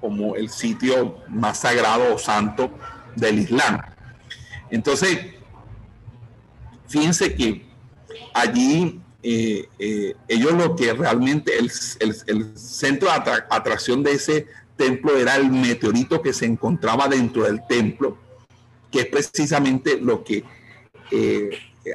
como 0.00 0.36
el 0.36 0.48
sitio 0.48 1.18
más 1.26 1.58
sagrado 1.58 2.14
o 2.14 2.18
santo 2.18 2.70
del 3.16 3.40
Islam. 3.40 3.82
Entonces, 4.70 5.18
fíjense 6.86 7.34
que 7.34 7.66
allí 8.32 9.00
ellos 9.24 10.52
lo 10.52 10.76
que 10.76 10.92
realmente, 10.92 11.58
el, 11.58 11.70
el 12.26 12.58
centro 12.58 13.08
de 13.08 13.14
atracción 13.50 14.02
de 14.02 14.12
ese 14.12 14.46
templo 14.76 15.16
era 15.16 15.36
el 15.36 15.50
meteorito 15.50 16.20
que 16.20 16.32
se 16.32 16.44
encontraba 16.44 17.08
dentro 17.08 17.44
del 17.44 17.66
templo, 17.66 18.18
que 18.90 19.00
es 19.00 19.06
precisamente 19.06 19.98
lo 19.98 20.22
que 20.22 20.44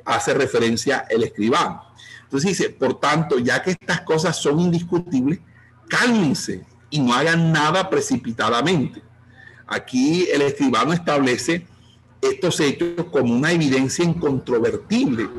hace 0.05 0.33
referencia 0.33 1.05
el 1.09 1.23
escribano. 1.23 1.83
Entonces 2.23 2.49
dice, 2.49 2.69
por 2.69 2.99
tanto, 2.99 3.39
ya 3.39 3.61
que 3.61 3.71
estas 3.71 4.01
cosas 4.01 4.37
son 4.37 4.59
indiscutibles, 4.59 5.39
cálmense 5.87 6.63
y 6.89 6.99
no 6.99 7.13
hagan 7.13 7.51
nada 7.51 7.89
precipitadamente. 7.89 9.01
Aquí 9.67 10.27
el 10.31 10.41
escribano 10.41 10.93
establece 10.93 11.65
estos 12.21 12.59
hechos 12.59 13.05
como 13.11 13.33
una 13.33 13.51
evidencia 13.51 14.03
incontrovertible 14.03 15.29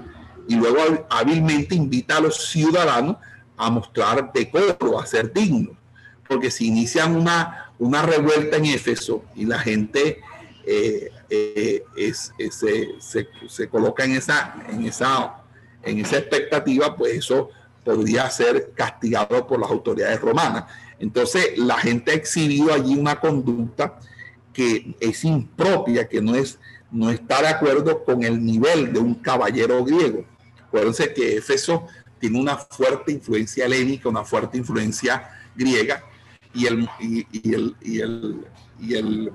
y 0.51 0.57
luego 0.57 1.07
hábilmente 1.11 1.77
invita 1.77 2.17
a 2.17 2.21
los 2.21 2.49
ciudadanos 2.49 3.19
a 3.57 3.71
mostrar 3.71 4.33
decoro, 4.33 4.99
a 4.99 5.07
ser 5.07 5.33
dignos. 5.33 5.77
Porque 6.27 6.51
si 6.51 6.67
inician 6.67 7.15
una, 7.15 7.71
una 7.79 8.03
revuelta 8.03 8.57
en 8.57 8.65
Éfeso 8.65 9.23
y 9.37 9.45
la 9.45 9.61
gente 9.61 10.21
eh, 10.67 11.09
eh, 11.29 11.85
es, 11.97 12.33
se, 12.99 13.69
coloca 13.69 14.05
en 14.05 14.17
esa, 14.17 14.57
en, 14.69 14.87
esa, 14.87 15.37
en 15.85 16.01
esa 16.01 16.19
expectativa, 16.19 16.97
pues 16.97 17.15
eso 17.15 17.51
podría 17.85 18.29
ser 18.29 18.73
castigado 18.75 19.47
por 19.47 19.61
las 19.61 19.71
autoridades 19.71 20.21
romanas. 20.21 20.65
Entonces, 20.99 21.57
la 21.59 21.79
gente 21.79 22.11
ha 22.11 22.15
exhibido 22.15 22.75
allí 22.75 22.97
una 22.97 23.21
conducta 23.21 24.01
que 24.53 24.97
es 24.99 25.23
impropia, 25.25 26.09
que 26.09 26.21
no, 26.21 26.35
es, 26.35 26.59
no 26.91 27.09
está 27.09 27.41
de 27.41 27.49
acuerdo 27.49 28.03
con 28.03 28.25
el 28.25 28.45
nivel 28.45 28.93
de 28.93 28.99
un 28.99 29.15
caballero 29.15 29.85
griego. 29.85 30.25
Acuérdense 30.71 31.13
que 31.13 31.37
Éfeso 31.39 31.89
tiene 32.21 32.39
una 32.39 32.57
fuerte 32.57 33.11
influencia 33.11 33.67
helénica, 33.67 34.09
una 34.09 34.25
fuerte 34.25 34.57
influencia 34.57 35.29
griega, 35.57 36.05
y 36.55 36.67
el, 36.67 36.89
y 37.01 37.55
el, 37.55 37.77
y 37.81 38.01
el, 38.01 38.47
y 38.81 38.95
el 38.95 39.33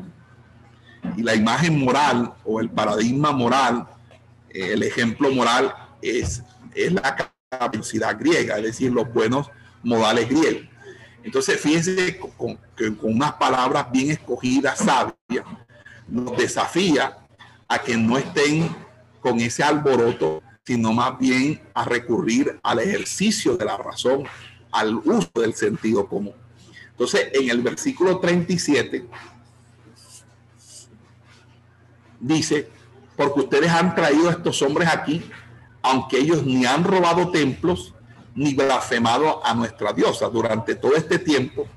y 1.17 1.21
la 1.21 1.35
imagen 1.35 1.79
moral 1.79 2.33
o 2.43 2.59
el 2.59 2.69
paradigma 2.69 3.31
moral, 3.31 3.87
eh, 4.49 4.73
el 4.73 4.83
ejemplo 4.83 5.31
moral 5.31 5.73
es, 6.01 6.41
es 6.73 6.91
la 6.91 7.31
capacidad 7.49 8.17
griega, 8.17 8.57
es 8.57 8.63
decir, 8.63 8.91
los 8.91 9.11
buenos 9.13 9.49
modales 9.83 10.29
griegos. 10.29 10.67
Entonces, 11.23 11.59
fíjense 11.59 12.17
con, 12.17 12.57
con 12.95 13.15
unas 13.15 13.33
palabras 13.33 13.91
bien 13.91 14.11
escogidas, 14.11 14.79
sabias, 14.79 15.45
nos 16.07 16.37
desafía 16.37 17.17
a 17.67 17.79
que 17.79 17.97
no 17.97 18.17
estén 18.17 18.75
con 19.21 19.39
ese 19.39 19.63
alboroto, 19.63 20.43
sino 20.65 20.93
más 20.93 21.17
bien 21.19 21.61
a 21.73 21.85
recurrir 21.85 22.59
al 22.63 22.79
ejercicio 22.79 23.55
de 23.55 23.65
la 23.65 23.77
razón, 23.77 24.23
al 24.71 24.95
uso 24.95 25.29
del 25.35 25.53
sentido 25.53 26.07
común. 26.07 26.33
Entonces, 26.91 27.27
en 27.33 27.49
el 27.49 27.61
versículo 27.61 28.19
37 28.19 29.05
dice, 32.19 32.69
porque 33.15 33.41
ustedes 33.41 33.69
han 33.69 33.93
traído 33.93 34.29
a 34.29 34.31
estos 34.31 34.61
hombres 34.61 34.89
aquí, 34.89 35.23
aunque 35.83 36.17
ellos 36.17 36.43
ni 36.43 36.65
han 36.65 36.83
robado 36.83 37.29
templos, 37.29 37.93
ni 38.33 38.53
blasfemado 38.53 39.45
a 39.45 39.53
nuestra 39.53 39.93
diosa. 39.93 40.27
Durante 40.29 40.75
todo 40.75 40.95
este 40.95 41.19
tiempo, 41.19 41.67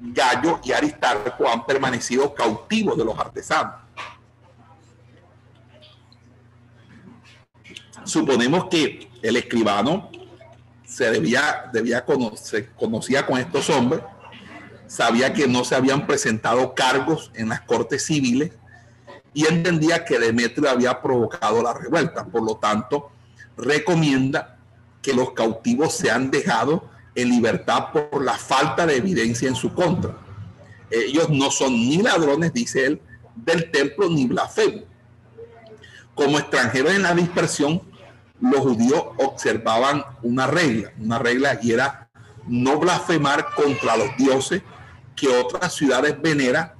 Gallo 0.00 0.60
y 0.64 0.72
Aristarco 0.72 1.46
han 1.48 1.64
permanecido 1.66 2.34
cautivos 2.34 2.96
de 2.96 3.04
los 3.04 3.18
artesanos. 3.18 3.81
Suponemos 8.04 8.66
que 8.68 9.08
el 9.22 9.36
escribano 9.36 10.10
se 10.84 11.10
debía, 11.10 11.70
debía 11.72 12.04
conocer, 12.04 12.70
conocía 12.76 13.24
con 13.24 13.38
estos 13.38 13.70
hombres, 13.70 14.02
sabía 14.86 15.32
que 15.32 15.46
no 15.46 15.64
se 15.64 15.74
habían 15.74 16.06
presentado 16.06 16.74
cargos 16.74 17.30
en 17.34 17.48
las 17.48 17.62
cortes 17.62 18.04
civiles 18.04 18.52
y 19.32 19.46
entendía 19.46 20.04
que 20.04 20.18
Demetrio 20.18 20.68
había 20.68 21.00
provocado 21.00 21.62
la 21.62 21.72
revuelta. 21.72 22.26
Por 22.26 22.42
lo 22.42 22.56
tanto, 22.56 23.10
recomienda 23.56 24.58
que 25.00 25.14
los 25.14 25.32
cautivos 25.32 25.94
sean 25.94 26.30
dejados 26.30 26.82
en 27.14 27.30
libertad 27.30 27.86
por 27.92 28.22
la 28.22 28.34
falta 28.34 28.86
de 28.86 28.96
evidencia 28.96 29.48
en 29.48 29.54
su 29.54 29.72
contra. 29.72 30.16
Ellos 30.90 31.30
no 31.30 31.50
son 31.50 31.72
ni 31.72 31.98
ladrones, 32.02 32.52
dice 32.52 32.84
él, 32.84 33.00
del 33.34 33.70
templo 33.70 34.10
ni 34.10 34.26
blasfemos. 34.26 34.84
Como 36.14 36.38
extranjeros 36.38 36.92
en 36.92 37.02
la 37.02 37.14
dispersión, 37.14 37.80
los 38.42 38.60
judíos 38.60 39.04
observaban 39.18 40.04
una 40.22 40.48
regla, 40.48 40.92
una 40.98 41.18
regla 41.18 41.60
y 41.62 41.72
era 41.72 42.10
no 42.48 42.78
blasfemar 42.78 43.46
contra 43.54 43.96
los 43.96 44.16
dioses 44.16 44.62
que 45.14 45.28
otras 45.28 45.72
ciudades 45.74 46.20
veneran 46.20 46.72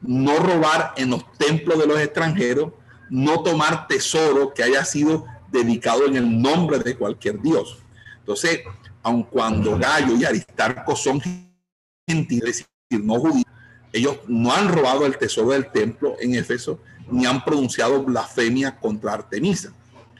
no 0.00 0.38
robar 0.38 0.94
en 0.96 1.10
los 1.10 1.30
templos 1.32 1.78
de 1.78 1.86
los 1.86 2.00
extranjeros, 2.00 2.72
no 3.10 3.42
tomar 3.42 3.86
tesoro 3.86 4.54
que 4.54 4.62
haya 4.62 4.82
sido 4.82 5.26
dedicado 5.52 6.06
en 6.06 6.16
el 6.16 6.40
nombre 6.40 6.78
de 6.78 6.96
cualquier 6.96 7.38
dios. 7.42 7.78
Entonces, 8.20 8.60
aun 9.02 9.24
cuando 9.24 9.76
Gallo 9.76 10.14
y 10.16 10.24
Aristarco 10.24 10.96
son 10.96 11.20
gentiles, 12.08 12.66
no 12.88 13.20
judíos, 13.20 13.44
ellos 13.92 14.20
no 14.26 14.54
han 14.54 14.68
robado 14.68 15.04
el 15.04 15.18
tesoro 15.18 15.50
del 15.50 15.70
templo 15.70 16.16
en 16.18 16.34
Éfeso, 16.34 16.80
ni 17.10 17.26
han 17.26 17.44
pronunciado 17.44 18.02
blasfemia 18.02 18.78
contra 18.78 19.12
Artemisa. 19.12 19.74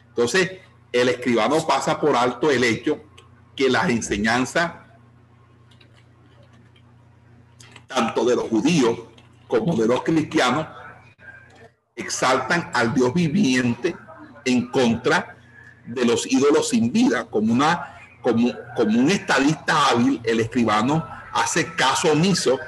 Entonces, 0.09 0.61
el 0.93 1.09
escribano 1.09 1.67
pasa 1.67 2.01
por 2.01 2.17
alto 2.17 2.51
el 2.51 2.65
hecho 2.65 3.01
que 3.55 3.69
las 3.69 3.89
enseñanzas, 3.89 4.73
tanto 7.87 8.25
de 8.25 8.37
los 8.37 8.45
judíos 8.49 8.99
como 9.47 9.77
de 9.77 9.87
los 9.87 10.03
cristianos, 10.03 10.67
exaltan 11.97 12.71
al 12.73 12.95
Dios 12.95 13.13
viviente 13.13 13.97
en 14.45 14.69
contra 14.69 15.37
de 15.87 16.05
los 16.05 16.27
ídolos 16.27 16.69
sin 16.69 16.93
vida, 16.93 17.27
como 17.27 17.53
una 17.53 17.97
como, 18.23 18.53
como 18.77 18.99
un 18.99 19.11
estadista 19.11 19.89
hábil, 19.89 20.21
el 20.25 20.41
escribano 20.41 21.07
hace 21.33 21.75
caso 21.75 22.13
omiso 22.13 22.59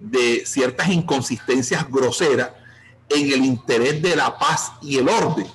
de 0.00 0.44
ciertas 0.44 0.88
inconsistencias 0.88 1.88
groseras 1.88 2.50
en 3.08 3.32
el 3.32 3.44
interés 3.44 4.02
de 4.02 4.16
la 4.16 4.36
paz 4.38 4.72
y 4.82 4.98
el 4.98 5.08
orden. 5.08 5.46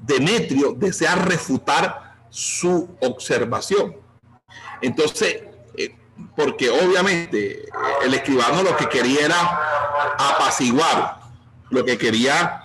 Demetrio 0.00 0.72
desea 0.72 1.14
refutar 1.14 2.16
su 2.30 2.88
observación. 3.00 3.96
Entonces, 4.80 5.42
eh, 5.76 5.94
porque 6.34 6.70
obviamente 6.70 7.66
el 8.04 8.14
escribano 8.14 8.62
lo 8.62 8.76
que 8.76 8.88
quería 8.88 9.26
era 9.26 10.16
apaciguar, 10.18 11.20
lo 11.70 11.84
que 11.84 11.98
quería 11.98 12.62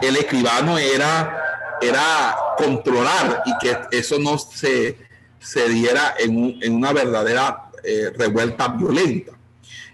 el 0.00 0.16
escribano 0.16 0.78
era, 0.78 1.78
era 1.80 2.36
controlar 2.56 3.42
y 3.46 3.58
que 3.58 3.76
eso 3.92 4.18
no 4.18 4.38
se, 4.38 4.98
se 5.38 5.68
diera 5.68 6.14
en, 6.18 6.58
en 6.62 6.74
una 6.74 6.92
verdadera 6.92 7.70
eh, 7.82 8.10
revuelta 8.16 8.68
violenta. 8.68 9.32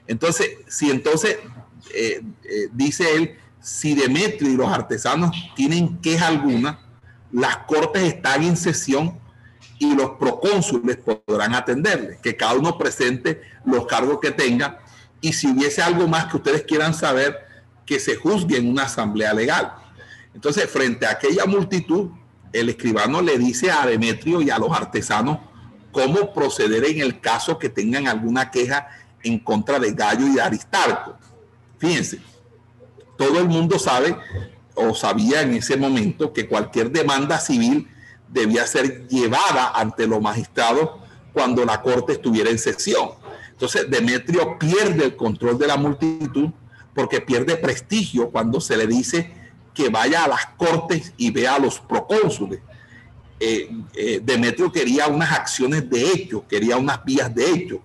Entonces, 0.07 0.59
si 0.68 0.91
entonces, 0.91 1.39
eh, 1.95 2.22
eh, 2.45 2.68
dice 2.72 3.14
él, 3.14 3.39
si 3.67 3.97
Demetrio 3.97 4.53
y 4.53 4.57
los 4.57 4.69
artesanos 4.69 5.33
tienen 5.57 5.99
queja 5.99 6.29
alguna, 6.29 6.79
las 7.33 7.57
cortes 7.67 8.05
están 8.05 8.45
en 8.45 8.57
sesión 8.57 9.19
y 9.81 9.93
los 9.93 10.11
procónsules 10.21 10.99
podrán 10.99 11.53
atenderle, 11.53 12.21
que 12.23 12.37
cada 12.37 12.55
uno 12.55 12.79
presente 12.79 13.43
los 13.64 13.85
cargos 13.87 14.21
que 14.21 14.31
tenga 14.31 14.79
y 15.21 15.33
si 15.33 15.49
hubiese 15.49 15.83
algo 15.83 16.07
más 16.07 16.27
que 16.27 16.37
ustedes 16.37 16.62
quieran 16.62 16.95
saber, 16.95 17.41
que 17.85 17.99
se 17.99 18.14
juzgue 18.14 18.57
en 18.57 18.71
una 18.71 18.85
asamblea 18.85 19.35
legal. 19.35 19.73
Entonces, 20.33 20.71
frente 20.71 21.05
a 21.05 21.11
aquella 21.11 21.45
multitud, 21.45 22.11
el 22.53 22.69
escribano 22.69 23.21
le 23.21 23.37
dice 23.37 23.73
a 23.73 23.85
Demetrio 23.85 24.43
y 24.43 24.51
a 24.51 24.61
los 24.61 24.71
artesanos 24.71 25.41
cómo 25.91 26.33
proceder 26.33 26.85
en 26.85 27.01
el 27.01 27.21
caso 27.21 27.59
que 27.59 27.69
tengan 27.69 28.07
alguna 28.07 28.49
queja 28.49 28.87
en 29.25 29.41
contra 29.41 29.81
de 29.81 29.91
Gallo 29.91 30.25
y 30.29 30.35
de 30.35 30.43
Aristarco. 30.43 31.19
Fíjense, 31.79 32.21
todo 33.17 33.39
el 33.39 33.49
mundo 33.49 33.79
sabe 33.79 34.17
o 34.75 34.95
sabía 34.95 35.43
en 35.43 35.55
ese 35.55 35.77
momento 35.77 36.33
que 36.33 36.47
cualquier 36.47 36.91
demanda 36.91 37.39
civil 37.39 37.89
debía 38.29 38.67
ser 38.67 39.09
llevada 39.09 39.73
ante 39.75 40.07
los 40.07 40.21
magistrados 40.21 40.91
cuando 41.33 41.64
la 41.64 41.83
corte 41.83 42.14
estuviera 42.14 42.51
en 42.51 42.59
sesión. 42.59 43.11
Entonces 43.51 43.91
Demetrio 43.91 44.59
pierde 44.59 45.05
el 45.05 45.17
control 45.17 45.59
de 45.59 45.67
la 45.67 45.77
multitud 45.77 46.51
porque 46.95 47.21
pierde 47.21 47.57
prestigio 47.57 48.31
cuando 48.31 48.61
se 48.61 48.77
le 48.77 48.87
dice 48.87 49.33
que 49.75 49.89
vaya 49.89 50.25
a 50.25 50.29
las 50.29 50.47
cortes 50.57 51.12
y 51.17 51.31
vea 51.31 51.55
a 51.55 51.59
los 51.59 51.81
procónsules. 51.81 52.61
Eh, 53.39 53.71
eh, 53.95 54.21
Demetrio 54.23 54.73
quería 54.73 55.07
unas 55.07 55.33
acciones 55.33 55.89
de 55.89 56.11
hecho, 56.11 56.47
quería 56.49 56.79
unas 56.79 57.05
vías 57.05 57.35
de 57.35 57.51
hecho, 57.51 57.83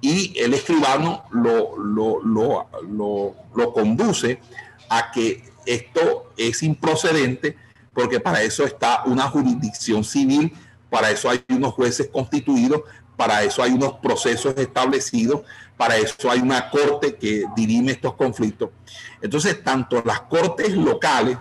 y 0.00 0.38
el 0.38 0.54
escribano 0.54 1.24
lo, 1.30 1.76
lo, 1.78 2.22
lo, 2.22 3.34
lo 3.54 3.72
conduce 3.72 4.40
a 4.88 5.10
que 5.10 5.42
esto 5.64 6.32
es 6.36 6.62
improcedente, 6.62 7.56
porque 7.92 8.20
para 8.20 8.42
eso 8.42 8.64
está 8.64 9.02
una 9.06 9.24
jurisdicción 9.24 10.04
civil, 10.04 10.52
para 10.90 11.10
eso 11.10 11.28
hay 11.28 11.44
unos 11.48 11.74
jueces 11.74 12.08
constituidos, 12.12 12.82
para 13.16 13.42
eso 13.42 13.62
hay 13.62 13.72
unos 13.72 13.94
procesos 13.94 14.54
establecidos, 14.56 15.40
para 15.76 15.96
eso 15.96 16.30
hay 16.30 16.40
una 16.40 16.70
corte 16.70 17.16
que 17.16 17.44
dirime 17.56 17.92
estos 17.92 18.14
conflictos. 18.14 18.70
Entonces, 19.20 19.62
tanto 19.64 20.02
las 20.04 20.20
cortes 20.22 20.72
locales 20.72 21.38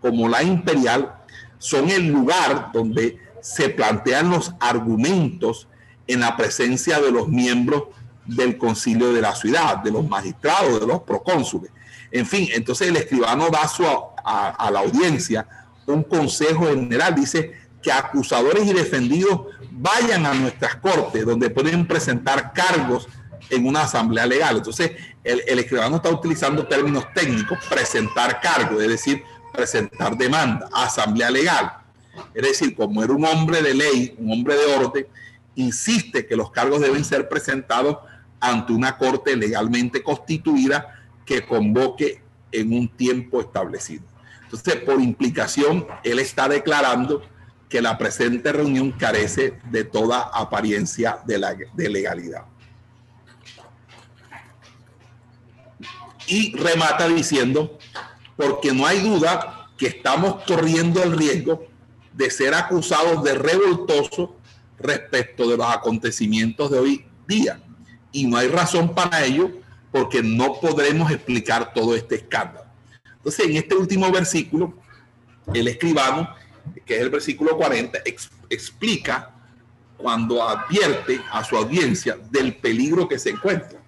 como 0.00 0.28
la 0.28 0.42
imperial 0.42 1.16
son 1.58 1.88
el 1.90 2.08
lugar 2.08 2.70
donde 2.72 3.18
se 3.40 3.70
plantean 3.70 4.30
los 4.30 4.54
argumentos 4.60 5.68
en 6.06 6.20
la 6.20 6.36
presencia 6.36 7.00
de 7.00 7.10
los 7.10 7.28
miembros 7.28 7.84
del 8.26 8.56
concilio 8.56 9.12
de 9.12 9.20
la 9.20 9.34
ciudad, 9.34 9.78
de 9.78 9.90
los 9.90 10.08
magistrados, 10.08 10.80
de 10.80 10.86
los 10.86 11.02
procónsules. 11.02 11.70
En 12.10 12.26
fin, 12.26 12.48
entonces 12.52 12.88
el 12.88 12.96
escribano 12.96 13.50
da 13.50 13.66
su, 13.68 13.84
a, 13.84 14.70
la 14.70 14.80
audiencia 14.80 15.46
un 15.86 16.02
consejo 16.02 16.66
general, 16.66 17.14
dice 17.14 17.52
que 17.82 17.92
acusadores 17.92 18.66
y 18.66 18.72
defendidos 18.72 19.42
vayan 19.70 20.24
a 20.24 20.32
nuestras 20.32 20.76
cortes, 20.76 21.26
donde 21.26 21.50
pueden 21.50 21.86
presentar 21.86 22.52
cargos 22.54 23.06
en 23.50 23.66
una 23.66 23.82
asamblea 23.82 24.24
legal. 24.24 24.56
Entonces, 24.56 24.92
el, 25.22 25.42
el 25.46 25.58
escribano 25.58 25.96
está 25.96 26.08
utilizando 26.08 26.66
términos 26.66 27.04
técnicos, 27.14 27.58
presentar 27.68 28.40
cargos, 28.40 28.82
es 28.82 28.88
decir, 28.88 29.22
presentar 29.52 30.16
demanda, 30.16 30.68
asamblea 30.72 31.30
legal. 31.30 31.72
Es 32.32 32.42
decir, 32.42 32.74
como 32.74 33.02
era 33.02 33.12
un 33.12 33.24
hombre 33.24 33.60
de 33.60 33.74
ley, 33.74 34.14
un 34.18 34.32
hombre 34.32 34.56
de 34.56 34.66
orden, 34.74 35.06
insiste 35.56 36.26
que 36.26 36.36
los 36.36 36.50
cargos 36.50 36.80
deben 36.80 37.04
ser 37.04 37.28
presentados 37.28 37.98
ante 38.40 38.72
una 38.72 38.98
corte 38.98 39.36
legalmente 39.36 40.02
constituida 40.02 41.02
que 41.24 41.46
convoque 41.46 42.22
en 42.52 42.72
un 42.72 42.88
tiempo 42.88 43.40
establecido. 43.40 44.04
Entonces, 44.44 44.76
por 44.82 45.00
implicación, 45.00 45.86
él 46.04 46.18
está 46.18 46.48
declarando 46.48 47.22
que 47.68 47.82
la 47.82 47.98
presente 47.98 48.52
reunión 48.52 48.92
carece 48.92 49.58
de 49.70 49.84
toda 49.84 50.20
apariencia 50.32 51.18
de, 51.26 51.88
legalidad. 51.88 52.44
Y 56.26 56.56
remata 56.56 57.08
diciendo, 57.08 57.76
porque 58.36 58.72
no 58.72 58.86
hay 58.86 59.00
duda 59.00 59.68
que 59.76 59.88
estamos 59.88 60.44
corriendo 60.44 61.02
el 61.02 61.16
riesgo 61.16 61.66
de 62.12 62.30
ser 62.30 62.54
acusados 62.54 63.24
de 63.24 63.34
revoltoso 63.34 64.36
respecto 64.78 65.48
de 65.48 65.56
los 65.56 65.66
acontecimientos 65.66 66.70
de 66.70 66.78
hoy 66.78 67.06
día. 67.26 67.60
Y 68.12 68.26
no 68.26 68.36
hay 68.36 68.48
razón 68.48 68.94
para 68.94 69.24
ello 69.24 69.50
porque 69.90 70.22
no 70.22 70.60
podremos 70.60 71.10
explicar 71.10 71.72
todo 71.72 71.94
este 71.94 72.16
escándalo. 72.16 72.66
Entonces, 73.16 73.46
en 73.46 73.56
este 73.56 73.74
último 73.74 74.10
versículo, 74.10 74.74
el 75.52 75.68
escribano, 75.68 76.28
que 76.84 76.96
es 76.96 77.00
el 77.00 77.10
versículo 77.10 77.56
40, 77.56 78.00
explica 78.50 79.30
cuando 79.96 80.42
advierte 80.42 81.20
a 81.30 81.44
su 81.44 81.56
audiencia 81.56 82.18
del 82.30 82.56
peligro 82.56 83.08
que 83.08 83.18
se 83.18 83.30
encuentra. 83.30 83.80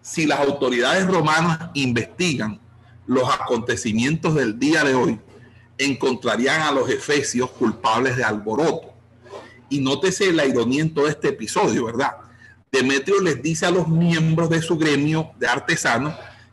Si 0.00 0.26
las 0.26 0.40
autoridades 0.40 1.06
romanas 1.06 1.70
investigan 1.74 2.60
los 3.06 3.32
acontecimientos 3.32 4.34
del 4.34 4.58
día 4.58 4.84
de 4.84 4.94
hoy, 4.94 5.20
encontrarían 5.78 6.62
a 6.62 6.72
los 6.72 6.90
efesios 6.90 7.50
culpables 7.50 8.16
de 8.16 8.24
alboroto. 8.24 8.91
Y 9.72 9.80
nótese 9.80 10.34
la 10.34 10.44
ironía 10.44 10.82
en 10.82 10.92
todo 10.92 11.08
este 11.08 11.28
episodio, 11.28 11.86
¿verdad? 11.86 12.12
Demetrio 12.70 13.22
les 13.22 13.42
dice 13.42 13.64
a 13.64 13.70
los 13.70 13.88
miembros 13.88 14.50
de 14.50 14.60
su 14.60 14.76
gremio 14.76 15.30
de 15.38 15.48
artesanos 15.48 16.12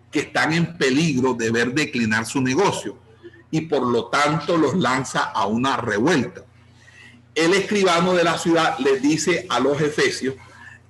que 0.09 0.21
están 0.21 0.53
en 0.53 0.77
peligro 0.77 1.33
de 1.33 1.51
ver 1.51 1.73
declinar 1.73 2.25
su 2.25 2.39
negocio 2.39 2.95
y 3.51 3.59
por 3.59 3.85
lo 3.85 4.05
tanto 4.05 4.55
los 4.55 4.73
lanza 4.73 5.19
a 5.19 5.47
una 5.47 5.75
revuelta. 5.75 6.45
El 7.35 7.53
escribano 7.53 8.13
de 8.13 8.23
la 8.23 8.37
ciudad 8.37 8.79
les 8.79 9.01
dice 9.01 9.45
a 9.49 9.59
los 9.59 9.81
efesios 9.81 10.35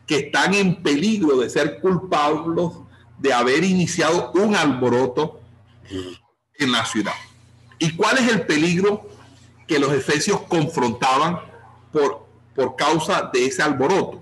que 0.06 0.20
están 0.20 0.54
en 0.54 0.84
peligro 0.84 1.36
de 1.38 1.50
ser 1.50 1.80
culpables 1.80 2.70
de 3.18 3.34
haber 3.34 3.64
iniciado 3.64 4.32
un 4.36 4.56
alboroto 4.56 5.42
en 6.60 6.72
la 6.72 6.86
ciudad. 6.86 7.16
¿Y 7.80 7.96
cuál 7.96 8.20
es 8.20 8.32
el 8.32 8.46
peligro 8.46 9.10
que 9.66 9.80
los 9.80 9.92
efesios 9.92 10.42
confrontaban 10.42 11.49
por, 11.92 12.26
por 12.56 12.76
causa 12.76 13.30
de 13.34 13.46
ese 13.46 13.62
alboroto? 13.62 14.22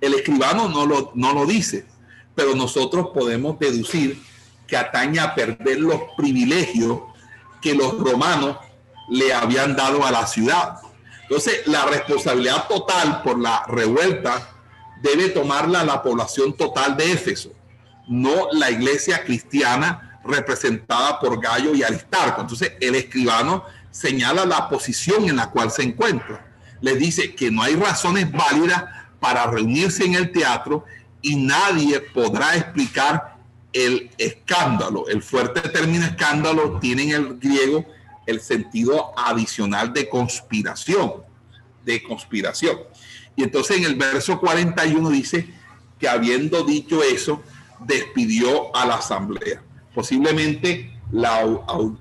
El 0.00 0.14
escribano 0.14 0.68
no 0.68 0.86
lo, 0.86 1.12
no 1.14 1.32
lo 1.32 1.46
dice, 1.46 1.86
pero 2.34 2.54
nosotros 2.54 3.08
podemos 3.12 3.58
deducir 3.58 4.20
que 4.66 4.76
atañe 4.76 5.20
a 5.20 5.34
perder 5.34 5.80
los 5.80 6.00
privilegios 6.16 7.00
que 7.60 7.74
los 7.74 7.98
romanos 7.98 8.56
le 9.08 9.32
habían 9.34 9.76
dado 9.76 10.04
a 10.04 10.10
la 10.10 10.26
ciudad. 10.26 10.76
Entonces, 11.22 11.66
la 11.66 11.84
responsabilidad 11.84 12.66
total 12.68 13.22
por 13.22 13.38
la 13.38 13.64
revuelta 13.66 14.48
debe 15.02 15.28
tomarla 15.28 15.84
la 15.84 16.02
población 16.02 16.56
total 16.56 16.96
de 16.96 17.12
Éfeso, 17.12 17.50
no 18.08 18.48
la 18.52 18.70
iglesia 18.70 19.24
cristiana 19.24 20.20
representada 20.24 21.18
por 21.18 21.40
Gallo 21.40 21.74
y 21.74 21.82
Aristarco. 21.82 22.40
Entonces, 22.42 22.72
el 22.80 22.94
escribano 22.94 23.64
señala 23.90 24.44
la 24.44 24.68
posición 24.68 25.28
en 25.28 25.36
la 25.36 25.50
cual 25.50 25.70
se 25.70 25.82
encuentra. 25.82 26.46
Le 26.80 26.96
dice 26.96 27.34
que 27.34 27.50
no 27.50 27.62
hay 27.62 27.74
razones 27.74 28.30
válidas 28.30 28.84
para 29.18 29.46
reunirse 29.46 30.04
en 30.04 30.14
el 30.14 30.32
teatro 30.32 30.84
y 31.22 31.36
nadie 31.36 32.00
podrá 32.00 32.56
explicar 32.56 33.36
el 33.72 34.10
escándalo. 34.18 35.06
El 35.08 35.22
fuerte 35.22 35.60
término 35.68 36.04
escándalo 36.04 36.78
tiene 36.80 37.04
en 37.04 37.10
el 37.10 37.38
griego 37.38 37.86
el 38.26 38.40
sentido 38.40 39.12
adicional 39.16 39.92
de 39.92 40.08
conspiración, 40.08 41.12
de 41.84 42.02
conspiración. 42.02 42.78
Y 43.36 43.42
entonces 43.42 43.78
en 43.78 43.84
el 43.84 43.96
verso 43.96 44.40
41 44.40 45.10
dice 45.10 45.48
que 45.98 46.08
habiendo 46.08 46.64
dicho 46.64 47.02
eso, 47.02 47.42
despidió 47.80 48.74
a 48.74 48.86
la 48.86 48.96
asamblea. 48.96 49.62
Posiblemente 49.94 50.99
la 51.12 51.40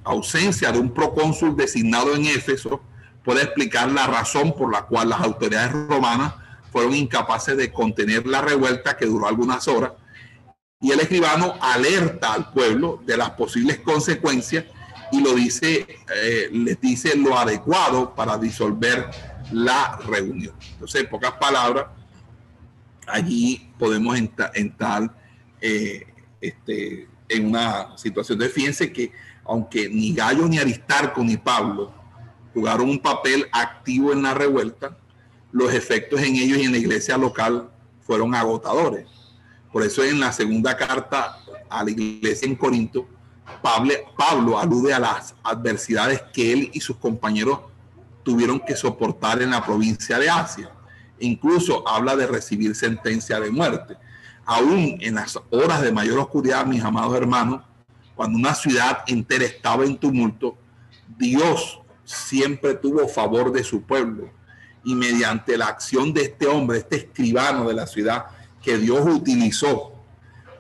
ausencia 0.04 0.72
de 0.72 0.80
un 0.80 0.94
procónsul 0.94 1.56
designado 1.56 2.16
en 2.16 2.26
Éfeso 2.26 2.82
puede 3.24 3.44
explicar 3.44 3.92
la 3.92 4.08
razón 4.08 4.54
por 4.54 4.72
la 4.72 4.84
cual 4.84 5.10
las 5.10 5.22
autoridades 5.22 5.72
romanas 5.72 6.34
fueron 6.72 6.96
incapaces 6.96 7.58
de 7.58 7.72
contener 7.72 8.28
la 8.28 8.42
revuelta 8.42 8.98
que 8.98 9.06
duró 9.06 9.28
algunas 9.28 9.68
horas. 9.68 9.94
Y 10.82 10.92
el 10.92 11.00
escribano 11.00 11.56
alerta 11.60 12.34
al 12.34 12.52
pueblo 12.52 13.02
de 13.06 13.18
las 13.18 13.32
posibles 13.32 13.80
consecuencias 13.80 14.66
y 15.12 15.22
lo 15.22 15.34
dice, 15.34 15.88
eh, 16.16 16.50
les 16.52 16.80
dice 16.80 17.18
lo 17.18 17.38
adecuado 17.38 18.14
para 18.16 18.38
disolver 18.38 19.10
la 19.52 19.98
reunión. 20.06 20.54
Entonces, 20.74 21.02
en 21.02 21.10
pocas 21.10 21.34
palabras, 21.34 21.88
allí 23.08 23.72
podemos 23.78 24.18
entrar 24.54 25.12
eh, 25.62 26.06
este, 26.40 27.08
en 27.30 27.48
una 27.48 27.98
situación 27.98 28.40
de 28.40 28.50
fíjense 28.50 28.92
que 28.92 29.12
aunque 29.46 29.90
ni 29.90 30.14
Gallo 30.14 30.48
ni 30.48 30.58
Aristarco 30.58 31.24
ni 31.24 31.38
Pablo 31.38 31.94
jugaron 32.54 32.90
un 32.90 33.00
papel 33.00 33.48
activo 33.52 34.12
en 34.12 34.24
la 34.24 34.34
revuelta, 34.34 34.98
los 35.52 35.74
efectos 35.74 36.22
en 36.22 36.36
ellos 36.36 36.58
y 36.58 36.64
en 36.64 36.72
la 36.72 36.78
iglesia 36.78 37.18
local 37.18 37.70
fueron 38.02 38.36
agotadores. 38.36 39.08
Por 39.72 39.84
eso 39.84 40.04
en 40.04 40.20
la 40.20 40.32
segunda 40.32 40.76
carta 40.76 41.38
a 41.70 41.84
la 41.84 41.92
iglesia 41.92 42.48
en 42.48 42.56
Corinto, 42.56 43.08
Pablo, 43.62 43.94
Pablo 44.18 44.60
alude 44.60 44.94
a 44.94 45.00
las 45.00 45.36
adversidades 45.44 46.22
que 46.34 46.54
él 46.54 46.70
y 46.74 46.80
sus 46.82 46.98
compañeros 46.98 47.60
tuvieron 48.24 48.60
que 48.60 48.76
soportar 48.76 49.42
en 49.42 49.52
la 49.52 49.66
provincia 49.66 50.20
de 50.20 50.30
Asia. 50.30 50.72
Incluso 51.20 51.88
habla 51.88 52.16
de 52.16 52.28
recibir 52.28 52.76
sentencia 52.76 53.40
de 53.40 53.50
muerte. 53.50 53.98
Aún 54.52 54.98
en 55.02 55.14
las 55.14 55.40
horas 55.52 55.84
de 55.84 55.92
mayor 55.92 56.18
oscuridad, 56.18 56.66
mis 56.66 56.84
amados 56.84 57.16
hermanos, 57.16 57.62
cuando 58.16 58.36
una 58.36 58.56
ciudad 58.56 59.04
entera 59.06 59.46
estaba 59.46 59.86
en 59.86 59.96
tumulto, 59.96 60.58
Dios 61.20 61.80
siempre 62.04 62.74
tuvo 62.74 63.08
favor 63.08 63.52
de 63.52 63.64
su 63.64 63.84
pueblo. 63.84 64.32
Y 64.84 64.96
mediante 64.96 65.56
la 65.56 65.68
acción 65.68 66.12
de 66.16 66.24
este 66.24 66.48
hombre, 66.48 66.80
este 66.80 66.96
escribano 66.96 67.68
de 67.68 67.76
la 67.76 67.86
ciudad, 67.86 68.26
que 68.60 68.80
Dios 68.80 69.06
utilizó 69.06 69.94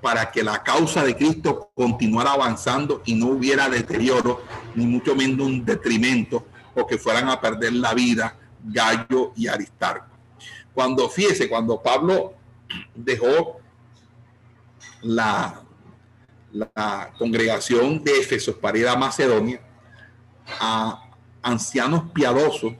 para 0.03 0.29
que 0.29 0.43
la 0.43 0.61
causa 0.61 1.03
de 1.03 1.15
Cristo 1.15 1.71
continuara 1.73 2.33
avanzando 2.33 3.01
y 3.05 3.15
no 3.15 3.29
hubiera 3.29 3.69
deterioro, 3.69 4.43
ni 4.75 4.85
mucho 4.85 5.15
menos 5.15 5.47
un 5.47 5.65
detrimento, 5.65 6.45
o 6.75 6.85
que 6.85 6.99
fueran 6.99 7.27
a 7.27 7.41
perder 7.41 7.73
la 7.73 7.95
vida 7.95 8.37
Gallo 8.63 9.33
y 9.35 9.47
Aristarco. 9.47 10.15
Cuando 10.75 11.09
fíjese, 11.09 11.49
cuando 11.49 11.81
Pablo 11.81 12.35
dejó 12.93 13.58
la, 15.01 15.63
congregación 17.17 18.03
de 18.03 18.19
Éfeso 18.19 18.57
para 18.57 18.77
ir 18.77 18.87
a 18.87 18.95
Macedonia, 18.95 19.61
a 20.59 21.11
ancianos 21.43 22.11
piadosos 22.11 22.73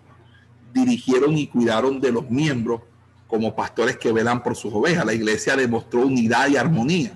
dirigieron 0.73 1.37
y 1.37 1.47
cuidaron 1.47 2.01
de 2.01 2.11
los 2.11 2.29
miembros 2.29 2.81
como 3.27 3.55
pastores 3.55 3.97
que 3.97 4.11
velan 4.11 4.41
por 4.41 4.55
sus 4.55 4.73
ovejas. 4.73 5.05
La 5.05 5.13
iglesia 5.13 5.55
demostró 5.55 6.01
unidad 6.01 6.47
y 6.49 6.57
armonía. 6.57 7.13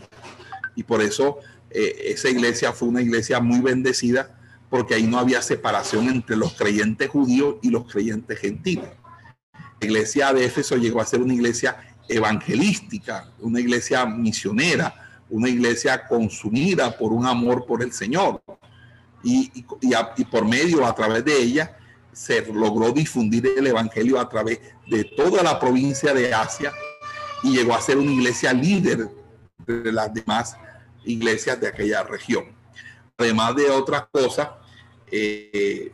Y 0.76 0.84
por 0.84 1.02
eso 1.02 1.40
eh, 1.72 1.96
esa 2.06 2.30
iglesia 2.30 2.72
fue 2.72 2.88
una 2.88 3.02
iglesia 3.02 3.40
muy 3.40 3.62
bendecida 3.62 4.38
porque 4.70 4.96
ahí 4.96 5.04
no 5.04 5.20
había 5.20 5.42
separación 5.42 6.08
entre 6.08 6.36
los 6.36 6.54
creyentes 6.54 7.10
judíos 7.10 7.56
y 7.62 7.70
los 7.70 7.92
creyentes 7.92 8.40
gentiles. 8.40 8.90
La 9.80 9.88
iglesia 9.88 10.34
de 10.34 10.46
Éfeso 10.46 10.78
llegó 10.78 11.02
a 11.02 11.06
ser 11.06 11.22
una 11.22 11.34
iglesia 11.34 11.93
evangelística, 12.08 13.32
una 13.40 13.60
iglesia 13.60 14.06
misionera, 14.06 14.94
una 15.30 15.50
iglesia 15.50 16.06
consumida 16.08 16.96
por 16.98 17.12
un 17.12 17.26
amor 17.26 17.66
por 17.66 17.82
el 17.82 17.92
Señor. 17.92 18.42
Y, 19.24 19.66
y, 19.82 20.26
por 20.26 20.46
medio, 20.46 20.86
a 20.86 20.94
través 20.94 21.24
de 21.24 21.38
ella, 21.38 21.78
se 22.12 22.46
logró 22.54 22.92
difundir 22.92 23.54
el 23.58 23.68
Evangelio 23.68 24.20
a 24.20 24.28
través 24.28 24.60
de 24.88 25.06
toda 25.06 25.42
la 25.42 25.60
provincia 25.60 26.14
de 26.14 26.34
Asia 26.34 26.72
y 27.42 27.56
llegó 27.56 27.74
a 27.74 27.82
ser 27.82 27.98
una 27.98 28.12
iglesia 28.12 28.54
líder 28.54 29.10
de 29.66 29.92
las 29.92 30.14
demás 30.14 30.58
iglesias 31.06 31.60
de 31.60 31.68
aquella 31.68 32.04
región. 32.04 32.46
Además 33.18 33.56
de 33.56 33.70
otras 33.70 34.06
cosas, 34.12 34.50
eh, 35.10 35.92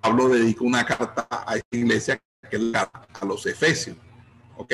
Pablo 0.00 0.28
dedicó 0.28 0.64
una 0.64 0.84
carta 0.84 1.26
a 1.30 1.56
esta 1.56 1.76
iglesia 1.76 2.20
que 2.50 2.56
es 2.56 2.62
la 2.62 2.90
a 3.20 3.24
los 3.24 3.46
Efesios. 3.46 3.96
¿Ok? 4.56 4.72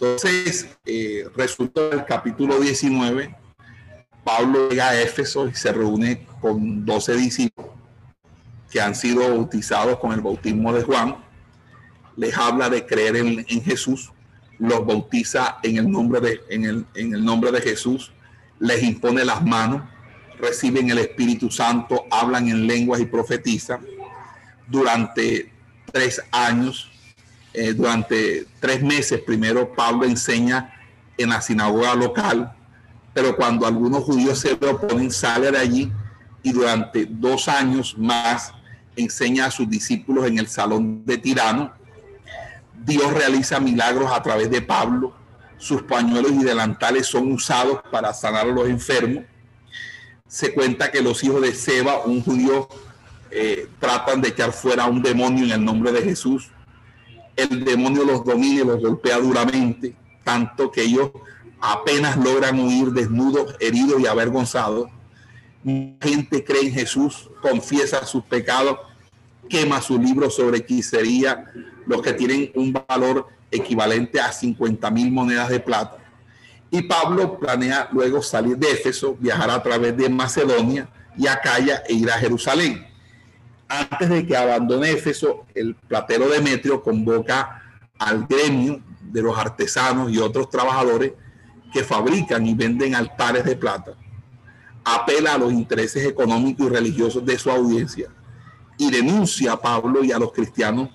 Entonces, 0.00 0.66
eh, 0.86 1.26
resulta 1.36 1.90
el 1.92 2.06
capítulo 2.06 2.58
19, 2.58 3.36
Pablo 4.24 4.70
llega 4.70 4.88
a 4.88 5.00
Éfeso 5.02 5.46
y 5.46 5.54
se 5.54 5.70
reúne 5.72 6.26
con 6.40 6.86
12 6.86 7.16
discípulos 7.16 7.70
que 8.70 8.80
han 8.80 8.94
sido 8.94 9.28
bautizados 9.28 9.98
con 9.98 10.12
el 10.12 10.22
bautismo 10.22 10.72
de 10.72 10.84
Juan. 10.84 11.16
Les 12.16 12.34
habla 12.34 12.70
de 12.70 12.86
creer 12.86 13.16
en, 13.16 13.44
Jesús, 13.62 14.10
los 14.58 14.86
bautiza 14.86 15.58
en 15.62 15.76
el, 15.76 15.90
nombre 15.90 16.20
de, 16.20 16.40
en, 16.48 16.64
el, 16.64 16.86
en 16.94 17.14
el 17.14 17.22
nombre 17.22 17.52
de 17.52 17.60
Jesús, 17.60 18.10
les 18.58 18.82
impone 18.82 19.22
las 19.22 19.44
manos, 19.44 19.82
reciben 20.38 20.88
el 20.88 20.98
Espíritu 20.98 21.50
Santo, 21.50 22.06
hablan 22.10 22.48
en 22.48 22.66
lenguas 22.66 23.02
y 23.02 23.04
profetizan. 23.04 23.84
Durante 24.66 25.52
tres 25.92 26.22
años 26.32 26.89
eh, 27.52 27.72
durante 27.72 28.46
tres 28.60 28.82
meses, 28.82 29.20
primero 29.20 29.72
Pablo 29.74 30.04
enseña 30.04 30.72
en 31.18 31.30
la 31.30 31.40
sinagoga 31.40 31.94
local, 31.94 32.52
pero 33.12 33.36
cuando 33.36 33.66
algunos 33.66 34.04
judíos 34.04 34.38
se 34.38 34.56
le 34.56 34.68
oponen, 34.68 35.10
sale 35.10 35.50
de 35.50 35.58
allí 35.58 35.92
y 36.42 36.52
durante 36.52 37.06
dos 37.06 37.48
años 37.48 37.96
más 37.98 38.52
enseña 38.96 39.46
a 39.46 39.50
sus 39.50 39.68
discípulos 39.68 40.26
en 40.26 40.38
el 40.38 40.46
salón 40.46 41.04
de 41.04 41.18
Tirano. 41.18 41.72
Dios 42.84 43.12
realiza 43.12 43.58
milagros 43.58 44.10
a 44.12 44.22
través 44.22 44.50
de 44.50 44.62
Pablo. 44.62 45.12
Sus 45.58 45.82
pañuelos 45.82 46.32
y 46.32 46.44
delantales 46.44 47.06
son 47.06 47.32
usados 47.32 47.80
para 47.90 48.14
sanar 48.14 48.46
a 48.46 48.50
los 48.50 48.68
enfermos. 48.68 49.24
Se 50.26 50.54
cuenta 50.54 50.90
que 50.90 51.02
los 51.02 51.22
hijos 51.24 51.42
de 51.42 51.52
Seba, 51.52 52.04
un 52.04 52.22
judío, 52.22 52.68
eh, 53.30 53.68
tratan 53.78 54.20
de 54.20 54.28
echar 54.28 54.52
fuera 54.52 54.84
a 54.84 54.86
un 54.86 55.02
demonio 55.02 55.44
en 55.44 55.50
el 55.50 55.64
nombre 55.64 55.92
de 55.92 56.02
Jesús 56.02 56.50
el 57.42 57.64
demonio 57.64 58.04
los 58.04 58.24
domina 58.24 58.62
y 58.62 58.66
los 58.66 58.80
golpea 58.80 59.18
duramente, 59.18 59.94
tanto 60.24 60.70
que 60.70 60.82
ellos 60.82 61.10
apenas 61.60 62.16
logran 62.16 62.58
huir 62.58 62.90
desnudos, 62.90 63.54
heridos 63.60 64.00
y 64.00 64.06
avergonzados. 64.06 64.88
Gente 65.64 66.44
cree 66.44 66.62
en 66.62 66.72
Jesús, 66.72 67.30
confiesa 67.42 68.04
sus 68.06 68.24
pecados, 68.24 68.78
quema 69.48 69.80
su 69.80 69.98
libro 69.98 70.30
sobre 70.30 70.58
hechicería, 70.58 71.44
los 71.86 72.02
que 72.02 72.12
tienen 72.12 72.50
un 72.54 72.72
valor 72.72 73.28
equivalente 73.50 74.20
a 74.20 74.32
50 74.32 74.90
mil 74.90 75.10
monedas 75.10 75.48
de 75.48 75.60
plata. 75.60 75.98
Y 76.70 76.82
Pablo 76.82 77.38
planea 77.38 77.88
luego 77.92 78.22
salir 78.22 78.56
de 78.56 78.70
Éfeso, 78.70 79.16
viajar 79.18 79.50
a 79.50 79.62
través 79.62 79.96
de 79.96 80.08
Macedonia 80.08 80.88
y 81.16 81.26
Acaya 81.26 81.82
e 81.88 81.94
ir 81.94 82.10
a 82.10 82.18
Jerusalén 82.18 82.89
antes 83.70 84.08
de 84.08 84.26
que 84.26 84.36
abandone 84.36 84.90
Éfeso, 84.90 85.46
el 85.54 85.76
platero 85.76 86.28
Demetrio 86.28 86.82
convoca 86.82 87.62
al 87.98 88.26
gremio 88.26 88.82
de 89.00 89.22
los 89.22 89.38
artesanos 89.38 90.10
y 90.10 90.18
otros 90.18 90.50
trabajadores 90.50 91.12
que 91.72 91.84
fabrican 91.84 92.44
y 92.46 92.54
venden 92.54 92.96
altares 92.96 93.44
de 93.44 93.54
plata. 93.54 93.92
Apela 94.84 95.34
a 95.34 95.38
los 95.38 95.52
intereses 95.52 96.04
económicos 96.04 96.66
y 96.66 96.70
religiosos 96.70 97.24
de 97.24 97.38
su 97.38 97.48
audiencia 97.48 98.08
y 98.76 98.90
denuncia 98.90 99.52
a 99.52 99.60
Pablo 99.60 100.02
y 100.02 100.10
a 100.10 100.18
los 100.18 100.32
cristianos 100.32 100.88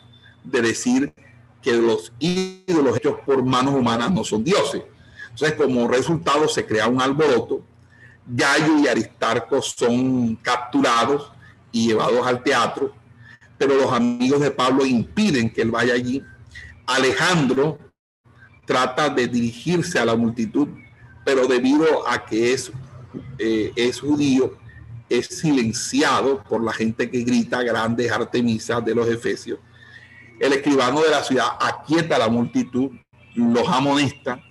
de 0.43 0.61
decir 0.61 1.13
que 1.61 1.73
los 1.73 2.11
ídolos 2.19 2.97
hechos 2.97 3.19
por 3.25 3.41
manos 3.43 3.73
humanas 3.73 4.11
no 4.11 4.23
son 4.25 4.43
dioses. 4.43 4.83
Entonces, 5.29 5.53
como 5.53 5.87
resultado, 5.87 6.47
se 6.49 6.65
crea 6.65 6.87
un 6.87 7.01
alboroto. 7.01 7.61
Gallo 8.27 8.79
y 8.79 8.87
Aristarco 8.87 9.61
son 9.61 10.35
capturados 10.37 11.31
y 11.75 11.87
llevados 11.87 12.25
al 12.25 12.41
teatro, 12.41 12.93
pero 13.57 13.75
los 13.75 13.91
amigos 13.91 14.39
de 14.39 14.49
Pablo 14.49 14.85
impiden 14.85 15.49
que 15.49 15.61
él 15.61 15.71
vaya 15.71 15.93
allí. 15.93 16.23
Alejandro 16.87 17.77
trata 18.65 19.09
de 19.09 19.27
dirigirse 19.27 19.99
a 19.99 20.05
la 20.05 20.15
multitud, 20.15 20.69
pero 21.25 21.47
debido 21.47 22.07
a 22.07 22.25
que 22.25 22.53
es, 22.53 22.71
eh, 23.37 23.73
es 23.75 23.99
judío, 23.99 24.57
es 25.09 25.27
silenciado 25.27 26.41
por 26.43 26.63
la 26.63 26.71
gente 26.71 27.11
que 27.11 27.23
grita 27.23 27.61
grandes 27.61 28.09
Artemisas 28.09 28.83
de 28.85 28.95
los 28.95 29.09
Efesios. 29.09 29.59
El 30.39 30.53
escribano 30.53 31.01
de 31.01 31.09
la 31.09 31.25
ciudad 31.25 31.57
aquieta 31.59 32.15
a 32.15 32.19
la 32.19 32.29
multitud, 32.29 32.91
los 33.35 33.67
amonesta, 33.67 34.41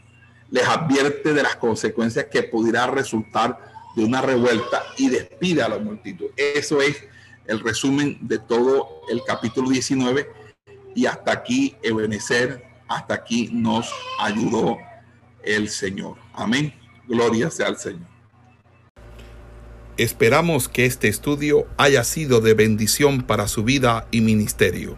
les 0.51 0.69
advierte 0.69 1.33
de 1.33 1.43
las 1.43 1.57
consecuencias 1.57 2.27
que 2.27 2.43
pudiera 2.43 2.87
resultar 2.87 3.73
de 3.97 4.05
una 4.05 4.21
revuelta 4.21 4.83
y 4.99 5.09
despide 5.09 5.63
a 5.63 5.71
la 5.71 5.79
multitud. 5.79 6.27
Eso 6.37 6.83
es 6.83 7.14
el 7.47 7.61
resumen 7.61 8.19
de 8.21 8.39
todo 8.39 8.89
el 9.11 9.23
capítulo 9.27 9.71
19 9.71 10.29
y 10.95 11.07
hasta 11.07 11.33
aquí 11.33 11.77
Ebenezer, 11.83 12.65
hasta 12.89 13.15
aquí 13.15 13.51
nos 13.53 13.93
ayudó 14.19 14.79
el 15.43 15.69
Señor. 15.69 16.17
Amén. 16.33 16.75
Gloria 17.07 17.51
sea 17.51 17.67
al 17.67 17.77
Señor. 17.77 18.15
Esperamos 19.97 20.69
que 20.69 20.87
este 20.87 21.09
estudio 21.09 21.67
haya 21.77 22.03
sido 22.03 22.41
de 22.41 22.55
bendición 22.55 23.23
para 23.23 23.47
su 23.47 23.63
vida 23.63 24.09
y 24.11 24.23
ministerio. 24.23 24.97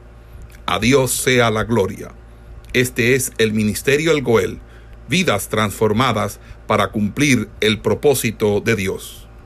A 0.65 0.79
Dios 0.79 1.11
sea 1.11 1.51
la 1.51 1.65
gloria. 1.65 2.13
Este 2.73 3.15
es 3.15 3.33
el 3.39 3.53
Ministerio 3.53 4.13
El 4.13 4.23
Goel, 4.23 4.59
vidas 5.09 5.49
transformadas 5.49 6.41
para 6.67 6.89
cumplir 6.93 7.49
el 7.61 7.81
propósito 7.81 8.61
de 8.61 8.75
Dios. 8.75 9.26